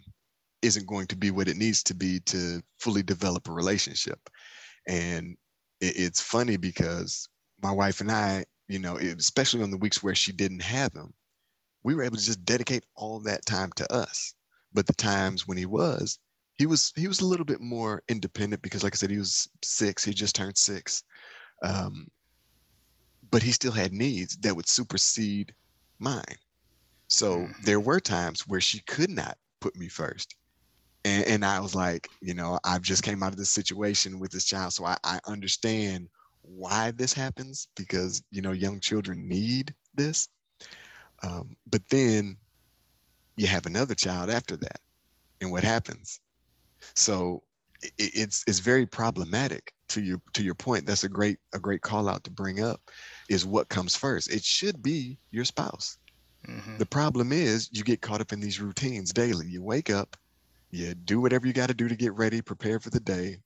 isn't 0.63 0.87
going 0.87 1.07
to 1.09 1.17
be 1.17 1.31
what 1.31 1.49
it 1.49 1.57
needs 1.57 1.83
to 1.83 1.95
be 1.95 2.21
to 2.21 2.63
fully 2.79 3.03
develop 3.03 3.49
a 3.49 3.53
relationship. 3.53 4.31
And 4.87 5.37
it, 5.81 5.95
it's 5.97 6.21
funny 6.21 6.57
because 6.57 7.29
my 7.63 7.73
wife 7.73 8.01
and 8.01 8.11
I, 8.11 8.45
you 8.69 8.79
know, 8.79 8.97
especially 8.97 9.63
on 9.63 9.71
the 9.71 9.77
weeks 9.77 10.03
where 10.03 10.15
she 10.15 10.33
didn't 10.33 10.63
have 10.63 10.93
him, 10.93 11.13
we 11.83 11.95
were 11.95 12.05
able 12.05 12.17
to 12.17 12.25
just 12.25 12.45
dedicate 12.45 12.85
all 12.95 13.21
that 13.21 13.45
time 13.45 13.71
to 13.77 13.93
us. 13.93 14.35
But 14.73 14.87
the 14.87 14.95
times 14.95 15.47
when 15.47 15.59
he 15.59 15.67
was, 15.67 16.19
he 16.57 16.67
was 16.67 16.93
he 16.97 17.09
was 17.09 17.21
a 17.21 17.27
little 17.27 17.45
bit 17.45 17.61
more 17.61 18.03
independent 18.09 18.63
because, 18.63 18.83
like 18.83 18.95
I 18.95 18.97
said, 18.97 19.11
he 19.11 19.19
was 19.19 19.49
six. 19.63 20.05
He 20.05 20.13
just 20.13 20.35
turned 20.35 20.57
six, 20.57 21.03
um, 21.63 22.09
but 23.31 23.43
he 23.43 23.53
still 23.53 23.73
had 23.73 23.93
needs 23.93 24.37
that 24.39 24.55
would 24.55 24.69
supersede 24.69 25.55
mine. 25.99 26.23
So 27.09 27.39
mm-hmm. 27.39 27.63
there 27.65 27.81
were 27.81 28.01
times 28.01 28.47
where 28.49 28.61
she 28.61 28.81
could 28.81 29.11
not 29.11 29.37
put 29.61 29.77
me 29.77 29.89
first. 29.89 30.37
And, 31.05 31.27
and 31.27 31.45
I 31.45 31.59
was 31.61 31.75
like, 31.75 32.09
you 32.21 32.33
know, 32.33 32.59
I've 32.65 32.83
just 32.83 33.03
came 33.03 33.23
out 33.23 33.33
of 33.33 33.39
this 33.39 33.51
situation 33.51 34.21
with 34.21 34.31
this 34.31 34.45
child, 34.45 34.73
so 34.73 34.85
I, 34.85 34.97
I 35.03 35.19
understand 35.27 36.09
why 36.43 36.91
this 36.93 37.13
happens 37.13 37.69
because 37.77 38.23
you 38.31 38.43
know 38.43 38.53
young 38.53 38.81
children 38.81 39.29
need 39.29 39.75
this 39.95 40.29
um, 41.23 41.57
but 41.67 41.83
then 41.89 42.37
you 43.37 43.47
have 43.47 43.67
another 43.67 43.95
child 43.95 44.31
after 44.31 44.57
that, 44.57 44.81
and 45.41 45.51
what 45.51 45.65
happens? 45.65 46.21
So 46.95 47.43
it, 47.83 47.93
it's 47.99 48.45
it's 48.47 48.59
very 48.59 48.87
problematic. 48.87 49.73
To 49.89 50.01
your 50.01 50.23
to 50.33 50.43
your 50.43 50.55
point, 50.55 50.87
that's 50.87 51.05
a 51.05 51.09
great 51.09 51.39
a 51.53 51.59
great 51.59 51.83
call 51.83 52.09
out 52.09 52.25
to 52.25 52.31
bring 52.31 52.63
up. 52.63 52.81
Is 53.29 53.45
what 53.45 53.69
comes 53.69 53.95
first? 53.95 54.33
It 54.33 54.43
should 54.43 54.83
be 54.83 55.19
your 55.31 55.45
spouse. 55.45 55.99
Mm-hmm. 56.49 56.79
The 56.79 56.87
problem 56.87 57.33
is 57.33 57.69
you 57.73 57.85
get 57.85 58.01
caught 58.01 58.21
up 58.21 58.33
in 58.33 58.41
these 58.41 58.61
routines 58.61 59.13
daily. 59.13 59.47
You 59.47 59.63
wake 59.63 59.91
up, 59.91 60.17
you 60.71 60.95
do 60.95 61.21
whatever 61.21 61.47
you 61.47 61.53
got 61.53 61.69
to 61.69 61.75
do 61.75 61.89
to 61.89 61.95
get 61.95 62.15
ready, 62.15 62.41
prepare 62.41 62.81
for 62.81 62.91
the 62.91 63.01
day 63.01 63.39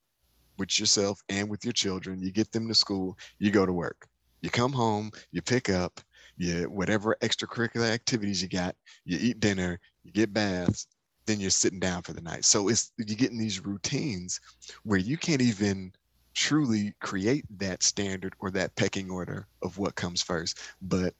with 0.57 0.79
yourself 0.79 1.21
and 1.29 1.51
with 1.51 1.65
your 1.65 1.73
children. 1.73 2.23
You 2.23 2.31
get 2.31 2.53
them 2.53 2.69
to 2.69 2.75
school, 2.75 3.19
you 3.39 3.51
go 3.51 3.67
to 3.67 3.73
work. 3.73 4.09
You 4.41 4.51
come 4.51 4.73
home, 4.73 5.11
you 5.33 5.43
pick 5.43 5.69
up, 5.69 6.01
you 6.37 6.65
whatever 6.71 7.17
extracurricular 7.23 7.91
activities 7.91 8.43
you 8.43 8.49
got, 8.49 8.77
you 9.05 9.19
eat 9.21 9.41
dinner, 9.41 9.81
you 10.05 10.13
get 10.13 10.33
baths, 10.33 10.87
then 11.27 11.41
you're 11.41 11.51
sitting 11.51 11.81
down 11.81 12.03
for 12.03 12.13
the 12.13 12.21
night. 12.21 12.45
So 12.45 12.69
it's 12.69 12.93
you're 12.97 13.17
getting 13.17 13.39
these 13.39 13.65
routines 13.65 14.41
where 14.85 14.99
you 14.99 15.17
can't 15.17 15.43
even 15.43 15.93
truly 16.35 16.95
create 17.01 17.45
that 17.59 17.83
standard 17.83 18.35
or 18.41 18.51
that 18.51 18.75
pecking 18.77 19.11
order 19.11 19.47
of 19.63 19.79
what 19.79 19.95
comes 19.95 20.23
first. 20.23 20.59
But, 20.83 21.15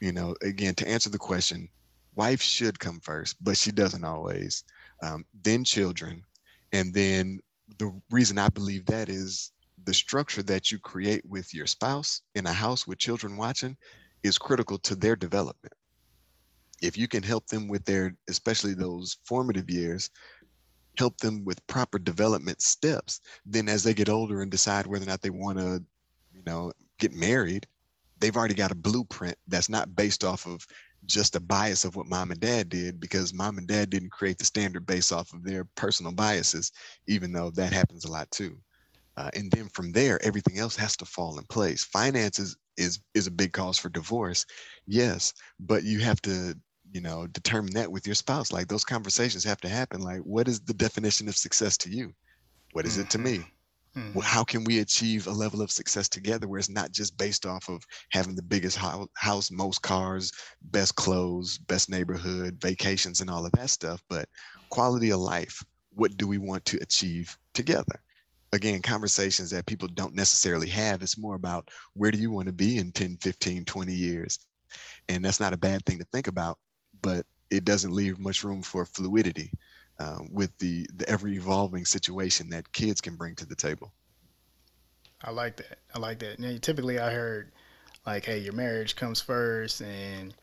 you 0.00 0.12
know, 0.12 0.34
again, 0.42 0.74
to 0.74 0.88
answer 0.88 1.08
the 1.08 1.18
question, 1.18 1.68
wife 2.16 2.42
should 2.42 2.78
come 2.78 3.00
first, 3.00 3.36
but 3.42 3.56
she 3.56 3.70
doesn't 3.70 4.04
always. 4.04 4.64
Um, 5.02 5.24
then 5.42 5.64
children. 5.64 6.22
And 6.72 6.92
then 6.92 7.40
the 7.78 7.92
reason 8.10 8.38
I 8.38 8.48
believe 8.48 8.86
that 8.86 9.08
is 9.08 9.52
the 9.84 9.94
structure 9.94 10.42
that 10.42 10.72
you 10.72 10.78
create 10.78 11.24
with 11.26 11.54
your 11.54 11.66
spouse 11.66 12.22
in 12.34 12.46
a 12.46 12.52
house 12.52 12.86
with 12.86 12.98
children 12.98 13.36
watching 13.36 13.76
is 14.22 14.38
critical 14.38 14.78
to 14.78 14.96
their 14.96 15.14
development. 15.14 15.72
If 16.82 16.96
you 16.96 17.08
can 17.08 17.22
help 17.22 17.46
them 17.46 17.68
with 17.68 17.84
their, 17.84 18.14
especially 18.28 18.74
those 18.74 19.16
formative 19.24 19.70
years, 19.70 20.10
help 20.98 21.18
them 21.18 21.44
with 21.44 21.66
proper 21.66 21.98
development 21.98 22.60
steps, 22.60 23.20
then 23.44 23.68
as 23.68 23.82
they 23.82 23.94
get 23.94 24.08
older 24.08 24.42
and 24.42 24.50
decide 24.50 24.86
whether 24.86 25.04
or 25.04 25.08
not 25.08 25.22
they 25.22 25.30
want 25.30 25.58
to, 25.58 25.82
you 26.32 26.42
know, 26.46 26.72
get 26.98 27.12
married, 27.12 27.66
they've 28.18 28.36
already 28.36 28.54
got 28.54 28.72
a 28.72 28.76
blueprint 28.76 29.36
that's 29.48 29.68
not 29.68 29.94
based 29.94 30.24
off 30.24 30.46
of 30.46 30.66
just 31.04 31.36
a 31.36 31.40
bias 31.40 31.84
of 31.84 31.96
what 31.96 32.06
mom 32.06 32.30
and 32.30 32.40
dad 32.40 32.68
did 32.68 32.98
because 32.98 33.34
mom 33.34 33.58
and 33.58 33.68
dad 33.68 33.90
didn't 33.90 34.10
create 34.10 34.38
the 34.38 34.44
standard 34.44 34.86
based 34.86 35.12
off 35.12 35.32
of 35.32 35.44
their 35.44 35.64
personal 35.76 36.12
biases, 36.12 36.72
even 37.06 37.32
though 37.32 37.50
that 37.50 37.72
happens 37.72 38.04
a 38.04 38.10
lot 38.10 38.30
too. 38.30 38.58
Uh, 39.16 39.30
and 39.34 39.50
then 39.50 39.68
from 39.72 39.92
there, 39.92 40.22
everything 40.22 40.58
else 40.58 40.76
has 40.76 40.96
to 40.96 41.04
fall 41.04 41.38
in 41.38 41.44
place. 41.46 41.84
Finances 41.84 42.56
is 42.76 43.00
is 43.14 43.26
a 43.26 43.30
big 43.30 43.52
cause 43.52 43.78
for 43.78 43.88
divorce, 43.88 44.44
yes, 44.86 45.32
but 45.60 45.84
you 45.84 45.98
have 46.00 46.20
to 46.20 46.54
you 46.96 47.02
know 47.02 47.26
determine 47.26 47.74
that 47.74 47.92
with 47.92 48.06
your 48.06 48.14
spouse. 48.14 48.50
Like 48.50 48.68
those 48.68 48.84
conversations 48.84 49.44
have 49.44 49.60
to 49.60 49.68
happen. 49.68 50.00
Like, 50.00 50.20
what 50.20 50.48
is 50.48 50.60
the 50.60 50.72
definition 50.72 51.28
of 51.28 51.36
success 51.36 51.76
to 51.78 51.90
you? 51.90 52.14
What 52.72 52.86
is 52.86 52.96
it 52.96 53.10
to 53.10 53.18
me? 53.18 53.44
Mm-hmm. 53.94 54.14
Well, 54.14 54.26
how 54.26 54.44
can 54.44 54.64
we 54.64 54.78
achieve 54.78 55.26
a 55.26 55.30
level 55.30 55.60
of 55.60 55.70
success 55.70 56.08
together 56.08 56.48
where 56.48 56.58
it's 56.58 56.70
not 56.70 56.92
just 56.92 57.18
based 57.18 57.44
off 57.44 57.68
of 57.68 57.82
having 58.12 58.34
the 58.34 58.42
biggest 58.42 58.78
house, 58.78 59.50
most 59.50 59.82
cars, 59.82 60.32
best 60.62 60.96
clothes, 60.96 61.58
best 61.58 61.90
neighborhood, 61.90 62.56
vacations, 62.62 63.20
and 63.20 63.28
all 63.28 63.44
of 63.44 63.52
that 63.52 63.68
stuff, 63.68 64.02
but 64.08 64.26
quality 64.70 65.10
of 65.10 65.20
life? 65.20 65.62
What 65.94 66.16
do 66.16 66.26
we 66.26 66.38
want 66.38 66.64
to 66.66 66.78
achieve 66.80 67.36
together? 67.52 68.00
again 68.52 68.80
conversations 68.80 69.50
that 69.50 69.66
people 69.66 69.88
don't 69.88 70.14
necessarily 70.14 70.68
have 70.68 71.02
it's 71.02 71.18
more 71.18 71.34
about 71.34 71.68
where 71.94 72.12
do 72.12 72.18
you 72.18 72.30
want 72.30 72.46
to 72.46 72.52
be 72.52 72.78
in 72.78 72.92
10 72.92 73.18
15 73.20 73.64
20 73.64 73.92
years 73.92 74.38
and 75.08 75.24
that's 75.24 75.40
not 75.40 75.52
a 75.52 75.58
bad 75.58 75.84
thing 75.84 75.98
to 75.98 76.06
think 76.12 76.28
about 76.28 76.56
but 77.02 77.26
it 77.50 77.64
doesn't 77.64 77.92
leave 77.92 78.18
much 78.18 78.44
room 78.44 78.62
for 78.62 78.84
fluidity 78.84 79.52
uh, 79.98 80.18
with 80.30 80.56
the 80.58 80.86
the 80.96 81.08
ever 81.08 81.28
evolving 81.28 81.84
situation 81.84 82.50
that 82.50 82.72
kids 82.72 83.00
can 83.00 83.16
bring 83.16 83.34
to 83.36 83.46
the 83.46 83.56
table. 83.56 83.92
I 85.22 85.30
like 85.30 85.56
that. 85.56 85.78
I 85.94 85.98
like 85.98 86.18
that. 86.20 86.38
Now, 86.38 86.56
typically 86.60 86.98
i 86.98 87.10
heard 87.10 87.52
like 88.06 88.24
hey 88.24 88.38
your 88.38 88.52
marriage 88.52 88.94
comes 88.94 89.20
first 89.20 89.80
and 89.80 90.34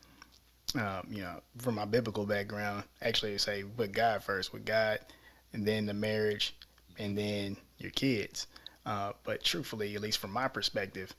um, 0.74 1.06
you 1.08 1.22
know 1.22 1.40
from 1.58 1.76
my 1.76 1.84
biblical 1.84 2.26
background 2.26 2.84
actually 3.00 3.38
say 3.38 3.62
put 3.76 3.92
god 3.92 4.22
first 4.22 4.52
with 4.52 4.64
god 4.64 4.98
and 5.52 5.64
then 5.64 5.86
the 5.86 5.94
marriage 5.94 6.56
and 6.98 7.16
then 7.16 7.56
your 7.78 7.90
kids. 7.92 8.46
Uh, 8.84 9.12
but 9.22 9.42
truthfully, 9.42 9.94
at 9.94 10.02
least 10.02 10.18
from 10.18 10.32
my 10.32 10.48
perspective, 10.48 11.14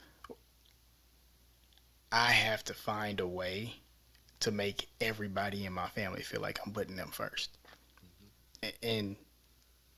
I 2.12 2.32
have 2.32 2.64
to 2.66 2.74
find 2.74 3.20
a 3.20 3.28
way 3.28 3.76
to 4.42 4.52
make 4.52 4.88
everybody 5.02 5.66
in 5.66 5.74
my 5.74 5.88
family 5.90 6.22
feel 6.22 6.42
like 6.42 6.60
I'm 6.66 6.74
putting 6.74 6.96
them 6.96 7.12
1st 7.14 7.48
mm-hmm. 8.64 8.70
And 8.84 9.16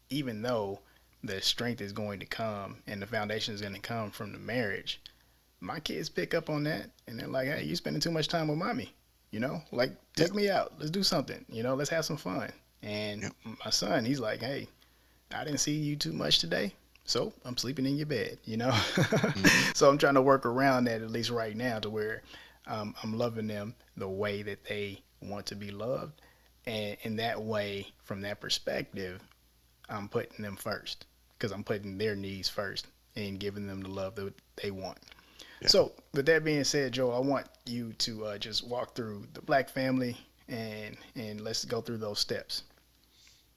even 0.10 0.42
though 0.42 0.80
the 1.24 1.42
strength 1.42 1.82
is 1.82 1.92
going 1.92 2.20
to 2.20 2.26
come 2.26 2.78
and 2.88 3.02
the 3.02 3.08
foundation 3.08 3.54
is 3.54 3.62
going 3.62 3.74
to 3.74 3.80
come 3.80 4.12
from 4.12 4.32
the 4.32 4.40
marriage, 4.40 5.02
my 5.60 5.80
kids 5.80 6.10
pick 6.10 6.34
up 6.34 6.50
on 6.50 6.64
that 6.64 6.90
and 7.08 7.20
they're 7.20 7.28
like, 7.28 7.48
hey, 7.48 7.64
you're 7.64 7.76
spending 7.76 8.02
too 8.02 8.12
much 8.12 8.28
time 8.28 8.48
with 8.48 8.58
mommy. 8.58 8.94
You 9.32 9.42
know, 9.42 9.62
like 9.72 9.92
take 10.16 10.34
me 10.34 10.50
out. 10.50 10.74
Let's 10.80 10.92
do 10.92 11.04
something. 11.04 11.44
You 11.50 11.62
know, 11.62 11.76
let's 11.76 11.90
have 11.90 12.06
some 12.06 12.18
fun. 12.18 12.50
And 12.82 13.24
yep. 13.24 13.34
my 13.66 13.72
son, 13.72 14.06
he's 14.06 14.20
like, 14.20 14.40
hey, 14.40 14.68
I 15.36 15.44
didn't 15.44 15.60
see 15.60 15.74
you 15.74 15.96
too 15.96 16.14
much 16.14 16.40
today. 16.40 16.74
So 17.04 17.34
I'm 17.46 17.58
sleeping 17.58 17.86
in 17.86 17.98
your 17.98 18.06
bed, 18.06 18.38
you 18.46 18.58
know? 18.58 18.70
mm-hmm. 18.72 19.72
So 19.74 19.90
I'm 19.90 19.98
trying 19.98 20.14
to 20.16 20.22
work 20.22 20.46
around 20.46 20.86
that 20.86 21.02
at 21.02 21.10
least 21.10 21.30
right 21.30 21.56
now 21.56 21.80
to 21.80 21.90
where 21.90 22.22
um, 22.68 22.96
I'm 23.04 23.18
loving 23.18 23.48
them 23.48 23.76
the 23.96 24.08
way 24.08 24.42
that 24.44 24.64
they 24.66 25.02
want 25.22 25.46
to 25.48 25.56
be 25.56 25.72
loved. 25.72 26.22
And 26.66 26.98
in 27.02 27.16
that 27.18 27.42
way, 27.42 27.88
from 28.04 28.22
that 28.22 28.42
perspective, 28.42 29.22
I'm 29.90 30.10
putting 30.10 30.44
them 30.44 30.56
first 30.56 31.06
because 31.38 31.52
I'm 31.52 31.64
putting 31.64 31.98
their 31.98 32.16
needs 32.16 32.50
first 32.50 32.88
and 33.16 33.40
giving 33.40 33.68
them 33.68 33.82
the 33.82 33.90
love 33.90 34.16
that 34.16 34.34
they 34.62 34.72
want. 34.72 34.98
Yeah. 35.62 35.70
So, 35.70 35.94
with 36.14 36.26
that 36.28 36.44
being 36.44 36.64
said, 36.64 36.92
Joe, 36.92 37.12
I 37.12 37.20
want 37.20 37.48
you 37.66 37.94
to 37.94 38.26
uh, 38.26 38.38
just 38.38 38.68
walk 38.68 38.96
through 38.96 39.28
the 39.34 39.42
black 39.42 39.70
family 39.70 40.18
and 40.48 40.98
and 41.16 41.42
let's 41.42 41.66
go 41.66 41.82
through 41.82 41.98
those 41.98 42.20
steps. 42.20 42.64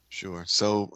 Sure. 0.09 0.43
So 0.45 0.91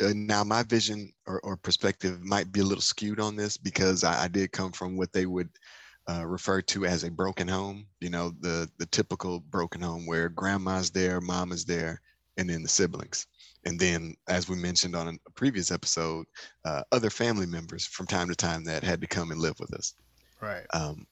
uh, 0.00 0.12
now 0.14 0.44
my 0.44 0.62
vision 0.62 1.12
or, 1.26 1.40
or, 1.40 1.58
perspective 1.58 2.24
might 2.24 2.50
be 2.50 2.60
a 2.60 2.64
little 2.64 2.80
skewed 2.80 3.20
on 3.20 3.36
this 3.36 3.58
because 3.58 4.02
I, 4.02 4.24
I 4.24 4.28
did 4.28 4.50
come 4.50 4.72
from 4.72 4.96
what 4.96 5.12
they 5.12 5.26
would 5.26 5.50
uh, 6.08 6.24
refer 6.26 6.60
to 6.60 6.84
as 6.84 7.04
a 7.04 7.10
broken 7.10 7.48
home. 7.48 7.86
You 8.00 8.10
know, 8.10 8.32
the 8.40 8.68
the 8.78 8.86
typical 8.86 9.40
broken 9.40 9.80
home 9.80 10.06
where 10.06 10.28
grandma's 10.28 10.90
there, 10.90 11.20
mom 11.20 11.52
is 11.52 11.64
there, 11.64 12.00
and 12.36 12.48
then 12.48 12.62
the 12.62 12.68
siblings. 12.68 13.26
And 13.66 13.80
then, 13.80 14.14
as 14.28 14.48
we 14.48 14.56
mentioned 14.56 14.94
on 14.94 15.08
a 15.08 15.30
previous 15.30 15.70
episode, 15.70 16.26
uh, 16.64 16.82
other 16.92 17.10
family 17.10 17.46
members 17.46 17.86
from 17.86 18.06
time 18.06 18.28
to 18.28 18.34
time 18.34 18.64
that 18.64 18.82
had 18.82 19.00
to 19.00 19.06
come 19.06 19.30
and 19.30 19.40
live 19.40 19.58
with 19.58 19.72
us. 19.74 19.94
Right. 20.40 20.66
Um, 20.74 21.06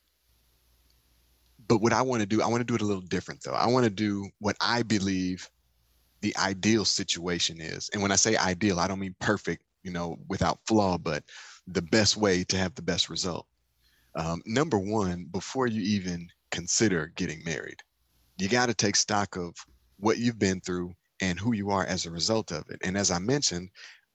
but 1.69 1.79
what 1.79 1.93
I 1.93 2.03
want 2.03 2.21
to 2.21 2.27
do, 2.27 2.43
I 2.43 2.47
want 2.47 2.61
to 2.61 2.67
do 2.67 2.75
it 2.75 2.83
a 2.83 2.87
little 2.87 3.03
different 3.03 3.43
though. 3.43 3.55
I 3.55 3.67
want 3.67 3.85
to 3.85 3.91
do 3.91 4.29
what 4.41 4.57
I 4.61 4.83
believe 4.83 5.49
the 6.21 6.37
ideal 6.37 6.85
situation 6.85 7.61
is. 7.61 7.89
And 7.93 8.03
when 8.03 8.13
I 8.13 8.17
say 8.17 8.37
ideal, 8.37 8.79
I 8.79 8.89
don't 8.89 9.01
mean 9.01 9.15
perfect, 9.21 9.63
you 9.83 9.91
know, 9.91 10.19
without 10.29 10.59
flaw, 10.67 10.99
but 10.99 11.25
the 11.67 11.83
best 11.83 12.17
way 12.17 12.45
to 12.45 12.57
have 12.59 12.75
the 12.75 12.83
best 12.83 13.09
result. 13.09 13.47
Um, 14.15 14.43
number 14.47 14.79
one, 14.79 15.27
before 15.31 15.67
you 15.67 15.83
even 15.83 16.29
consider 16.51 17.13
getting 17.17 17.43
married, 17.45 17.83
you 18.39 18.49
got 18.49 18.67
to 18.67 18.75
take 18.75 18.97
stock 18.97 19.37
of 19.37 19.55
what 19.99 20.19
you've 20.19 20.39
been 20.39 20.61
through 20.61 20.93
and 21.21 21.39
who 21.39 21.55
you 21.55 21.71
are 21.71 21.85
as 21.85 22.05
a 22.05 22.11
result 22.11 22.51
of 22.51 22.65
it. 22.69 22.79
And 22.83 22.97
as 22.97 23.11
I 23.11 23.19
mentioned, 23.19 23.71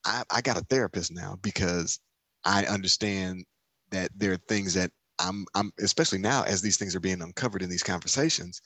I, 0.05 0.23
I 0.29 0.41
got 0.41 0.57
a 0.57 0.65
therapist 0.69 1.11
now 1.11 1.37
because 1.41 1.99
I 2.43 2.65
understand 2.65 3.45
that 3.91 4.11
there 4.15 4.33
are 4.33 4.39
things 4.47 4.73
that 4.73 4.91
I'm, 5.19 5.45
I'm, 5.55 5.71
especially 5.79 6.19
now 6.19 6.43
as 6.43 6.61
these 6.61 6.77
things 6.77 6.95
are 6.95 6.99
being 6.99 7.21
uncovered 7.21 7.61
in 7.61 7.69
these 7.69 7.83
conversations, 7.83 8.61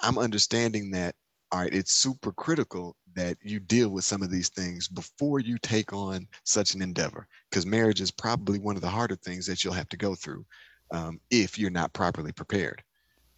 I'm 0.00 0.18
understanding 0.18 0.90
that 0.92 1.14
all 1.52 1.60
right, 1.60 1.74
it's 1.74 1.92
super 1.92 2.32
critical 2.32 2.96
that 3.14 3.36
you 3.42 3.58
deal 3.58 3.88
with 3.90 4.04
some 4.04 4.22
of 4.22 4.30
these 4.30 4.50
things 4.50 4.86
before 4.86 5.40
you 5.40 5.58
take 5.58 5.92
on 5.92 6.26
such 6.44 6.74
an 6.74 6.82
endeavor, 6.82 7.26
because 7.50 7.66
marriage 7.66 8.00
is 8.00 8.10
probably 8.10 8.58
one 8.58 8.76
of 8.76 8.82
the 8.82 8.88
harder 8.88 9.16
things 9.16 9.46
that 9.46 9.64
you'll 9.64 9.72
have 9.72 9.88
to 9.88 9.96
go 9.96 10.14
through 10.14 10.44
um, 10.92 11.20
if 11.30 11.58
you're 11.58 11.70
not 11.70 11.92
properly 11.92 12.32
prepared. 12.32 12.82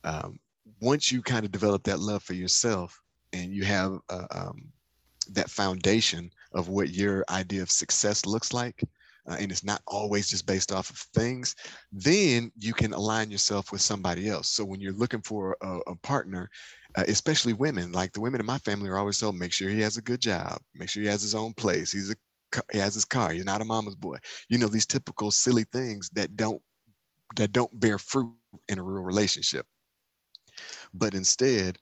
Um, 0.04 0.38
once 0.80 1.10
you 1.10 1.22
kind 1.22 1.44
of 1.44 1.52
develop 1.52 1.84
that 1.84 2.00
love 2.00 2.22
for 2.22 2.34
yourself 2.34 3.00
and 3.32 3.52
you 3.52 3.64
have 3.64 3.98
uh, 4.10 4.26
um, 4.30 4.64
that 5.30 5.50
foundation 5.50 6.30
of 6.52 6.68
what 6.68 6.90
your 6.90 7.24
idea 7.30 7.62
of 7.62 7.70
success 7.70 8.26
looks 8.26 8.52
like, 8.52 8.82
uh, 9.28 9.36
and 9.38 9.52
it's 9.52 9.64
not 9.64 9.80
always 9.86 10.28
just 10.28 10.46
based 10.46 10.72
off 10.72 10.90
of 10.90 10.96
things, 11.14 11.54
then 11.92 12.50
you 12.58 12.74
can 12.74 12.92
align 12.92 13.30
yourself 13.30 13.70
with 13.70 13.80
somebody 13.80 14.28
else. 14.28 14.50
So 14.50 14.64
when 14.64 14.80
you're 14.80 14.92
looking 14.92 15.22
for 15.22 15.56
a, 15.62 15.78
a 15.86 15.94
partner, 15.96 16.50
uh, 16.97 17.05
especially 17.09 17.53
women. 17.53 17.93
Like 17.93 18.12
the 18.12 18.20
women 18.20 18.40
in 18.40 18.47
my 18.47 18.59
family 18.59 18.88
are 18.88 18.99
always 18.99 19.18
told, 19.18 19.36
make 19.36 19.53
sure 19.53 19.68
he 19.68 19.80
has 19.80 19.97
a 19.97 20.03
good 20.03 20.20
job, 20.20 20.61
make 20.74 20.88
sure 20.88 21.03
he 21.03 21.09
has 21.09 21.22
his 21.22 21.34
own 21.34 21.53
place. 21.55 21.93
He's 21.93 22.11
a 22.11 22.16
he 22.70 22.78
has 22.78 22.95
his 22.95 23.07
car. 23.07 23.32
He's 23.32 23.47
not 23.47 23.62
a 23.62 23.64
mama's 23.64 23.97
boy. 23.97 24.18
You 24.49 24.59
know 24.59 24.68
these 24.68 24.86
typical 24.86 25.30
silly 25.30 25.64
things 25.72 26.11
that 26.11 26.36
don't 26.36 26.61
that 27.36 27.53
don't 27.53 27.80
bear 27.80 27.99
fruit 27.99 28.34
in 28.68 28.78
a 28.78 28.82
real 28.82 29.03
relationship. 29.03 29.66
But 30.93 31.14
instead, 31.14 31.78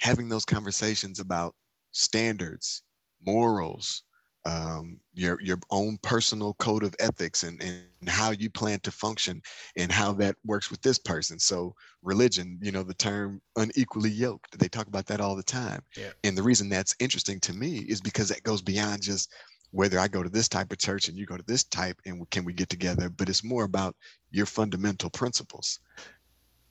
having 0.00 0.28
those 0.28 0.44
conversations 0.44 1.20
about 1.20 1.54
standards, 1.92 2.82
morals, 3.24 4.02
um, 4.44 4.98
your 5.14 5.40
your 5.40 5.58
own 5.70 5.98
personal 6.02 6.54
code 6.54 6.82
of 6.82 6.94
ethics 6.98 7.42
and, 7.44 7.62
and 7.62 8.08
how 8.08 8.30
you 8.30 8.50
plan 8.50 8.80
to 8.80 8.90
function 8.90 9.40
and 9.76 9.92
how 9.92 10.12
that 10.12 10.36
works 10.44 10.70
with 10.70 10.82
this 10.82 10.98
person. 10.98 11.38
So 11.38 11.74
religion 12.02 12.58
you 12.60 12.72
know 12.72 12.82
the 12.82 12.94
term 12.94 13.40
unequally 13.56 14.10
yoked 14.10 14.58
they 14.58 14.68
talk 14.68 14.86
about 14.88 15.06
that 15.06 15.20
all 15.20 15.36
the 15.36 15.42
time. 15.42 15.82
Yeah. 15.96 16.10
and 16.24 16.36
the 16.36 16.42
reason 16.42 16.68
that's 16.68 16.94
interesting 16.98 17.38
to 17.40 17.52
me 17.52 17.78
is 17.88 18.00
because 18.00 18.28
that 18.28 18.42
goes 18.42 18.60
beyond 18.60 19.02
just 19.02 19.32
whether 19.70 19.98
i 19.98 20.08
go 20.08 20.22
to 20.22 20.28
this 20.28 20.48
type 20.48 20.72
of 20.72 20.78
church 20.78 21.08
and 21.08 21.16
you 21.16 21.26
go 21.26 21.36
to 21.36 21.44
this 21.46 21.64
type 21.64 21.96
and 22.04 22.28
can 22.30 22.44
we 22.44 22.52
get 22.52 22.68
together 22.68 23.08
but 23.08 23.28
it's 23.28 23.44
more 23.44 23.64
about 23.64 23.94
your 24.30 24.46
fundamental 24.46 25.10
principles. 25.10 25.78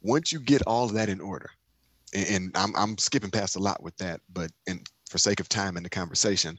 Once 0.01 0.31
you 0.31 0.39
get 0.39 0.63
all 0.63 0.87
that 0.87 1.09
in 1.09 1.21
order 1.21 1.49
and, 2.13 2.27
and 2.27 2.51
I'm, 2.55 2.75
I'm 2.75 2.97
skipping 2.97 3.31
past 3.31 3.55
a 3.55 3.59
lot 3.59 3.81
with 3.81 3.95
that 3.97 4.19
but 4.33 4.51
in 4.67 4.83
for 5.09 5.17
sake 5.17 5.39
of 5.39 5.49
time 5.49 5.77
in 5.77 5.83
the 5.83 5.89
conversation 5.89 6.57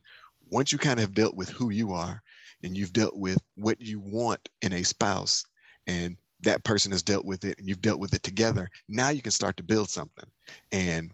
once 0.53 0.71
you 0.71 0.79
kind 0.79 1.01
of 1.01 1.05
have 1.05 1.15
dealt 1.15 1.35
with 1.35 1.49
who 1.49 1.71
you 1.71 1.93
are, 1.93 2.23
and 2.63 2.77
you've 2.77 2.93
dealt 2.93 3.17
with 3.17 3.39
what 3.57 3.81
you 3.81 4.01
want 4.01 4.49
in 4.63 4.73
a 4.73 4.83
spouse 4.83 5.45
and 5.87 6.17
that 6.43 6.65
person 6.65 6.93
has 6.93 7.03
dealt 7.03 7.25
with 7.25 7.45
it 7.45 7.59
and 7.59 7.69
you've 7.69 7.83
dealt 7.83 8.01
with 8.01 8.15
it 8.15 8.23
together 8.23 8.69
now 8.89 9.09
you 9.09 9.23
can 9.23 9.33
start 9.33 9.57
to 9.57 9.63
build 9.63 9.89
something. 9.89 10.29
And 10.71 11.13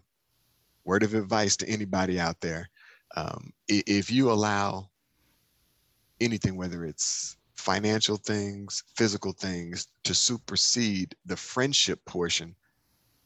word 0.85 1.03
of 1.03 1.13
advice 1.13 1.55
to 1.57 1.69
anybody 1.69 2.19
out 2.19 2.39
there 2.41 2.69
um, 3.15 3.51
if 3.67 4.11
you 4.11 4.31
allow 4.31 4.89
anything 6.21 6.55
whether 6.55 6.85
it's 6.85 7.37
financial 7.55 8.17
things 8.17 8.83
physical 8.95 9.31
things 9.31 9.87
to 10.03 10.13
supersede 10.13 11.15
the 11.25 11.35
friendship 11.35 12.03
portion 12.05 12.55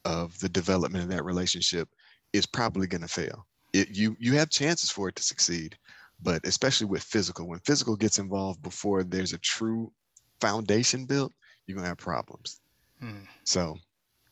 of 0.05 0.37
the 0.39 0.49
development 0.49 1.03
of 1.03 1.09
that 1.09 1.23
relationship 1.23 1.89
is 2.33 2.45
probably 2.45 2.87
going 2.87 3.01
to 3.01 3.07
fail. 3.07 3.45
It, 3.73 3.89
you 3.89 4.15
you 4.19 4.33
have 4.33 4.49
chances 4.49 4.91
for 4.91 5.09
it 5.09 5.15
to 5.15 5.23
succeed 5.23 5.77
but 6.23 6.45
especially 6.45 6.87
with 6.87 7.03
physical 7.03 7.47
when 7.47 7.59
physical 7.59 7.95
gets 7.95 8.17
involved 8.17 8.61
before 8.63 9.03
there's 9.03 9.33
a 9.33 9.37
true 9.39 9.91
foundation 10.39 11.05
built 11.05 11.31
you're 11.67 11.75
gonna 11.75 11.87
have 11.87 11.97
problems. 11.97 12.61
Hmm. 12.99 13.23
So 13.43 13.77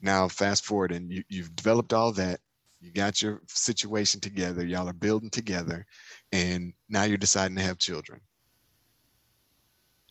now 0.01 0.27
fast 0.27 0.65
forward 0.65 0.91
and 0.91 1.11
you, 1.11 1.23
you've 1.29 1.55
developed 1.55 1.93
all 1.93 2.11
that. 2.13 2.39
You 2.79 2.91
got 2.91 3.21
your 3.21 3.41
situation 3.47 4.19
together. 4.19 4.65
Y'all 4.65 4.89
are 4.89 4.93
building 4.93 5.29
together, 5.29 5.85
and 6.31 6.73
now 6.89 7.03
you're 7.03 7.17
deciding 7.17 7.55
to 7.57 7.63
have 7.63 7.77
children. 7.77 8.19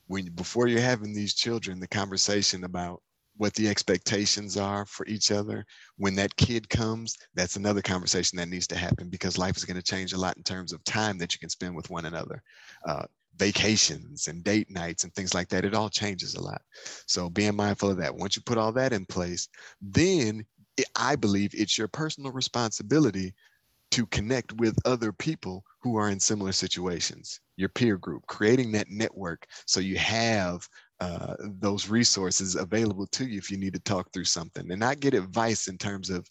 When 0.06 0.26
before 0.34 0.68
you're 0.68 0.80
having 0.80 1.12
these 1.12 1.34
children, 1.34 1.80
the 1.80 1.88
conversation 1.88 2.62
about 2.62 3.02
what 3.40 3.54
the 3.54 3.68
expectations 3.68 4.58
are 4.58 4.84
for 4.84 5.06
each 5.06 5.30
other 5.30 5.64
when 5.96 6.14
that 6.14 6.36
kid 6.36 6.68
comes 6.68 7.16
that's 7.34 7.56
another 7.56 7.80
conversation 7.80 8.36
that 8.36 8.50
needs 8.50 8.66
to 8.66 8.76
happen 8.76 9.08
because 9.08 9.38
life 9.38 9.56
is 9.56 9.64
going 9.64 9.76
to 9.78 9.82
change 9.82 10.12
a 10.12 10.18
lot 10.18 10.36
in 10.36 10.42
terms 10.42 10.74
of 10.74 10.84
time 10.84 11.16
that 11.16 11.32
you 11.32 11.38
can 11.38 11.48
spend 11.48 11.74
with 11.74 11.88
one 11.88 12.04
another 12.04 12.42
uh, 12.86 13.04
vacations 13.40 14.28
and 14.28 14.44
date 14.44 14.70
nights 14.70 15.04
and 15.04 15.14
things 15.14 15.32
like 15.32 15.48
that. 15.48 15.64
It 15.64 15.74
all 15.74 15.88
changes 15.88 16.34
a 16.34 16.42
lot. 16.42 16.60
So 17.06 17.30
being 17.30 17.56
mindful 17.56 17.90
of 17.90 17.96
that. 17.96 18.14
Once 18.14 18.36
you 18.36 18.42
put 18.42 18.58
all 18.58 18.72
that 18.72 18.92
in 18.92 19.06
place, 19.06 19.48
then 19.80 20.44
it, 20.76 20.84
I 20.94 21.16
believe 21.16 21.52
it's 21.54 21.78
your 21.78 21.88
personal 21.88 22.32
responsibility 22.32 23.34
to 23.92 24.04
connect 24.06 24.52
with 24.54 24.76
other 24.84 25.10
people 25.10 25.64
who 25.80 25.96
are 25.96 26.10
in 26.10 26.20
similar 26.20 26.52
situations, 26.52 27.40
your 27.56 27.70
peer 27.70 27.96
group, 27.96 28.26
creating 28.26 28.72
that 28.72 28.90
network 28.90 29.46
so 29.64 29.80
you 29.80 29.96
have 29.96 30.68
uh, 31.00 31.34
those 31.40 31.88
resources 31.88 32.56
available 32.56 33.06
to 33.06 33.26
you 33.26 33.38
if 33.38 33.50
you 33.50 33.56
need 33.56 33.72
to 33.72 33.80
talk 33.80 34.12
through 34.12 34.24
something 34.24 34.70
and 34.70 34.80
not 34.80 35.00
get 35.00 35.14
advice 35.14 35.66
in 35.68 35.78
terms 35.78 36.10
of, 36.10 36.28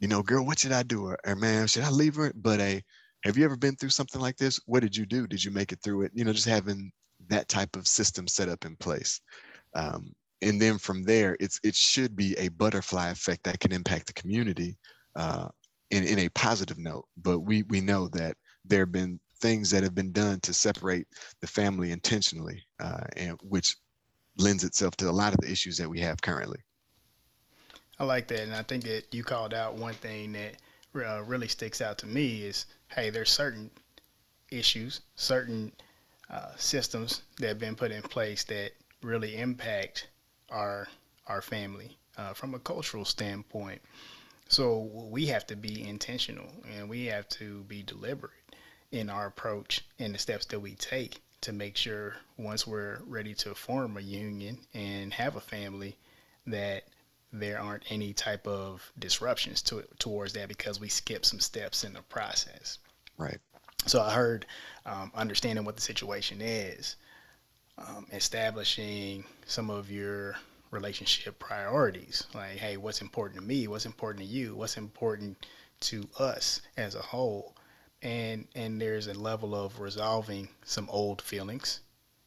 you 0.00 0.08
know, 0.08 0.22
girl, 0.22 0.44
what 0.44 0.58
should 0.58 0.72
I 0.72 0.82
do? 0.82 1.04
Or, 1.04 1.18
or 1.24 1.36
man, 1.36 1.66
should 1.68 1.84
I 1.84 1.90
leave 1.90 2.16
her? 2.16 2.32
But 2.34 2.60
a, 2.60 2.82
have 3.22 3.36
you 3.36 3.44
ever 3.44 3.56
been 3.56 3.76
through 3.76 3.90
something 3.90 4.20
like 4.20 4.36
this? 4.36 4.60
What 4.66 4.80
did 4.80 4.96
you 4.96 5.06
do? 5.06 5.26
Did 5.26 5.42
you 5.42 5.50
make 5.50 5.72
it 5.72 5.78
through 5.82 6.02
it? 6.02 6.12
You 6.14 6.24
know, 6.24 6.32
just 6.32 6.48
having 6.48 6.90
that 7.28 7.48
type 7.48 7.76
of 7.76 7.86
system 7.86 8.26
set 8.26 8.48
up 8.48 8.64
in 8.64 8.76
place. 8.76 9.20
Um, 9.74 10.12
and 10.42 10.60
then 10.60 10.78
from 10.78 11.02
there, 11.02 11.36
it's 11.40 11.58
it 11.62 11.74
should 11.74 12.14
be 12.14 12.36
a 12.38 12.48
butterfly 12.48 13.10
effect 13.10 13.44
that 13.44 13.60
can 13.60 13.72
impact 13.72 14.06
the 14.06 14.12
community 14.12 14.76
uh, 15.14 15.48
in, 15.90 16.04
in 16.04 16.18
a 16.20 16.28
positive 16.30 16.78
note. 16.78 17.06
But 17.16 17.40
we 17.40 17.62
we 17.64 17.80
know 17.80 18.08
that 18.08 18.36
there 18.64 18.80
have 18.80 18.92
been 18.92 19.18
things 19.40 19.70
that 19.70 19.82
have 19.82 19.94
been 19.94 20.12
done 20.12 20.40
to 20.40 20.54
separate 20.54 21.06
the 21.40 21.46
family 21.46 21.90
intentionally, 21.90 22.62
uh, 22.80 23.04
and 23.16 23.38
which 23.42 23.76
lends 24.38 24.64
itself 24.64 24.96
to 24.96 25.08
a 25.08 25.10
lot 25.10 25.32
of 25.32 25.40
the 25.40 25.50
issues 25.50 25.76
that 25.78 25.88
we 25.88 26.00
have 26.00 26.20
currently. 26.20 26.58
I 27.98 28.04
like 28.04 28.28
that, 28.28 28.40
and 28.40 28.54
I 28.54 28.62
think 28.62 28.84
that 28.84 29.04
you 29.12 29.24
called 29.24 29.54
out 29.54 29.74
one 29.74 29.94
thing 29.94 30.32
that 30.32 30.56
uh, 30.94 31.22
really 31.24 31.48
sticks 31.48 31.80
out 31.80 31.98
to 31.98 32.06
me 32.06 32.42
is 32.42 32.66
hey, 32.88 33.10
there's 33.10 33.30
certain 33.30 33.70
issues, 34.50 35.00
certain 35.16 35.72
uh, 36.30 36.52
systems 36.56 37.22
that 37.38 37.48
have 37.48 37.58
been 37.58 37.74
put 37.74 37.90
in 37.90 38.02
place 38.02 38.44
that 38.44 38.72
really 39.02 39.36
impact 39.36 40.08
our 40.50 40.88
our 41.26 41.42
family 41.42 41.96
uh, 42.16 42.32
from 42.32 42.54
a 42.54 42.58
cultural 42.58 43.04
standpoint. 43.04 43.80
So 44.48 44.90
we 45.10 45.26
have 45.26 45.46
to 45.48 45.56
be 45.56 45.88
intentional 45.88 46.46
and 46.72 46.88
we 46.88 47.06
have 47.06 47.28
to 47.30 47.64
be 47.64 47.82
deliberate 47.82 48.32
in 48.92 49.10
our 49.10 49.26
approach 49.26 49.84
and 49.98 50.14
the 50.14 50.18
steps 50.18 50.46
that 50.46 50.60
we 50.60 50.74
take 50.74 51.20
to 51.42 51.52
make 51.52 51.76
sure 51.76 52.16
once 52.38 52.66
we're 52.66 52.98
ready 53.06 53.34
to 53.34 53.54
form 53.54 53.96
a 53.96 54.00
union 54.00 54.58
and 54.74 55.12
have 55.12 55.36
a 55.36 55.40
family 55.40 55.96
that 56.46 56.84
there 57.32 57.60
aren't 57.60 57.84
any 57.90 58.12
type 58.12 58.46
of 58.46 58.90
disruptions 58.98 59.60
to 59.62 59.82
towards 59.98 60.32
that 60.32 60.48
because 60.48 60.80
we 60.80 60.88
skip 60.88 61.24
some 61.24 61.40
steps 61.40 61.84
in 61.84 61.92
the 61.92 62.02
process. 62.02 62.78
Right. 63.18 63.38
So 63.86 64.00
I 64.00 64.12
heard 64.12 64.46
um, 64.84 65.12
understanding 65.14 65.64
what 65.64 65.76
the 65.76 65.82
situation 65.82 66.40
is, 66.40 66.96
um, 67.78 68.06
establishing 68.12 69.24
some 69.46 69.70
of 69.70 69.90
your 69.90 70.36
relationship 70.70 71.38
priorities. 71.38 72.26
Like, 72.34 72.56
hey, 72.56 72.76
what's 72.76 73.02
important 73.02 73.40
to 73.40 73.46
me? 73.46 73.68
What's 73.68 73.86
important 73.86 74.26
to 74.26 74.32
you? 74.32 74.54
What's 74.54 74.76
important 74.76 75.46
to 75.80 76.08
us 76.18 76.62
as 76.76 76.94
a 76.94 77.02
whole? 77.02 77.54
And 78.06 78.46
and 78.54 78.80
there's 78.80 79.08
a 79.08 79.14
level 79.14 79.52
of 79.52 79.80
resolving 79.80 80.48
some 80.64 80.88
old 80.90 81.20
feelings 81.20 81.80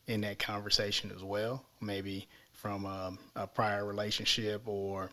in 0.07 0.19
that 0.21 0.37
conversation 0.37 1.09
as 1.15 1.23
well. 1.23 1.63
Maybe 1.79 2.27
from 2.51 2.83
a, 2.85 3.13
a 3.37 3.47
prior 3.47 3.85
relationship, 3.85 4.61
or 4.65 5.09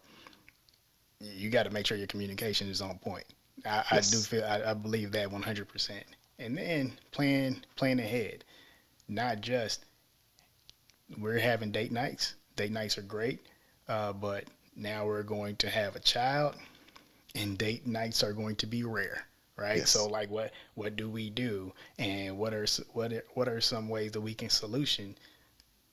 you 1.20 1.50
got 1.50 1.62
to 1.62 1.70
make 1.70 1.86
sure 1.86 1.96
your 1.96 2.08
communication 2.08 2.68
is 2.68 2.82
on 2.82 2.98
point. 2.98 3.26
I, 3.64 3.84
yes. 3.92 4.12
I 4.12 4.16
do 4.16 4.22
feel 4.22 4.44
I, 4.44 4.70
I 4.72 4.74
believe 4.74 5.12
that 5.12 5.30
100. 5.30 5.68
percent 5.68 6.04
And 6.40 6.58
then 6.58 6.92
plan 7.12 7.64
plan 7.76 8.00
ahead, 8.00 8.42
not 9.06 9.42
just 9.42 9.84
we're 11.16 11.38
having 11.38 11.70
date 11.70 11.92
nights. 11.92 12.34
Date 12.56 12.72
nights 12.72 12.98
are 12.98 13.02
great, 13.02 13.38
uh, 13.88 14.12
but 14.14 14.46
now 14.74 15.06
we're 15.06 15.22
going 15.22 15.54
to 15.56 15.70
have 15.70 15.94
a 15.94 16.00
child, 16.00 16.56
and 17.36 17.56
date 17.56 17.86
nights 17.86 18.24
are 18.24 18.32
going 18.32 18.56
to 18.56 18.66
be 18.66 18.82
rare 18.82 19.26
right 19.56 19.78
yes. 19.78 19.90
so 19.90 20.06
like 20.06 20.30
what 20.30 20.52
what 20.74 20.96
do 20.96 21.08
we 21.08 21.30
do 21.30 21.72
and 21.98 22.36
what 22.36 22.52
are 22.52 22.66
what 22.92 23.12
are, 23.12 23.24
what 23.34 23.48
are 23.48 23.60
some 23.60 23.88
ways 23.88 24.12
that 24.12 24.20
we 24.20 24.34
can 24.34 24.50
solution 24.50 25.16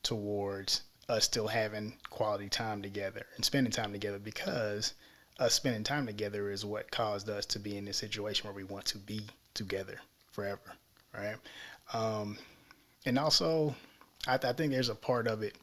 towards 0.04 0.82
us 1.10 1.26
still 1.26 1.48
having 1.48 1.94
quality 2.10 2.50
time 2.50 2.82
together 2.82 3.26
and 3.36 3.46
spending 3.46 3.72
time 3.72 3.92
together 3.92 4.20
because 4.20 4.94
us 5.40 5.54
spending 5.54 5.84
time 5.84 6.06
together 6.06 6.52
is 6.52 6.66
what 6.66 6.92
caused 6.92 7.30
us 7.30 7.46
to 7.48 7.60
be 7.60 7.78
in 7.78 7.86
this 7.86 7.98
situation 7.98 8.48
where 8.48 8.56
we 8.56 8.64
want 8.64 8.86
to 8.86 8.98
be 9.00 9.22
together 9.54 10.00
forever, 10.32 10.74
right? 11.14 11.38
Um, 11.94 12.38
and 13.06 13.18
also, 13.18 13.76
I, 14.28 14.38
th- 14.38 14.54
I, 14.54 14.56
think 14.56 14.72
there's 14.72 14.90
a 14.90 14.96
part 14.96 15.28
of 15.28 15.42
it 15.42 15.56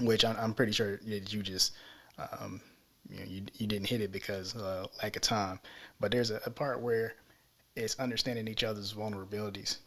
which 0.00 0.24
I'm, 0.24 0.36
I'm 0.38 0.54
pretty 0.54 0.72
sure 0.72 0.96
that 0.96 1.32
you 1.32 1.42
just 1.42 1.72
um, 2.18 2.60
you, 3.08 3.18
know, 3.18 3.24
you, 3.26 3.42
you 3.54 3.66
didn't 3.66 3.86
hit 3.86 4.00
it 4.00 4.12
because 4.12 4.56
uh, 4.56 4.86
lack 5.02 5.16
of 5.16 5.22
time, 5.22 5.60
but 6.00 6.10
there's 6.10 6.30
a, 6.30 6.40
a 6.46 6.50
part 6.50 6.80
where 6.80 7.14
it's 7.76 7.98
understanding 7.98 8.48
each 8.48 8.64
other's 8.64 8.94
vulnerabilities 8.94 9.78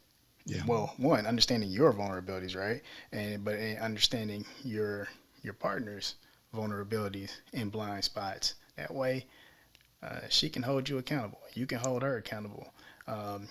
yeah. 0.48 0.62
Well, 0.66 0.94
one, 0.96 1.26
understanding 1.26 1.68
your 1.68 1.92
vulnerabilities, 1.92 2.56
right? 2.56 2.80
And 3.12 3.44
but 3.44 3.58
understanding 3.80 4.46
your 4.64 5.06
your 5.42 5.52
partner's 5.52 6.14
vulnerabilities 6.54 7.32
and 7.52 7.70
blind 7.70 8.04
spots. 8.04 8.54
That 8.76 8.92
way, 8.94 9.26
uh, 10.02 10.20
she 10.30 10.48
can 10.48 10.62
hold 10.62 10.88
you 10.88 10.96
accountable. 10.96 11.40
You 11.52 11.66
can 11.66 11.78
hold 11.78 12.02
her 12.02 12.16
accountable. 12.16 12.72
Um, 13.06 13.46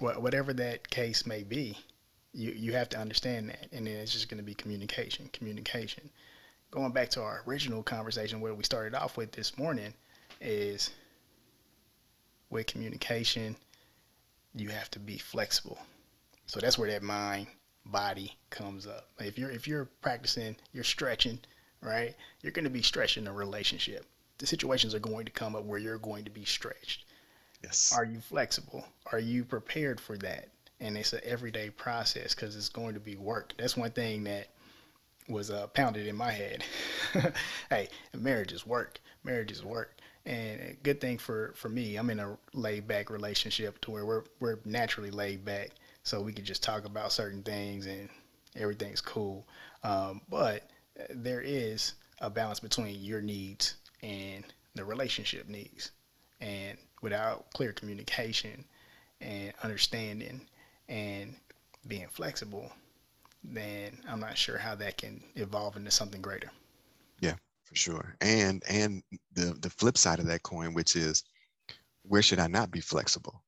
wh- 0.00 0.20
whatever 0.20 0.52
that 0.52 0.90
case 0.90 1.24
may 1.24 1.44
be, 1.44 1.78
you 2.34 2.50
you 2.50 2.72
have 2.74 2.90
to 2.90 2.98
understand 2.98 3.48
that, 3.48 3.68
and 3.72 3.86
then 3.86 3.96
it's 3.96 4.12
just 4.12 4.28
going 4.28 4.38
to 4.38 4.44
be 4.44 4.54
communication, 4.54 5.30
communication. 5.32 6.10
Going 6.70 6.92
back 6.92 7.10
to 7.10 7.22
our 7.22 7.42
original 7.46 7.82
conversation 7.82 8.40
where 8.40 8.54
we 8.54 8.64
started 8.64 8.94
off 8.94 9.16
with 9.16 9.32
this 9.32 9.56
morning, 9.56 9.94
is 10.40 10.90
with 12.50 12.66
communication, 12.66 13.56
you 14.54 14.68
have 14.68 14.90
to 14.90 14.98
be 14.98 15.18
flexible 15.18 15.78
so 16.48 16.60
that's 16.60 16.78
where 16.78 16.90
that 16.90 17.02
mind 17.02 17.46
body 17.84 18.34
comes 18.48 18.86
up. 18.86 19.08
If 19.20 19.38
you're 19.38 19.50
if 19.50 19.68
you're 19.68 19.84
practicing, 20.00 20.56
you're 20.72 20.82
stretching, 20.82 21.38
right? 21.82 22.16
You're 22.40 22.52
going 22.52 22.64
to 22.64 22.70
be 22.70 22.82
stretching 22.82 23.26
a 23.26 23.32
relationship. 23.32 24.06
The 24.38 24.46
situations 24.46 24.94
are 24.94 24.98
going 24.98 25.26
to 25.26 25.30
come 25.30 25.54
up 25.54 25.64
where 25.64 25.78
you're 25.78 25.98
going 25.98 26.24
to 26.24 26.30
be 26.30 26.46
stretched. 26.46 27.04
Yes. 27.62 27.92
Are 27.94 28.04
you 28.04 28.20
flexible? 28.20 28.84
Are 29.12 29.18
you 29.18 29.44
prepared 29.44 30.00
for 30.00 30.16
that? 30.18 30.48
And 30.80 30.96
it's 30.96 31.12
an 31.12 31.20
everyday 31.22 31.70
process 31.70 32.34
because 32.34 32.56
it's 32.56 32.68
going 32.70 32.94
to 32.94 33.00
be 33.00 33.16
work. 33.16 33.52
That's 33.58 33.76
one 33.76 33.90
thing 33.90 34.24
that 34.24 34.46
was 35.28 35.50
uh, 35.50 35.66
pounded 35.68 36.06
in 36.06 36.16
my 36.16 36.32
head. 36.32 36.64
hey, 37.70 37.88
marriage 38.16 38.52
is 38.52 38.66
work. 38.66 39.00
Marriage 39.24 39.52
is 39.52 39.64
work. 39.64 39.98
And 40.26 40.60
a 40.60 40.76
good 40.82 41.00
thing 41.00 41.18
for, 41.18 41.52
for 41.56 41.68
me, 41.68 41.96
I'm 41.96 42.10
in 42.10 42.20
a 42.20 42.36
laid 42.52 42.86
back 42.86 43.10
relationship 43.10 43.80
to 43.82 43.90
where 43.90 44.04
we're, 44.04 44.24
we're 44.40 44.58
naturally 44.64 45.10
laid 45.10 45.44
back 45.44 45.70
so 46.02 46.20
we 46.20 46.32
can 46.32 46.44
just 46.44 46.62
talk 46.62 46.84
about 46.84 47.12
certain 47.12 47.42
things 47.42 47.86
and 47.86 48.08
everything's 48.56 49.00
cool. 49.00 49.46
Um, 49.84 50.20
but 50.28 50.68
there 51.10 51.40
is 51.40 51.94
a 52.20 52.28
balance 52.28 52.60
between 52.60 53.00
your 53.00 53.20
needs 53.20 53.76
and 54.02 54.44
the 54.74 54.84
relationship 54.84 55.48
needs. 55.48 55.92
And 56.40 56.78
without 57.02 57.52
clear 57.52 57.72
communication 57.72 58.64
and 59.20 59.52
understanding 59.62 60.42
and 60.88 61.34
being 61.86 62.08
flexible, 62.08 62.70
then 63.56 63.98
I'm 64.08 64.20
not 64.20 64.36
sure 64.38 64.58
how 64.58 64.74
that 64.76 64.98
can 64.98 65.22
evolve 65.36 65.76
into 65.76 65.90
something 65.90 66.20
greater. 66.20 66.50
Yeah, 67.20 67.34
for 67.64 67.76
sure. 67.76 68.16
And 68.20 68.62
and 68.68 69.02
the 69.32 69.56
the 69.60 69.70
flip 69.70 69.98
side 69.98 70.18
of 70.18 70.26
that 70.26 70.42
coin, 70.42 70.74
which 70.74 70.96
is 70.96 71.24
where 72.02 72.22
should 72.22 72.38
I 72.38 72.46
not 72.46 72.70
be 72.70 72.80
flexible? 72.80 73.42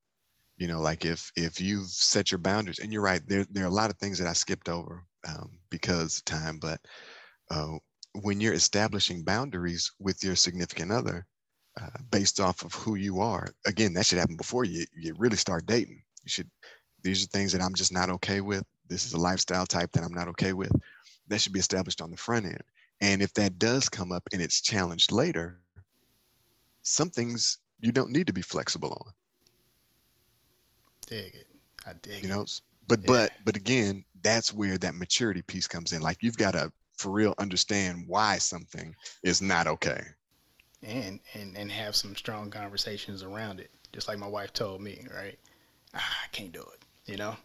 You 0.56 0.66
know, 0.68 0.80
like 0.80 1.04
if 1.04 1.32
if 1.36 1.60
you've 1.60 1.88
set 1.88 2.30
your 2.30 2.38
boundaries, 2.38 2.78
and 2.78 2.92
you're 2.92 3.02
right, 3.02 3.22
there 3.26 3.46
there 3.50 3.64
are 3.64 3.68
a 3.68 3.74
lot 3.74 3.90
of 3.90 3.98
things 3.98 4.18
that 4.18 4.28
I 4.28 4.34
skipped 4.34 4.68
over 4.68 5.04
um, 5.26 5.58
because 5.70 6.18
of 6.18 6.24
time, 6.24 6.58
but 6.58 6.80
uh, 7.50 7.78
when 8.12 8.40
you're 8.40 8.54
establishing 8.54 9.24
boundaries 9.24 9.92
with 9.98 10.22
your 10.22 10.36
significant 10.36 10.92
other, 10.92 11.26
uh, 11.80 11.98
based 12.10 12.40
off 12.40 12.64
of 12.64 12.74
who 12.74 12.96
you 12.96 13.20
are, 13.20 13.48
again, 13.66 13.94
that 13.94 14.06
should 14.06 14.18
happen 14.18 14.36
before 14.36 14.64
you 14.64 14.84
you 14.96 15.14
really 15.18 15.36
start 15.36 15.66
dating. 15.66 16.02
You 16.24 16.28
should. 16.30 16.50
These 17.02 17.24
are 17.24 17.28
things 17.28 17.52
that 17.52 17.62
I'm 17.62 17.74
just 17.74 17.92
not 17.92 18.10
okay 18.10 18.42
with. 18.42 18.64
This 18.90 19.06
is 19.06 19.14
a 19.14 19.18
lifestyle 19.18 19.66
type 19.66 19.92
that 19.92 20.04
I'm 20.04 20.14
not 20.14 20.28
okay 20.30 20.52
with. 20.52 20.72
That 21.28 21.40
should 21.40 21.54
be 21.54 21.60
established 21.60 22.02
on 22.02 22.10
the 22.10 22.18
front 22.18 22.46
end. 22.46 22.62
And 23.00 23.22
if 23.22 23.32
that 23.34 23.58
does 23.58 23.88
come 23.88 24.12
up 24.12 24.28
and 24.32 24.42
it's 24.42 24.60
challenged 24.60 25.12
later, 25.12 25.60
some 26.82 27.10
things 27.10 27.58
you 27.80 27.92
don't 27.92 28.10
need 28.12 28.26
to 28.28 28.34
be 28.34 28.42
flexible 28.42 28.92
on. 29.06 29.14
Dig 31.06 31.34
it. 31.34 31.48
I 31.86 31.94
dig 31.94 32.24
you 32.24 32.28
it. 32.28 32.28
know, 32.28 32.46
but 32.88 33.00
Yeah. 33.02 33.06
but 33.06 33.32
but 33.44 33.56
again, 33.56 34.04
that's 34.22 34.52
where 34.52 34.78
that 34.78 34.94
maturity 34.94 35.42
piece 35.42 35.68
comes 35.68 35.92
in. 35.92 36.02
Like 36.02 36.22
you've 36.22 36.36
got 36.38 36.52
to 36.52 36.72
for 36.96 37.10
real 37.10 37.34
understand 37.38 38.06
why 38.08 38.38
something 38.38 38.96
is 39.22 39.40
not 39.42 39.66
okay. 39.66 40.14
and 40.82 41.20
and 41.34 41.56
and 41.56 41.70
have 41.72 41.96
some 41.96 42.16
strong 42.16 42.50
conversations 42.50 43.22
around 43.22 43.60
it. 43.60 43.70
Just 43.92 44.08
like 44.08 44.18
my 44.18 44.26
wife 44.28 44.52
told 44.52 44.80
me, 44.80 45.06
right? 45.14 45.38
Ah, 45.94 46.18
I 46.24 46.28
can't 46.32 46.52
do 46.52 46.62
it. 46.62 46.84
You 47.06 47.16
know, 47.18 47.36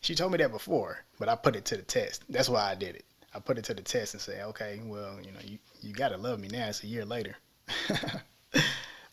she 0.00 0.14
told 0.14 0.32
me 0.32 0.38
that 0.38 0.50
before, 0.52 1.04
but 1.18 1.28
I 1.28 1.34
put 1.36 1.56
it 1.56 1.64
to 1.66 1.76
the 1.76 1.82
test. 1.82 2.22
That's 2.28 2.48
why 2.48 2.70
I 2.70 2.74
did 2.74 2.96
it. 2.96 3.04
I 3.34 3.40
put 3.40 3.58
it 3.58 3.64
to 3.64 3.74
the 3.74 3.82
test 3.82 4.14
and 4.14 4.20
say, 4.20 4.42
okay, 4.42 4.80
well, 4.84 5.18
you 5.22 5.32
know, 5.32 5.40
you 5.44 5.58
you 5.80 5.92
gotta 5.92 6.16
love 6.16 6.40
me 6.40 6.48
now. 6.48 6.68
It's 6.68 6.82
a 6.82 6.86
year 6.86 7.04
later. 7.04 7.36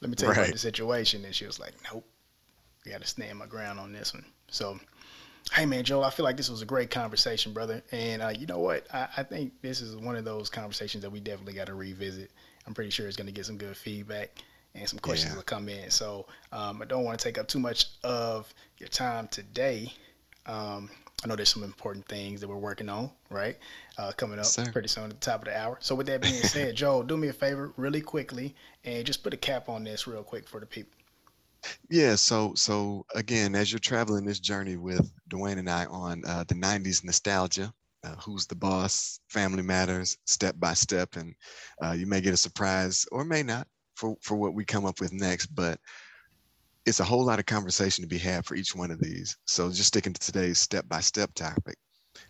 Let 0.01 0.09
me 0.09 0.15
tell 0.15 0.29
you 0.29 0.33
about 0.41 0.51
the 0.51 0.57
situation. 0.57 1.25
And 1.25 1.33
she 1.35 1.45
was 1.45 1.59
like, 1.59 1.73
nope, 1.91 2.05
I 2.85 2.89
gotta 2.89 3.07
stand 3.07 3.37
my 3.39 3.45
ground 3.45 3.79
on 3.79 3.91
this 3.91 4.13
one. 4.13 4.25
So. 4.49 4.79
Hey 5.53 5.67
man, 5.67 5.83
Joel, 5.83 6.03
I 6.03 6.09
feel 6.09 6.23
like 6.23 6.37
this 6.37 6.49
was 6.49 6.63
a 6.63 6.65
great 6.65 6.89
conversation, 6.89 7.53
brother. 7.53 7.83
And 7.91 8.19
uh, 8.23 8.29
you 8.29 8.47
know 8.47 8.57
what? 8.57 8.87
I, 8.91 9.07
I 9.17 9.21
think 9.21 9.53
this 9.61 9.79
is 9.79 9.95
one 9.95 10.15
of 10.15 10.25
those 10.25 10.49
conversations 10.49 11.03
that 11.03 11.11
we 11.11 11.19
definitely 11.19 11.53
got 11.53 11.67
to 11.67 11.75
revisit. 11.75 12.31
I'm 12.65 12.73
pretty 12.73 12.89
sure 12.89 13.07
it's 13.07 13.15
going 13.15 13.27
to 13.27 13.31
get 13.31 13.45
some 13.45 13.57
good 13.57 13.77
feedback 13.77 14.39
and 14.73 14.89
some 14.89 14.97
questions 14.97 15.33
Yeah. 15.33 15.35
will 15.35 15.43
come 15.43 15.69
in. 15.69 15.91
So 15.91 16.25
um, 16.51 16.81
I 16.81 16.85
don't 16.85 17.03
want 17.03 17.19
to 17.19 17.23
take 17.23 17.37
up 17.37 17.47
too 17.47 17.59
much 17.59 17.85
of 18.03 18.51
your 18.79 18.89
time 18.89 19.27
today. 19.27 19.93
Um, 20.45 20.89
I 21.23 21.27
know 21.27 21.35
there's 21.35 21.49
some 21.49 21.63
important 21.63 22.07
things 22.07 22.41
that 22.41 22.47
we're 22.47 22.57
working 22.57 22.89
on, 22.89 23.09
right? 23.29 23.57
Uh, 23.97 24.11
coming 24.15 24.37
up 24.37 24.45
sir. 24.45 24.69
pretty 24.71 24.89
soon 24.89 25.05
at 25.05 25.09
the 25.09 25.15
top 25.15 25.41
of 25.41 25.45
the 25.45 25.57
hour. 25.57 25.77
So 25.79 25.95
with 25.95 26.07
that 26.07 26.21
being 26.21 26.33
said, 26.43 26.75
Joel, 26.75 27.03
do 27.03 27.17
me 27.17 27.29
a 27.29 27.33
favor 27.33 27.73
really 27.77 28.01
quickly 28.01 28.53
and 28.83 29.05
just 29.05 29.23
put 29.23 29.33
a 29.33 29.37
cap 29.37 29.69
on 29.69 29.83
this 29.83 30.07
real 30.07 30.23
quick 30.23 30.47
for 30.47 30.59
the 30.59 30.65
people. 30.65 30.91
Yeah. 31.89 32.15
So 32.15 32.53
so 32.55 33.05
again, 33.15 33.55
as 33.55 33.71
you're 33.71 33.79
traveling 33.79 34.25
this 34.25 34.39
journey 34.39 34.75
with 34.75 35.11
Dwayne 35.29 35.57
and 35.57 35.69
I 35.69 35.85
on 35.85 36.21
uh, 36.27 36.43
the 36.47 36.53
'90s 36.53 37.03
nostalgia, 37.03 37.73
uh, 38.03 38.15
who's 38.23 38.45
the 38.45 38.55
boss, 38.55 39.19
Family 39.29 39.63
Matters, 39.63 40.17
step 40.25 40.55
by 40.59 40.75
step, 40.75 41.15
and 41.15 41.33
uh, 41.83 41.93
you 41.93 42.05
may 42.05 42.21
get 42.21 42.35
a 42.35 42.37
surprise 42.37 43.07
or 43.11 43.25
may 43.25 43.41
not 43.41 43.67
for 43.95 44.15
for 44.21 44.35
what 44.35 44.53
we 44.53 44.63
come 44.65 44.85
up 44.85 44.99
with 44.99 45.13
next, 45.13 45.47
but. 45.47 45.79
It's 46.85 46.99
a 46.99 47.03
whole 47.05 47.25
lot 47.25 47.39
of 47.39 47.45
conversation 47.45 48.03
to 48.03 48.07
be 48.07 48.17
had 48.17 48.45
for 48.45 48.55
each 48.55 48.75
one 48.75 48.91
of 48.91 48.99
these. 48.99 49.37
So 49.45 49.69
just 49.69 49.87
sticking 49.87 50.13
to 50.13 50.19
today's 50.19 50.59
step-by-step 50.59 51.33
topic. 51.33 51.77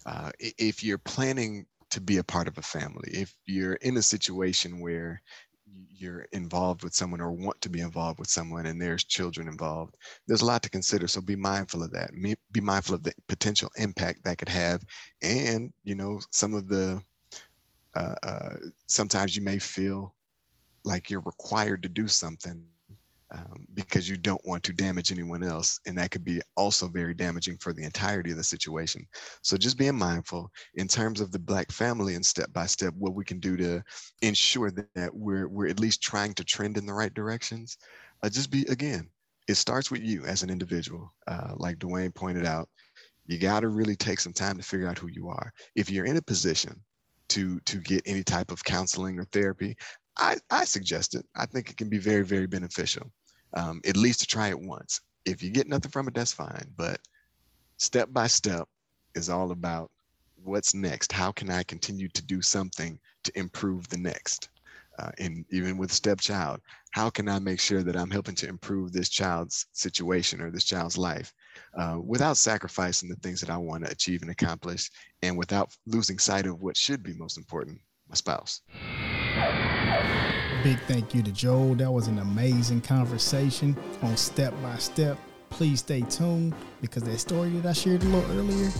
Uh, 0.05 0.31
if 0.39 0.83
you're 0.83 0.97
planning 0.99 1.65
to 1.91 2.01
be 2.01 2.17
a 2.17 2.23
part 2.23 2.47
of 2.47 2.57
a 2.57 2.61
family, 2.61 3.09
if 3.11 3.35
you're 3.45 3.75
in 3.75 3.97
a 3.97 4.01
situation 4.01 4.79
where 4.81 5.21
you're 5.89 6.25
involved 6.31 6.83
with 6.83 6.93
someone 6.93 7.21
or 7.21 7.31
want 7.31 7.59
to 7.61 7.69
be 7.69 7.79
involved 7.81 8.19
with 8.19 8.29
someone 8.29 8.65
and 8.67 8.81
there's 8.81 9.03
children 9.03 9.47
involved 9.47 9.95
there's 10.27 10.41
a 10.41 10.45
lot 10.45 10.61
to 10.61 10.69
consider 10.69 11.07
so 11.07 11.21
be 11.21 11.35
mindful 11.35 11.83
of 11.83 11.91
that 11.91 12.11
be 12.51 12.61
mindful 12.61 12.95
of 12.95 13.03
the 13.03 13.11
potential 13.27 13.69
impact 13.77 14.23
that 14.23 14.37
could 14.37 14.49
have 14.49 14.83
and 15.23 15.73
you 15.83 15.95
know 15.95 16.19
some 16.31 16.53
of 16.53 16.67
the 16.67 17.01
uh, 17.95 18.15
uh, 18.23 18.55
sometimes 18.87 19.35
you 19.35 19.41
may 19.41 19.57
feel 19.57 20.13
like 20.83 21.09
you're 21.09 21.21
required 21.21 21.81
to 21.83 21.89
do 21.89 22.07
something 22.07 22.63
um, 23.31 23.65
because 23.73 24.07
you 24.07 24.17
don't 24.17 24.45
want 24.45 24.63
to 24.63 24.73
damage 24.73 25.11
anyone 25.11 25.43
else 25.43 25.79
and 25.85 25.97
that 25.97 26.11
could 26.11 26.23
be 26.23 26.41
also 26.55 26.87
very 26.87 27.13
damaging 27.13 27.57
for 27.57 27.73
the 27.73 27.83
entirety 27.83 28.31
of 28.31 28.37
the 28.37 28.43
situation. 28.43 29.05
So 29.41 29.57
just 29.57 29.77
being 29.77 29.97
mindful 29.97 30.51
in 30.75 30.87
terms 30.87 31.21
of 31.21 31.31
the 31.31 31.39
black 31.39 31.71
family 31.71 32.15
and 32.15 32.25
step 32.25 32.53
by 32.53 32.67
step 32.67 32.93
what 32.97 33.15
we 33.15 33.25
can 33.25 33.39
do 33.39 33.57
to 33.57 33.83
ensure 34.21 34.71
that, 34.71 35.09
we're 35.13 35.47
we're 35.47 35.67
at 35.67 35.79
least 35.79 36.01
trying 36.01 36.33
to 36.33 36.43
trend 36.43 36.77
in 36.77 36.85
the 36.85 36.93
right 36.93 37.13
directions. 37.13 37.77
Uh, 38.23 38.29
just 38.29 38.51
be 38.51 38.63
again 38.69 39.09
it 39.47 39.55
starts 39.55 39.91
with 39.91 40.01
you 40.01 40.23
as 40.25 40.43
an 40.43 40.49
individual. 40.49 41.13
Uh, 41.27 41.53
like 41.57 41.77
dwayne 41.77 42.13
pointed 42.13 42.45
out 42.45 42.69
you 43.25 43.39
got 43.39 43.61
to 43.61 43.69
really 43.69 43.95
take 43.95 44.19
some 44.19 44.33
time 44.33 44.57
to 44.57 44.63
figure 44.63 44.87
out 44.87 44.99
who 44.99 45.07
you 45.07 45.29
are. 45.29 45.51
If 45.75 45.89
you're 45.89 46.05
in 46.05 46.17
a 46.17 46.21
position 46.21 46.79
to 47.29 47.59
to 47.61 47.77
get 47.79 48.03
any 48.05 48.23
type 48.23 48.51
of 48.51 48.63
counseling 48.63 49.19
or 49.19 49.25
therapy 49.25 49.75
i 50.17 50.37
i 50.49 50.65
suggest 50.65 51.15
it. 51.15 51.25
I 51.35 51.45
think 51.45 51.69
it 51.69 51.77
can 51.77 51.89
be 51.89 51.97
very 51.97 52.23
very 52.23 52.47
beneficial 52.47 53.11
um, 53.55 53.81
at 53.85 53.97
least 53.97 54.19
to 54.21 54.25
try 54.25 54.49
it 54.49 54.59
once. 54.59 54.99
If 55.25 55.41
you 55.41 55.49
get 55.49 55.67
nothing 55.67 55.91
from 55.91 56.07
it 56.07 56.13
that's 56.13 56.33
fine 56.33 56.67
but 56.75 56.99
step 57.77 58.09
by 58.11 58.27
step 58.27 58.67
is 59.15 59.29
all 59.29 59.51
about 59.51 59.89
what's 60.35 60.73
next. 60.73 61.11
How 61.11 61.31
can 61.31 61.49
i 61.49 61.63
continue 61.63 62.07
to 62.09 62.25
do 62.25 62.41
something 62.41 62.99
to 63.23 63.39
improve 63.39 63.87
the 63.89 63.97
next? 63.97 64.49
Uh, 64.97 65.11
and 65.19 65.43
even 65.51 65.77
with 65.77 65.91
stepchild 65.91 66.61
how 66.91 67.09
can 67.09 67.27
i 67.27 67.37
make 67.37 67.59
sure 67.59 67.83
that 67.83 67.97
i'm 67.97 68.09
helping 68.09 68.33
to 68.33 68.47
improve 68.47 68.93
this 68.93 69.09
child's 69.09 69.65
situation 69.73 70.39
or 70.39 70.49
this 70.49 70.63
child's 70.63 70.97
life 70.97 71.33
uh, 71.77 71.99
without 72.01 72.37
sacrificing 72.37 73.09
the 73.09 73.15
things 73.17 73.41
that 73.41 73.49
i 73.49 73.57
want 73.57 73.83
to 73.83 73.91
achieve 73.91 74.21
and 74.21 74.31
accomplish 74.31 74.89
and 75.21 75.37
without 75.37 75.69
losing 75.85 76.17
sight 76.17 76.47
of 76.47 76.61
what 76.61 76.77
should 76.77 77.03
be 77.03 77.13
most 77.15 77.37
important 77.37 77.77
my 78.07 78.15
spouse 78.15 78.61
Big 80.63 80.79
thank 80.87 81.13
you 81.13 81.21
to 81.21 81.31
Joel. 81.31 81.75
That 81.75 81.91
was 81.91 82.07
an 82.07 82.19
amazing 82.19 82.81
conversation 82.81 83.77
on 84.01 84.17
step 84.17 84.53
by 84.63 84.75
step. 84.77 85.17
Please 85.49 85.79
stay 85.79 86.01
tuned 86.01 86.55
because 86.81 87.03
that 87.03 87.19
story 87.19 87.49
that 87.49 87.69
I 87.69 87.73
shared 87.73 88.01
a 88.03 88.05
little 88.07 88.31
earlier, 88.31 88.71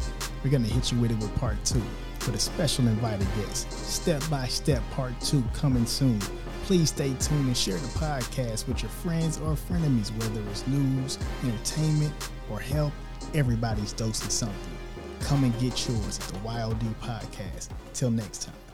we're 0.44 0.50
going 0.50 0.64
to 0.64 0.74
hit 0.74 0.92
you 0.92 1.00
with 1.00 1.12
it 1.12 1.18
with 1.18 1.34
part 1.36 1.64
two 1.64 1.82
with 2.26 2.36
a 2.36 2.40
special 2.40 2.88
invited 2.88 3.28
guest. 3.36 3.72
Step 3.72 4.22
by 4.30 4.48
step 4.48 4.82
part 4.92 5.14
two 5.22 5.44
coming 5.54 5.86
soon. 5.86 6.20
Please 6.64 6.90
stay 6.90 7.14
tuned 7.20 7.46
and 7.46 7.56
share 7.56 7.78
the 7.78 7.88
podcast 8.00 8.68
with 8.68 8.82
your 8.82 8.90
friends 8.90 9.38
or 9.38 9.54
frenemies, 9.54 10.10
whether 10.18 10.42
it's 10.50 10.66
news, 10.66 11.20
entertainment, 11.44 12.14
or 12.50 12.60
health. 12.60 12.94
Everybody's 13.34 13.94
dosing 13.94 14.30
something. 14.30 14.78
Come 15.20 15.44
and 15.44 15.54
get 15.60 15.88
yours 15.88 16.20
at 16.20 16.28
the 16.28 16.40
Wild 16.40 16.80
D 16.80 16.88
Podcast. 17.02 17.70
Till 17.94 18.10
next 18.10 18.44
time. 18.44 18.65